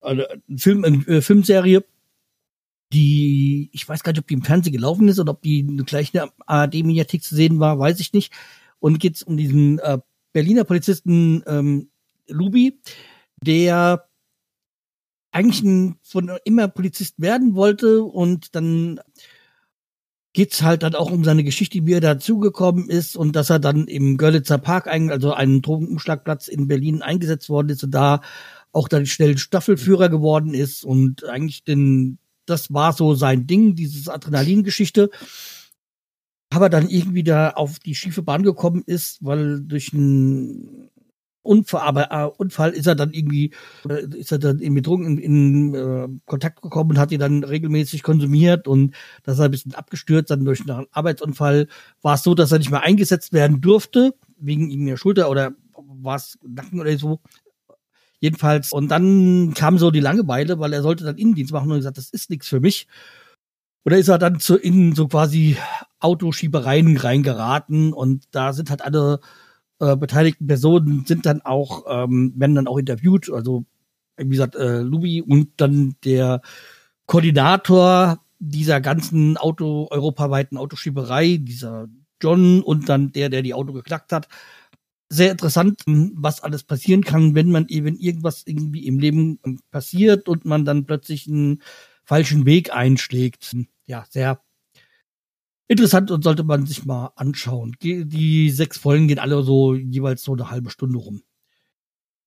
eine 0.03 0.27
Film, 0.55 0.85
äh, 0.85 1.23
Filmserie, 1.23 1.83
die, 2.93 3.71
ich 3.73 3.89
weiß 3.89 4.03
gar 4.03 4.13
nicht, 4.13 4.21
ob 4.21 4.27
die 4.27 4.35
im 4.35 4.43
Fernsehen 4.43 4.75
gelaufen 4.75 5.09
ist 5.09 5.19
oder 5.19 5.33
ob 5.33 5.41
die 5.41 5.65
gleich 5.87 6.13
in 6.13 6.21
der 6.21 6.33
ARD-Mediathek 6.47 7.23
zu 7.23 7.35
sehen 7.35 7.59
war, 7.59 7.79
weiß 7.79 8.01
ich 8.01 8.13
nicht. 8.13 8.33
Und 8.81 9.01
geht's 9.01 9.23
um 9.23 9.39
diesen 9.39 9.79
äh, 9.79 9.99
Berliner 10.33 10.65
Polizisten 10.65 11.43
ähm, 11.47 11.91
Lubi, 12.29 12.79
der 13.43 14.08
eigentlich 15.39 15.63
ein, 15.63 15.97
von 16.03 16.31
immer 16.45 16.67
Polizist 16.67 17.21
werden 17.21 17.55
wollte 17.55 18.03
und 18.03 18.55
dann 18.57 19.01
geht's 20.33 20.63
halt 20.63 20.83
dann 20.83 20.95
auch 20.95 21.11
um 21.11 21.25
seine 21.25 21.45
Geschichte, 21.45 21.87
wie 21.87 21.93
er 21.93 22.01
dazugekommen 22.01 22.89
ist 22.89 23.17
und 23.17 23.35
dass 23.37 23.51
er 23.51 23.59
dann 23.59 23.87
im 23.87 24.17
Görlitzer 24.17 24.59
Park, 24.59 24.89
also 24.89 25.33
einen 25.33 25.63
Drogenumschlagplatz 25.63 26.49
in 26.49 26.69
Berlin 26.69 27.03
eingesetzt 27.03 27.49
worden 27.49 27.71
ist 27.71 27.85
und 27.85 27.93
da 27.93 28.21
auch 28.73 28.89
dann 28.89 29.07
schnell 29.07 29.39
Staffelführer 29.39 30.09
geworden 30.09 30.55
ist 30.55 30.85
und 30.85 31.25
eigentlich 31.25 31.65
den, 31.65 32.19
das 32.47 32.73
war 32.73 32.93
so 32.93 33.15
sein 33.15 33.47
Ding, 33.47 33.75
dieses 33.75 34.09
Adrenalingeschichte. 34.09 35.11
Aber 36.51 36.69
dann 36.69 36.89
irgendwie 36.89 37.25
da 37.25 37.51
auf 37.51 37.79
die 37.79 37.95
schiefe 37.95 38.23
Bahn 38.23 38.43
gekommen 38.43 38.83
ist, 38.87 39.25
weil 39.25 39.61
durch 39.61 39.93
ein 39.93 40.91
Unfall, 41.49 41.81
aber 41.81 42.11
äh, 42.13 42.31
Unfall 42.37 42.71
ist 42.73 42.87
er 42.87 42.95
dann 42.95 43.13
irgendwie, 43.13 43.53
äh, 43.89 44.05
ist 44.17 44.33
er 44.33 44.39
dann 44.39 44.59
mit 44.59 44.87
Drogen 44.87 45.07
in, 45.07 45.19
in 45.19 45.75
äh, 45.75 46.09
Kontakt 46.27 46.61
gekommen 46.61 46.91
und 46.91 46.99
hat 46.99 47.11
die 47.11 47.19
dann 47.19 47.43
regelmäßig 47.43 48.03
konsumiert 48.03 48.69
und 48.69 48.95
das 49.23 49.37
ist 49.37 49.41
ein 49.41 49.51
bisschen 49.51 49.75
abgestürzt, 49.75 50.31
dann 50.31 50.45
durch 50.45 50.61
einen 50.61 50.87
Arbeitsunfall 50.93 51.69
war 52.03 52.15
es 52.15 52.23
so, 52.23 52.35
dass 52.35 52.53
er 52.53 52.59
nicht 52.59 52.71
mehr 52.71 52.83
eingesetzt 52.83 53.33
werden 53.33 53.61
durfte, 53.61 54.15
wegen 54.39 54.87
der 54.87 54.97
Schulter 54.97 55.31
oder 55.31 55.53
war 55.75 56.17
es 56.17 56.39
Nacken 56.47 56.81
oder 56.81 56.97
so. 56.99 57.21
Jedenfalls, 58.21 58.73
und 58.73 58.89
dann 58.89 59.55
kam 59.55 59.79
so 59.79 59.91
die 59.91 60.01
Langeweile, 60.01 60.59
weil 60.59 60.73
er 60.73 60.83
sollte 60.83 61.05
dann 61.05 61.17
Innendienst 61.17 61.53
machen 61.53 61.71
und 61.71 61.79
gesagt, 61.79 61.99
das 61.99 62.11
ist 62.11 62.31
nichts 62.31 62.49
für 62.49 62.61
mich. 62.61 62.89
Oder 63.85 63.97
ist 63.97 64.09
er 64.09 64.19
dann 64.19 64.41
zu 64.41 64.57
innen 64.57 64.95
so 64.95 65.09
quasi 65.09 65.57
Autoschiebereien 66.01 66.97
reingeraten 66.97 67.93
und 67.93 68.25
da 68.33 68.53
sind 68.53 68.71
halt 68.71 68.83
alle 68.83 69.21
äh, 69.81 69.97
beteiligten 69.97 70.47
Personen 70.47 71.05
sind 71.07 71.27
dann 71.27 71.43
auch, 71.43 71.85
ähm, 71.89 72.33
werden 72.37 72.55
dann 72.55 72.67
auch 72.69 72.79
interviewt, 72.79 73.31
also 73.31 73.65
wie 74.17 74.29
gesagt, 74.29 74.57
äh, 74.57 74.81
Lubi 74.81 75.23
und 75.23 75.53
dann 75.59 75.95
der 76.05 76.41
Koordinator 77.07 78.21
dieser 78.39 78.81
ganzen 78.81 79.37
Auto, 79.37 79.89
europaweiten 79.91 80.59
Autoschieberei, 80.59 81.39
dieser 81.41 81.89
John 82.21 82.63
und 82.63 82.89
dann 82.89 83.13
der, 83.13 83.29
der 83.29 83.43
die 83.43 83.55
Auto 83.55 83.73
geknackt 83.73 84.13
hat. 84.13 84.29
Sehr 85.09 85.31
interessant, 85.31 85.83
was 85.87 86.43
alles 86.43 86.65
passieren 86.65 87.03
kann, 87.03 87.35
wenn 87.35 87.51
man 87.51 87.67
eben 87.69 87.97
irgendwas 87.97 88.43
irgendwie 88.47 88.87
im 88.87 88.99
Leben 88.99 89.39
ähm, 89.45 89.61
passiert 89.71 90.29
und 90.29 90.45
man 90.45 90.65
dann 90.65 90.85
plötzlich 90.85 91.27
einen 91.29 91.63
falschen 92.05 92.45
Weg 92.45 92.75
einschlägt. 92.75 93.57
Ja, 93.87 94.05
sehr 94.11 94.41
interessant 95.69 96.11
und 96.11 96.25
sollte 96.25 96.45
man 96.45 96.67
sich 96.67 96.85
mal 96.85 97.13
anschauen. 97.15 97.77
Die 97.81 98.51
sechs 98.51 98.79
Folgen 98.79 99.07
gehen 99.07 99.19
alle 99.19 99.43
so 99.43 99.75
jeweils 99.75 100.23
so 100.23 100.33
eine 100.33 100.51
halbe 100.51 100.71
Stunde 100.71 100.99
rum. 100.99 101.23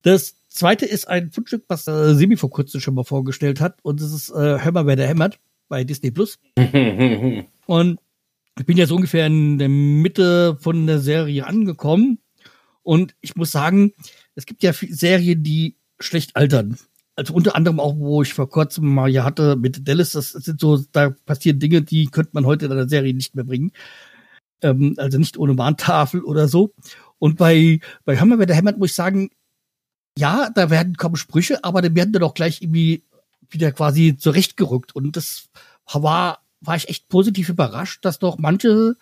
Das 0.04 0.36
zweite 0.48 0.86
ist 0.86 1.08
ein 1.08 1.32
Fundstück, 1.32 1.66
was 1.68 1.88
äh, 1.88 2.16
Semi 2.16 2.38
vor 2.38 2.50
kurzem 2.50 2.82
schon 2.82 2.96
mal 2.96 3.04
vorgestellt 3.04 3.60
hat. 3.60 3.80
Und 3.84 4.02
das 4.02 4.12
ist 4.14 4.30
äh, 4.30 4.60
Hör 4.60 4.72
mal, 4.72 4.88
wer 4.88 4.96
der 4.96 5.08
hämmert 5.08 5.40
bei 5.68 5.84
Disney 5.84 6.12
Plus. 6.12 6.40
und 7.66 8.00
ich 8.58 8.66
bin 8.66 8.78
jetzt 8.78 8.92
ungefähr 8.92 9.28
in 9.28 9.58
der 9.58 9.70
Mitte 9.70 10.58
von 10.60 10.88
der 10.88 11.00
Serie 11.00 11.46
angekommen. 11.46 12.20
Und 12.84 13.16
ich 13.22 13.36
muss 13.36 13.52
sagen, 13.52 13.94
es 14.36 14.46
gibt 14.46 14.64
ja 14.64 14.74
Serien, 14.74 15.44
die 15.44 15.78
schlecht 16.00 16.36
altern 16.36 16.78
also 17.22 17.36
unter 17.36 17.56
anderem 17.56 17.80
auch, 17.80 17.96
wo 17.98 18.24
ich 18.24 18.34
vor 18.34 18.50
kurzem 18.50 18.92
mal 18.96 19.08
ja 19.08 19.24
hatte 19.24 19.56
mit 19.56 19.88
Dallas, 19.88 20.14
das 20.14 20.32
sind 20.32 20.60
so, 20.60 20.84
da 20.92 21.12
passieren 21.12 21.60
Dinge, 21.60 21.84
die 21.84 22.08
könnte 22.08 22.32
man 22.34 22.48
heute 22.48 22.66
in 22.66 22.72
einer 22.72 22.90
Serie 22.90 23.14
nicht 23.14 23.36
mehr 23.36 23.44
bringen. 23.44 23.72
Ähm, 24.64 24.96
also 24.98 25.20
nicht 25.20 25.38
ohne 25.38 25.56
Warntafel 25.56 26.24
oder 26.24 26.48
so. 26.48 26.74
Und 27.20 27.38
bei, 27.38 27.80
bei 28.06 28.18
Hammer, 28.18 28.40
wer 28.40 28.48
der 28.48 28.56
hämmert, 28.56 28.80
muss 28.80 28.90
ich 28.90 28.96
sagen, 28.96 29.30
ja, 30.18 30.50
da 30.56 30.72
werden 30.72 30.98
kaum 30.98 31.16
Sprüche, 31.16 31.64
aber 31.64 31.84
dann 31.84 31.96
werden 31.96 32.12
dann 32.12 32.24
auch 32.24 32.34
gleich 32.34 32.64
irgendwie 32.64 33.04
wieder 33.50 33.72
quasi 33.72 34.18
zurechtgerückt. 34.18 34.96
Und 34.96 35.16
das 35.16 35.50
war, 35.94 36.40
war 36.60 36.76
ich 36.76 36.90
echt 36.90 37.08
positiv 37.08 37.50
überrascht, 37.50 38.04
dass 38.04 38.18
doch 38.18 38.40
manche 38.40 38.96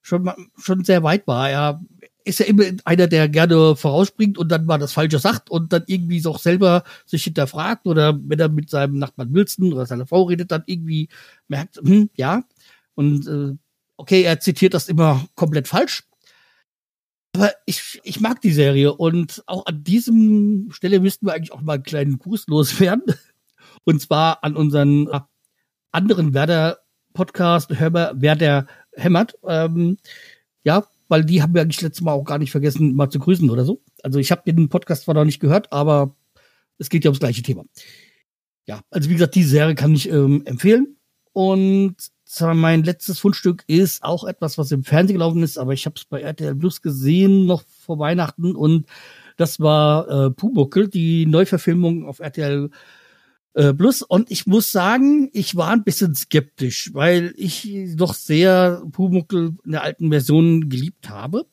schon, 0.00 0.30
schon 0.56 0.84
sehr 0.84 1.02
weit 1.02 1.26
war. 1.26 1.50
Er 1.50 1.82
ist 2.28 2.40
ja 2.40 2.46
immer 2.46 2.64
einer, 2.84 3.06
der 3.06 3.28
gerne 3.28 3.74
vorausspringt 3.74 4.38
und 4.38 4.48
dann 4.48 4.66
mal 4.66 4.78
das 4.78 4.92
Falsche 4.92 5.18
sagt 5.18 5.50
und 5.50 5.72
dann 5.72 5.84
irgendwie 5.86 6.24
auch 6.26 6.38
selber 6.38 6.84
sich 7.06 7.24
hinterfragt 7.24 7.86
oder 7.86 8.18
wenn 8.22 8.38
er 8.38 8.48
mit 8.48 8.70
seinem 8.70 8.98
Nachbarn 8.98 9.32
Wilson 9.32 9.72
oder 9.72 9.86
seiner 9.86 10.06
Frau 10.06 10.24
redet, 10.24 10.50
dann 10.50 10.62
irgendwie 10.66 11.08
merkt, 11.48 11.76
hm, 11.76 12.10
ja. 12.14 12.44
Und 12.94 13.26
äh, 13.26 13.56
okay, 13.96 14.22
er 14.22 14.40
zitiert 14.40 14.74
das 14.74 14.88
immer 14.88 15.26
komplett 15.34 15.68
falsch. 15.68 16.04
Aber 17.34 17.52
ich, 17.66 18.00
ich 18.04 18.20
mag 18.20 18.40
die 18.40 18.52
Serie 18.52 18.94
und 18.94 19.42
auch 19.46 19.66
an 19.66 19.84
diesem 19.84 20.68
Stelle 20.72 21.00
müssten 21.00 21.26
wir 21.26 21.34
eigentlich 21.34 21.52
auch 21.52 21.60
mal 21.60 21.74
einen 21.74 21.82
kleinen 21.82 22.18
Gruß 22.18 22.46
loswerden. 22.48 23.04
Und 23.84 24.00
zwar 24.00 24.42
an 24.42 24.56
unseren 24.56 25.08
anderen 25.92 26.34
Werder-Podcast, 26.34 27.70
Werder 27.70 28.66
hämmert. 28.92 29.38
Ähm, 29.46 29.98
ja, 30.64 30.84
weil 31.08 31.24
die 31.24 31.42
haben 31.42 31.54
wir 31.54 31.62
eigentlich 31.62 31.80
letztes 31.80 32.02
Mal 32.02 32.12
auch 32.12 32.24
gar 32.24 32.38
nicht 32.38 32.50
vergessen, 32.50 32.94
mal 32.94 33.10
zu 33.10 33.18
grüßen 33.18 33.48
oder 33.50 33.64
so. 33.64 33.82
Also 34.02 34.18
ich 34.18 34.30
habe 34.30 34.42
den 34.46 34.68
Podcast 34.68 35.04
zwar 35.04 35.14
noch 35.14 35.24
nicht 35.24 35.40
gehört, 35.40 35.72
aber 35.72 36.14
es 36.78 36.90
geht 36.90 37.04
ja 37.04 37.10
ums 37.10 37.20
gleiche 37.20 37.42
Thema. 37.42 37.64
Ja, 38.66 38.82
also 38.90 39.08
wie 39.08 39.14
gesagt, 39.14 39.34
die 39.34 39.44
Serie 39.44 39.74
kann 39.74 39.94
ich 39.94 40.08
ähm, 40.10 40.42
empfehlen. 40.44 40.96
Und 41.32 41.96
mein 42.42 42.84
letztes 42.84 43.18
Fundstück 43.18 43.64
ist 43.66 44.02
auch 44.02 44.24
etwas, 44.24 44.58
was 44.58 44.70
im 44.70 44.84
Fernsehen 44.84 45.14
gelaufen 45.14 45.42
ist, 45.42 45.56
aber 45.56 45.72
ich 45.72 45.86
habe 45.86 45.94
es 45.96 46.04
bei 46.04 46.20
RTL 46.20 46.54
Plus 46.54 46.82
gesehen, 46.82 47.46
noch 47.46 47.62
vor 47.62 47.98
Weihnachten. 47.98 48.54
Und 48.54 48.86
das 49.38 49.60
war 49.60 50.08
äh, 50.08 50.30
Pumuckel, 50.30 50.88
die 50.88 51.24
Neuverfilmung 51.26 52.04
auf 52.06 52.20
RTL 52.20 52.70
äh, 53.58 53.74
Plus. 53.74 54.02
Und 54.02 54.30
ich 54.30 54.46
muss 54.46 54.70
sagen, 54.70 55.30
ich 55.32 55.56
war 55.56 55.70
ein 55.70 55.82
bisschen 55.82 56.14
skeptisch, 56.14 56.90
weil 56.94 57.34
ich 57.36 57.68
doch 57.96 58.14
sehr 58.14 58.84
Pumuckel 58.92 59.56
in 59.64 59.72
der 59.72 59.82
alten 59.82 60.10
Version 60.10 60.68
geliebt 60.68 61.10
habe. 61.10 61.44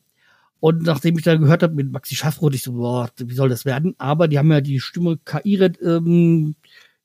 Und 0.60 0.82
nachdem 0.84 1.18
ich 1.18 1.24
da 1.24 1.34
gehört 1.34 1.64
habe 1.64 1.74
mit 1.74 1.90
Maxi 1.90 2.14
Schaffroth, 2.14 2.54
ich 2.54 2.62
so, 2.62 2.74
boah, 2.74 3.10
wie 3.18 3.34
soll 3.34 3.48
das 3.48 3.64
werden? 3.64 3.96
Aber 3.98 4.28
die 4.28 4.38
haben 4.38 4.52
ja 4.52 4.60
die 4.60 4.78
Stimme 4.78 5.18
KI 5.18 5.56
ähm, 5.82 6.54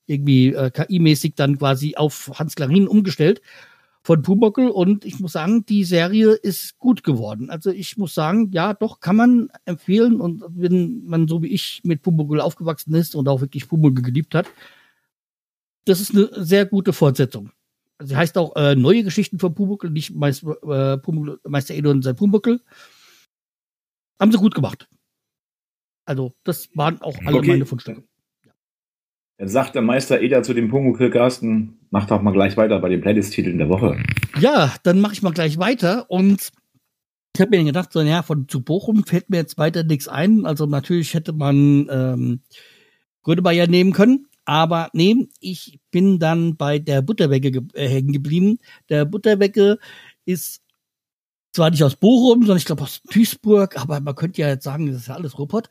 irgendwie 0.06 0.54
äh, 0.54 0.70
KI-mäßig 0.70 1.34
dann 1.36 1.58
quasi 1.58 1.96
auf 1.96 2.32
Hans 2.36 2.56
Klarin 2.56 2.88
umgestellt 2.88 3.42
von 4.04 4.22
Pumuckl 4.22 4.68
und 4.68 5.06
ich 5.06 5.20
muss 5.20 5.34
sagen, 5.34 5.66
die 5.66 5.84
Serie 5.84 6.32
ist 6.32 6.78
gut 6.80 7.04
geworden. 7.04 7.50
Also 7.50 7.72
ich 7.72 7.98
muss 7.98 8.14
sagen, 8.14 8.52
ja, 8.52 8.74
doch 8.74 9.00
kann 9.00 9.16
man 9.16 9.50
empfehlen 9.66 10.22
und 10.22 10.44
wenn 10.50 11.04
man 11.06 11.28
so 11.28 11.42
wie 11.42 11.48
ich 11.48 11.82
mit 11.84 12.02
Pumuckl 12.02 12.40
aufgewachsen 12.40 12.94
ist 12.94 13.16
und 13.16 13.28
auch 13.28 13.42
wirklich 13.42 13.68
Pumuckl 13.68 14.02
geliebt 14.02 14.36
hat, 14.36 14.48
das 15.86 16.00
ist 16.02 16.16
eine 16.16 16.30
sehr 16.44 16.66
gute 16.66 16.94
Fortsetzung. 16.94 17.52
Sie 18.00 18.16
heißt 18.16 18.38
auch 18.38 18.56
äh, 18.56 18.76
neue 18.76 19.04
Geschichten 19.04 19.40
von 19.40 19.54
Pumuckl, 19.54 19.90
nicht 19.90 20.14
Meister, 20.16 20.94
äh, 20.94 20.98
Pumuckl, 20.98 21.40
Meister 21.48 21.76
Edo 21.76 21.92
und 21.92 22.02
sein 22.02 22.16
Pumuckl. 22.16 22.60
Haben 24.20 24.32
sie 24.32 24.38
gut 24.38 24.56
gemacht. 24.56 24.88
Also 26.06 26.34
das 26.44 26.70
waren 26.76 27.02
auch 27.02 27.18
alle 27.26 27.38
okay. 27.38 27.50
meine 27.50 27.66
Fundstücke. 27.66 28.04
Dann 29.38 29.48
sagt 29.48 29.76
der 29.76 29.82
Meister 29.82 30.22
Eder 30.22 30.44
zu 30.44 30.54
dem 30.54 30.70
Pumuckl 30.70 31.10
Carsten, 31.10 31.80
mach 31.90 32.06
doch 32.06 32.22
mal 32.22 32.32
gleich 32.32 32.58
weiter 32.58 32.80
bei 32.80 32.90
den 32.90 33.02
Playlist-Titeln 33.02 33.58
der 33.58 33.70
Woche. 33.70 33.98
Ja, 34.40 34.74
dann 34.84 35.02
mache 35.02 35.14
ich 35.14 35.22
mal 35.22 35.34
gleich 35.34 35.58
weiter 35.58 36.10
und 36.10 36.52
ich 37.34 37.42
habe 37.42 37.58
mir 37.58 37.64
gedacht, 37.64 37.94
so, 37.94 38.02
ja, 38.02 38.24
von 38.24 38.48
zu 38.48 38.62
Bochum 38.62 39.06
fällt 39.06 39.30
mir 39.30 39.38
jetzt 39.38 39.58
weiter 39.58 39.84
nichts 39.84 40.08
ein. 40.08 40.46
Also 40.46 40.66
natürlich 40.66 41.14
hätte 41.14 41.34
man 41.34 41.88
ähm, 41.90 42.42
Grönemeyer 43.24 43.68
nehmen 43.68 43.94
können, 43.94 44.28
aber 44.46 44.90
nee, 44.94 45.28
ich 45.40 45.80
bin 45.92 46.20
dann 46.20 46.58
bei 46.58 46.80
der 46.80 47.02
Butterwecke 47.02 47.52
ge 47.52 47.62
äh, 47.74 47.88
hängen 47.88 48.12
geblieben. 48.12 48.60
Der 48.90 49.06
Butterwecke 49.06 49.78
ist 50.26 50.62
zwar 51.54 51.70
nicht 51.70 51.84
aus 51.84 51.96
Bochum, 51.96 52.42
sondern 52.42 52.58
ich 52.58 52.66
glaube 52.66 52.84
aus 52.84 53.02
Duisburg, 53.04 53.80
aber 53.80 54.00
man 54.00 54.16
könnte 54.16 54.42
ja 54.42 54.48
jetzt 54.48 54.64
sagen, 54.64 54.88
das 54.88 54.98
ist 54.98 55.08
ja 55.08 55.16
alles 55.16 55.38
Ruppert. 55.38 55.70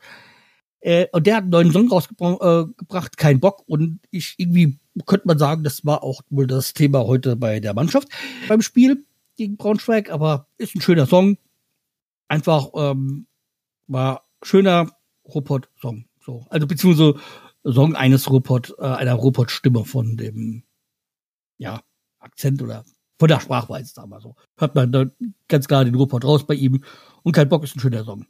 Äh, 0.81 1.07
und 1.11 1.27
der 1.27 1.35
hat 1.37 1.43
einen 1.43 1.51
neuen 1.51 1.71
Song 1.71 1.89
rausgebracht, 1.89 3.13
äh, 3.13 3.17
kein 3.17 3.39
Bock. 3.39 3.63
Und 3.67 3.99
ich 4.09 4.35
irgendwie 4.37 4.79
könnte 5.05 5.27
man 5.27 5.37
sagen, 5.37 5.63
das 5.63 5.85
war 5.85 6.03
auch 6.03 6.21
wohl 6.29 6.47
das 6.47 6.73
Thema 6.73 7.05
heute 7.05 7.35
bei 7.35 7.59
der 7.59 7.73
Mannschaft 7.73 8.07
beim 8.47 8.61
Spiel 8.61 9.05
gegen 9.37 9.57
Braunschweig. 9.57 10.09
Aber 10.09 10.47
ist 10.57 10.75
ein 10.75 10.81
schöner 10.81 11.05
Song. 11.05 11.37
Einfach 12.27 12.69
ähm, 12.75 13.27
war 13.87 14.25
schöner 14.43 14.91
Robot-Song. 15.25 16.05
So, 16.19 16.45
also 16.49 16.67
beziehungsweise 16.67 17.19
Song 17.63 17.95
eines 17.95 18.29
Robot, 18.29 18.75
äh, 18.79 18.83
einer 18.83 19.13
Robot-Stimme 19.13 19.85
von 19.85 20.17
dem 20.17 20.63
ja 21.57 21.81
Akzent 22.19 22.61
oder 22.61 22.85
von 23.19 23.27
der 23.27 23.39
Sprachweise, 23.39 23.93
sagen 23.93 24.09
wir 24.09 24.19
so. 24.19 24.35
Hört 24.57 24.73
man 24.73 24.91
da 24.91 25.05
ganz 25.47 25.67
klar 25.67 25.85
den 25.85 25.95
Robot 25.95 26.25
raus 26.25 26.45
bei 26.45 26.55
ihm. 26.55 26.83
Und 27.23 27.33
kein 27.33 27.49
Bock 27.49 27.63
ist 27.63 27.75
ein 27.75 27.79
schöner 27.79 28.03
Song. 28.03 28.25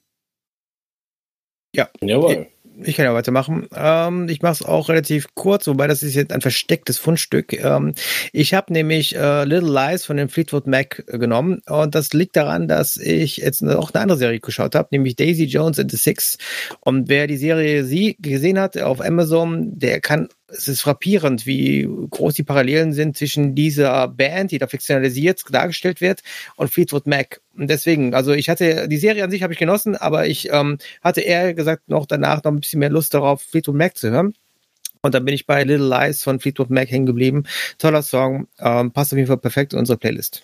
Ja. 1.74 1.90
Jawohl. 2.02 2.48
Ich 2.84 2.96
kann 2.96 3.06
ja 3.06 3.14
weitermachen. 3.14 3.68
Ähm, 3.76 4.28
ich 4.30 4.42
mache 4.42 4.54
es 4.54 4.64
auch 4.64 4.90
relativ 4.90 5.28
kurz, 5.36 5.68
wobei 5.68 5.88
das 5.88 6.04
ist 6.04 6.16
jetzt 6.16 6.32
ein 6.32 6.42
verstecktes 6.42 6.98
Fundstück. 6.98 7.54
Ähm, 7.54 7.94
ich 8.32 8.54
habe 8.54 8.74
nämlich 8.74 9.16
äh, 9.16 9.44
Little 9.44 9.72
Lies 9.72 10.06
von 10.06 10.18
dem 10.18 10.30
Fleetwood 10.30 10.68
Mac 10.68 11.04
äh, 11.08 11.18
genommen 11.18 11.62
und 11.68 11.94
das 11.96 12.14
liegt 12.14 12.36
daran, 12.36 12.68
dass 12.68 12.98
ich 12.98 13.38
jetzt 13.38 13.64
auch 13.64 13.92
eine 13.92 14.02
andere 14.02 14.18
Serie 14.18 14.40
geschaut 14.40 14.76
habe, 14.76 14.90
nämlich 14.92 15.16
Daisy 15.16 15.46
Jones 15.46 15.80
and 15.80 15.92
the 15.92 15.98
Six. 15.98 16.38
Und 16.80 17.10
wer 17.10 17.28
die 17.28 17.38
Serie 17.38 17.84
sie 17.84 18.16
gesehen 18.20 18.60
hat 18.60 18.78
auf 18.78 19.02
Amazon, 19.02 19.78
der 19.78 20.00
kann 20.00 20.30
es 20.54 20.68
ist 20.68 20.82
frappierend, 20.82 21.46
wie 21.46 21.88
groß 22.10 22.34
die 22.34 22.44
Parallelen 22.44 22.94
sind 22.94 23.18
zwischen 23.18 23.56
dieser 23.56 24.08
Band, 24.08 24.52
die 24.52 24.58
da 24.58 24.68
fiktionalisiert 24.68 25.44
dargestellt 25.50 26.02
wird, 26.02 26.22
und 26.56 26.70
Fleetwood 26.70 27.08
Mac. 27.08 27.42
Und 27.62 27.70
deswegen, 27.70 28.16
also 28.16 28.34
ich 28.34 28.50
hatte, 28.50 28.88
die 28.88 28.98
Serie 28.98 29.24
an 29.24 29.30
sich 29.30 29.44
habe 29.44 29.54
ich 29.54 29.60
genossen, 29.60 29.96
aber 29.96 30.26
ich 30.26 30.50
ähm, 30.52 30.80
hatte 31.04 31.22
eher 31.22 31.54
gesagt 31.54 31.90
noch 31.90 32.08
danach 32.08 32.44
noch 32.44 32.52
ein 32.52 32.60
bisschen 32.60 32.80
mehr 32.80 32.90
Lust 32.90 33.14
darauf, 33.14 33.44
Fleetwood 33.44 33.76
Mac 33.76 33.96
zu 33.96 34.10
hören. 34.10 34.34
Und 35.04 35.14
dann 35.14 35.26
bin 35.26 35.36
ich 35.36 35.46
bei 35.46 35.64
Little 35.64 35.88
Lies 35.88 36.24
von 36.24 36.40
Fleetwood 36.40 36.72
Mac 36.72 36.90
hängen 36.90 37.06
geblieben. 37.06 37.44
Toller 37.78 38.02
Song, 38.02 38.48
ähm, 38.58 38.90
passt 38.90 39.14
auf 39.14 39.18
jeden 39.18 39.28
Fall 39.28 39.38
perfekt 39.38 39.74
in 39.74 39.80
unsere 39.80 40.00
Playlist. 40.00 40.42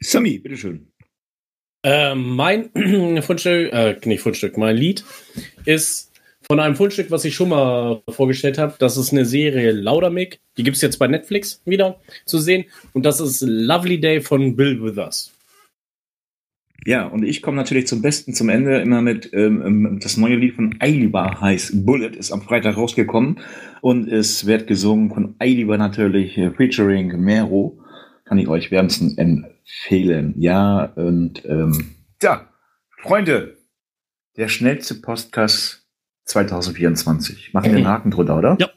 Sammy, 0.00 0.38
bitteschön. 0.40 0.88
Äh, 1.82 2.14
mein 2.14 2.68
Fundstück, 3.22 3.72
äh, 3.72 3.98
nicht 4.04 4.20
Fundstück, 4.20 4.58
mein 4.58 4.76
Lied 4.76 5.06
ist 5.64 6.12
von 6.46 6.60
einem 6.60 6.76
Fundstück, 6.76 7.10
was 7.10 7.24
ich 7.24 7.34
schon 7.34 7.48
mal 7.48 8.02
vorgestellt 8.10 8.58
habe. 8.58 8.74
Das 8.78 8.98
ist 8.98 9.10
eine 9.10 9.24
Serie 9.24 9.72
Laudermick. 9.72 10.38
Die 10.58 10.64
gibt 10.64 10.76
es 10.76 10.82
jetzt 10.82 10.98
bei 10.98 11.06
Netflix 11.06 11.62
wieder 11.64 11.98
zu 12.26 12.38
sehen. 12.40 12.66
Und 12.92 13.06
das 13.06 13.20
ist 13.20 13.40
Lovely 13.40 13.98
Day 13.98 14.20
von 14.20 14.54
Bill 14.54 14.82
Withers. 14.82 15.32
Ja, 16.86 17.04
und 17.04 17.24
ich 17.24 17.42
komme 17.42 17.56
natürlich 17.56 17.88
zum 17.88 18.00
Besten 18.00 18.32
zum 18.32 18.48
Ende 18.48 18.80
immer 18.80 19.02
mit 19.02 19.32
ähm, 19.32 19.62
ähm 19.66 19.98
das 20.00 20.16
neue 20.16 20.36
Lied 20.36 20.54
von 20.54 20.76
Eilibar 20.78 21.40
heißt 21.40 21.84
Bullet, 21.84 22.10
ist 22.10 22.30
am 22.30 22.42
Freitag 22.42 22.76
rausgekommen 22.76 23.40
und 23.80 24.06
es 24.06 24.46
wird 24.46 24.68
gesungen 24.68 25.10
von 25.10 25.34
Eilibar 25.40 25.78
natürlich, 25.78 26.38
äh, 26.38 26.52
featuring 26.52 27.08
Mero. 27.20 27.80
Kann 28.24 28.38
ich 28.38 28.46
euch 28.48 28.70
wärmstens 28.70 29.18
empfehlen. 29.18 30.34
Ja, 30.36 30.84
und 30.94 31.44
ähm, 31.44 31.96
ja, 32.22 32.48
Freunde, 32.98 33.56
der 34.36 34.48
schnellste 34.48 34.94
Podcast 34.94 35.88
2024. 36.24 37.52
Machen 37.52 37.70
wir 37.70 37.76
einen 37.78 37.88
Haken 37.88 38.10
drunter, 38.12 38.38
oder? 38.38 38.56
Ja. 38.60 38.70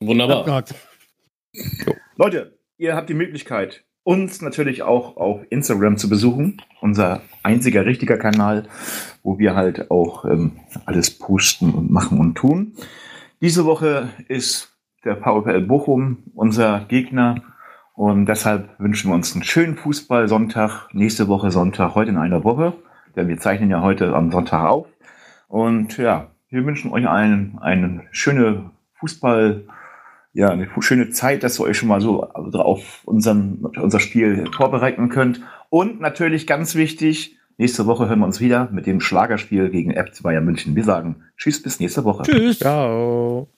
Wunderbar. 0.00 0.64
Leute, 2.16 2.58
ihr 2.76 2.94
habt 2.94 3.08
die 3.08 3.14
Möglichkeit, 3.14 3.84
uns 4.08 4.40
natürlich 4.40 4.82
auch 4.82 5.18
auf 5.18 5.42
Instagram 5.50 5.98
zu 5.98 6.08
besuchen. 6.08 6.62
Unser 6.80 7.20
einziger 7.42 7.84
richtiger 7.84 8.16
Kanal, 8.16 8.66
wo 9.22 9.38
wir 9.38 9.54
halt 9.54 9.90
auch 9.90 10.24
ähm, 10.24 10.52
alles 10.86 11.10
posten 11.10 11.74
und 11.74 11.90
machen 11.90 12.18
und 12.18 12.34
tun. 12.34 12.72
Diese 13.42 13.66
Woche 13.66 14.08
ist 14.26 14.74
der 15.04 15.18
VfL 15.18 15.60
Bochum 15.60 16.22
unser 16.34 16.86
Gegner. 16.88 17.42
Und 17.92 18.24
deshalb 18.24 18.70
wünschen 18.78 19.10
wir 19.10 19.14
uns 19.14 19.34
einen 19.34 19.44
schönen 19.44 19.76
Fußball-Sonntag. 19.76 20.88
Nächste 20.94 21.28
Woche 21.28 21.50
Sonntag, 21.50 21.94
heute 21.94 22.10
in 22.12 22.16
einer 22.16 22.44
Woche. 22.44 22.72
Denn 23.14 23.28
wir 23.28 23.36
zeichnen 23.36 23.68
ja 23.68 23.82
heute 23.82 24.14
am 24.14 24.32
Sonntag 24.32 24.70
auf. 24.70 24.86
Und 25.48 25.98
ja, 25.98 26.28
wir 26.48 26.64
wünschen 26.64 26.92
euch 26.92 27.06
allen 27.06 27.58
eine 27.60 28.04
schöne 28.12 28.70
Fußball, 29.00 29.64
ja, 30.32 30.50
eine 30.50 30.68
schöne 30.80 31.10
Zeit, 31.10 31.42
dass 31.42 31.58
ihr 31.58 31.64
euch 31.64 31.78
schon 31.78 31.88
mal 31.88 32.00
so 32.00 32.22
auf 32.24 33.02
unseren, 33.04 33.64
unser 33.80 34.00
Spiel 34.00 34.46
vorbereiten 34.54 35.08
könnt. 35.08 35.40
Und 35.70 36.00
natürlich 36.00 36.46
ganz 36.46 36.74
wichtig, 36.74 37.36
nächste 37.56 37.86
Woche 37.86 38.08
hören 38.08 38.20
wir 38.20 38.26
uns 38.26 38.40
wieder 38.40 38.70
mit 38.70 38.86
dem 38.86 39.00
Schlagerspiel 39.00 39.70
gegen 39.70 39.92
FC 39.92 40.22
Bayern 40.22 40.44
München. 40.44 40.76
Wir 40.76 40.84
sagen 40.84 41.24
Tschüss, 41.36 41.62
bis 41.62 41.80
nächste 41.80 42.04
Woche. 42.04 42.24
Tschüss. 42.24 42.58
Ciao. 42.58 43.48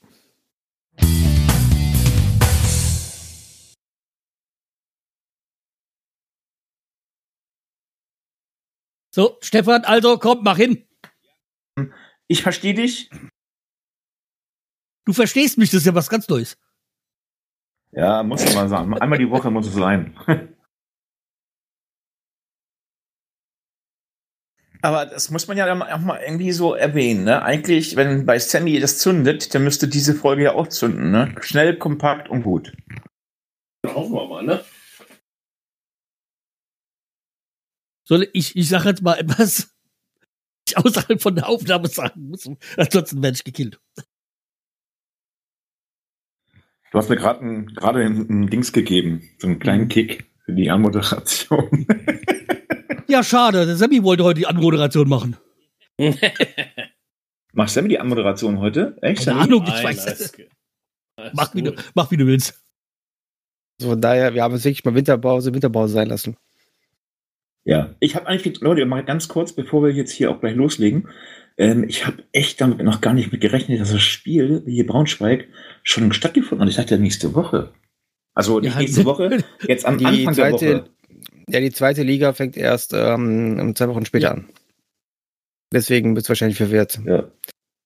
So, 9.13 9.39
Stefan, 9.41 9.83
also 9.83 10.19
komm, 10.19 10.45
mach 10.45 10.57
hin. 10.57 10.85
Ich 12.29 12.43
verstehe 12.43 12.75
dich. 12.75 13.11
Du 15.11 15.15
verstehst 15.15 15.59
mich, 15.59 15.71
das 15.71 15.81
ist 15.81 15.87
ja 15.87 15.95
was 15.97 16.09
ganz 16.09 16.29
Neues. 16.29 16.57
Ja, 17.91 18.23
muss 18.23 18.45
man 18.45 18.55
mal 18.55 18.69
sagen. 18.69 18.97
Einmal 18.97 19.19
die 19.19 19.29
Woche 19.29 19.51
muss 19.51 19.67
es 19.67 19.75
sein. 19.75 20.17
Aber 24.83 25.07
das 25.07 25.33
muss 25.33 25.49
man 25.49 25.57
ja 25.57 25.67
auch 25.75 25.99
mal 25.99 26.21
irgendwie 26.23 26.53
so 26.53 26.75
erwähnen, 26.75 27.25
ne? 27.25 27.43
Eigentlich, 27.43 27.97
wenn 27.97 28.25
bei 28.25 28.39
Sammy 28.39 28.79
das 28.79 28.99
zündet, 28.99 29.53
dann 29.53 29.65
müsste 29.65 29.89
diese 29.89 30.15
Folge 30.15 30.45
ja 30.45 30.55
auch 30.55 30.69
zünden, 30.69 31.11
ne? 31.11 31.35
Schnell, 31.41 31.77
kompakt 31.77 32.29
und 32.29 32.45
gut. 32.45 32.73
Hoffen 33.85 34.13
wir 34.13 34.29
mal, 34.29 34.45
ne? 34.45 34.65
Soll 38.05 38.31
ich, 38.33 38.55
ich 38.55 38.69
sage 38.69 38.91
jetzt 38.91 39.03
mal 39.03 39.19
etwas, 39.19 39.75
ich 40.69 40.79
außerhalb 40.79 41.21
von 41.21 41.35
der 41.35 41.49
Aufnahme 41.49 41.89
sagen 41.89 42.29
muss. 42.29 42.49
Ansonsten 42.77 43.21
werde 43.25 43.35
ich 43.35 43.43
gekillt. 43.43 43.81
Du 46.91 46.99
hast 46.99 47.09
mir 47.09 47.17
gerade 47.17 47.45
ein, 47.45 47.67
gerade 47.67 48.01
ein, 48.01 48.49
Dings 48.49 48.73
gegeben, 48.73 49.23
so 49.39 49.47
einen 49.47 49.61
kleinen 49.61 49.89
Kick 49.89 50.31
für 50.45 50.53
die 50.53 50.71
Anmoderation. 50.71 51.87
Ja, 53.11 53.25
schade. 53.25 53.67
Der 53.67 53.75
Sammy 53.75 54.05
wollte 54.05 54.23
heute 54.23 54.39
die 54.39 54.47
Anmoderation 54.47 55.09
machen. 55.09 55.37
Machst 57.53 57.77
du 57.77 57.83
die 57.83 57.99
Anmoderation 57.99 58.61
heute? 58.61 58.97
Echt? 59.03 59.25
Keine 59.25 59.41
Sammy? 59.41 59.41
Ahnung, 59.41 59.65
ich 59.65 59.73
Nein, 59.73 59.85
weiß 59.85 60.07
es. 60.07 60.33
Mach 61.33 61.53
wie, 61.53 61.63
du, 61.63 61.75
mach 61.95 62.09
wie 62.13 62.17
du 62.17 62.27
willst. 62.27 62.63
Also 63.81 63.91
von 63.91 64.01
daher, 64.01 64.33
wir 64.33 64.45
haben 64.45 64.55
es 64.55 64.65
wirklich 64.65 64.85
mal 64.85 64.95
Winterpause, 64.95 65.53
Winterpause 65.53 65.93
sein 65.93 66.07
lassen. 66.07 66.37
Ja, 67.65 67.95
ich 68.01 68.17
habe 68.17 68.27
eigentlich, 68.27 68.61
Leute, 68.61 68.85
mal 68.87 69.05
ganz 69.05 69.29
kurz, 69.29 69.53
bevor 69.53 69.83
wir 69.85 69.91
jetzt 69.93 70.13
hier 70.13 70.31
auch 70.31 70.41
gleich 70.41 70.55
loslegen, 70.57 71.09
ähm, 71.59 71.85
ich 71.89 72.07
habe 72.07 72.23
echt 72.33 72.61
damit 72.61 72.81
noch 72.83 73.01
gar 73.01 73.13
nicht 73.13 73.33
mit 73.33 73.41
gerechnet, 73.43 73.81
dass 73.81 73.93
das 73.93 74.03
Spiel 74.03 74.63
hier 74.67 74.87
Braunschweig 74.87 75.47
schon 75.83 76.13
stattgefunden 76.13 76.63
hat. 76.65 76.71
Ich 76.71 76.77
dachte 76.77 76.99
nächste 76.99 77.35
Woche. 77.35 77.73
Also 78.35 78.61
nicht 78.61 78.75
Ja, 78.75 78.81
nächste 78.81 79.05
Woche, 79.05 79.39
jetzt 79.69 79.85
am 79.85 79.99
Die 79.99 80.07
Anfang 80.07 80.35
der 80.35 80.51
zweite- 80.51 80.75
Woche. 80.81 80.91
Ja, 81.49 81.61
die 81.61 81.73
zweite 81.73 82.03
Liga 82.05 82.33
fängt 82.33 82.57
erst 82.57 82.93
ähm, 82.95 83.75
zwei 83.75 83.89
Wochen 83.89 84.07
später 84.07 84.29
Ja. 84.29 84.31
an. 84.35 84.49
Deswegen 85.73 86.15
bist 86.15 86.27
du 86.27 86.31
wahrscheinlich 86.31 86.57
verwirrt. 86.59 87.01
Ja. 87.05 87.31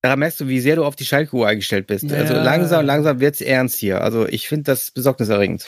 Daran 0.03 0.19
merkst 0.19 0.41
du, 0.41 0.49
wie 0.49 0.61
sehr 0.61 0.77
du 0.77 0.85
auf 0.85 0.97
die 0.97 1.05
Schalke-Uhr 1.07 1.47
eingestellt 1.47 1.87
bist. 1.87 2.05
Ja. 2.05 2.17
Also 2.19 2.35
langsam, 2.35 2.85
langsam 2.85 3.21
wird's 3.21 3.41
ernst 3.41 3.77
hier. 3.79 4.03
Also 4.03 4.27
ich 4.29 4.49
finde 4.49 4.65
das 4.65 4.91
besorgniserregend. 4.91 5.67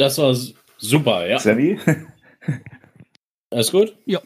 Das 0.00 0.16
war 0.16 0.34
super, 0.78 1.26
ja. 1.28 1.38
Sammy? 1.38 1.78
Alles 3.50 3.70
gut? 3.70 3.98
Ja. 4.06 4.22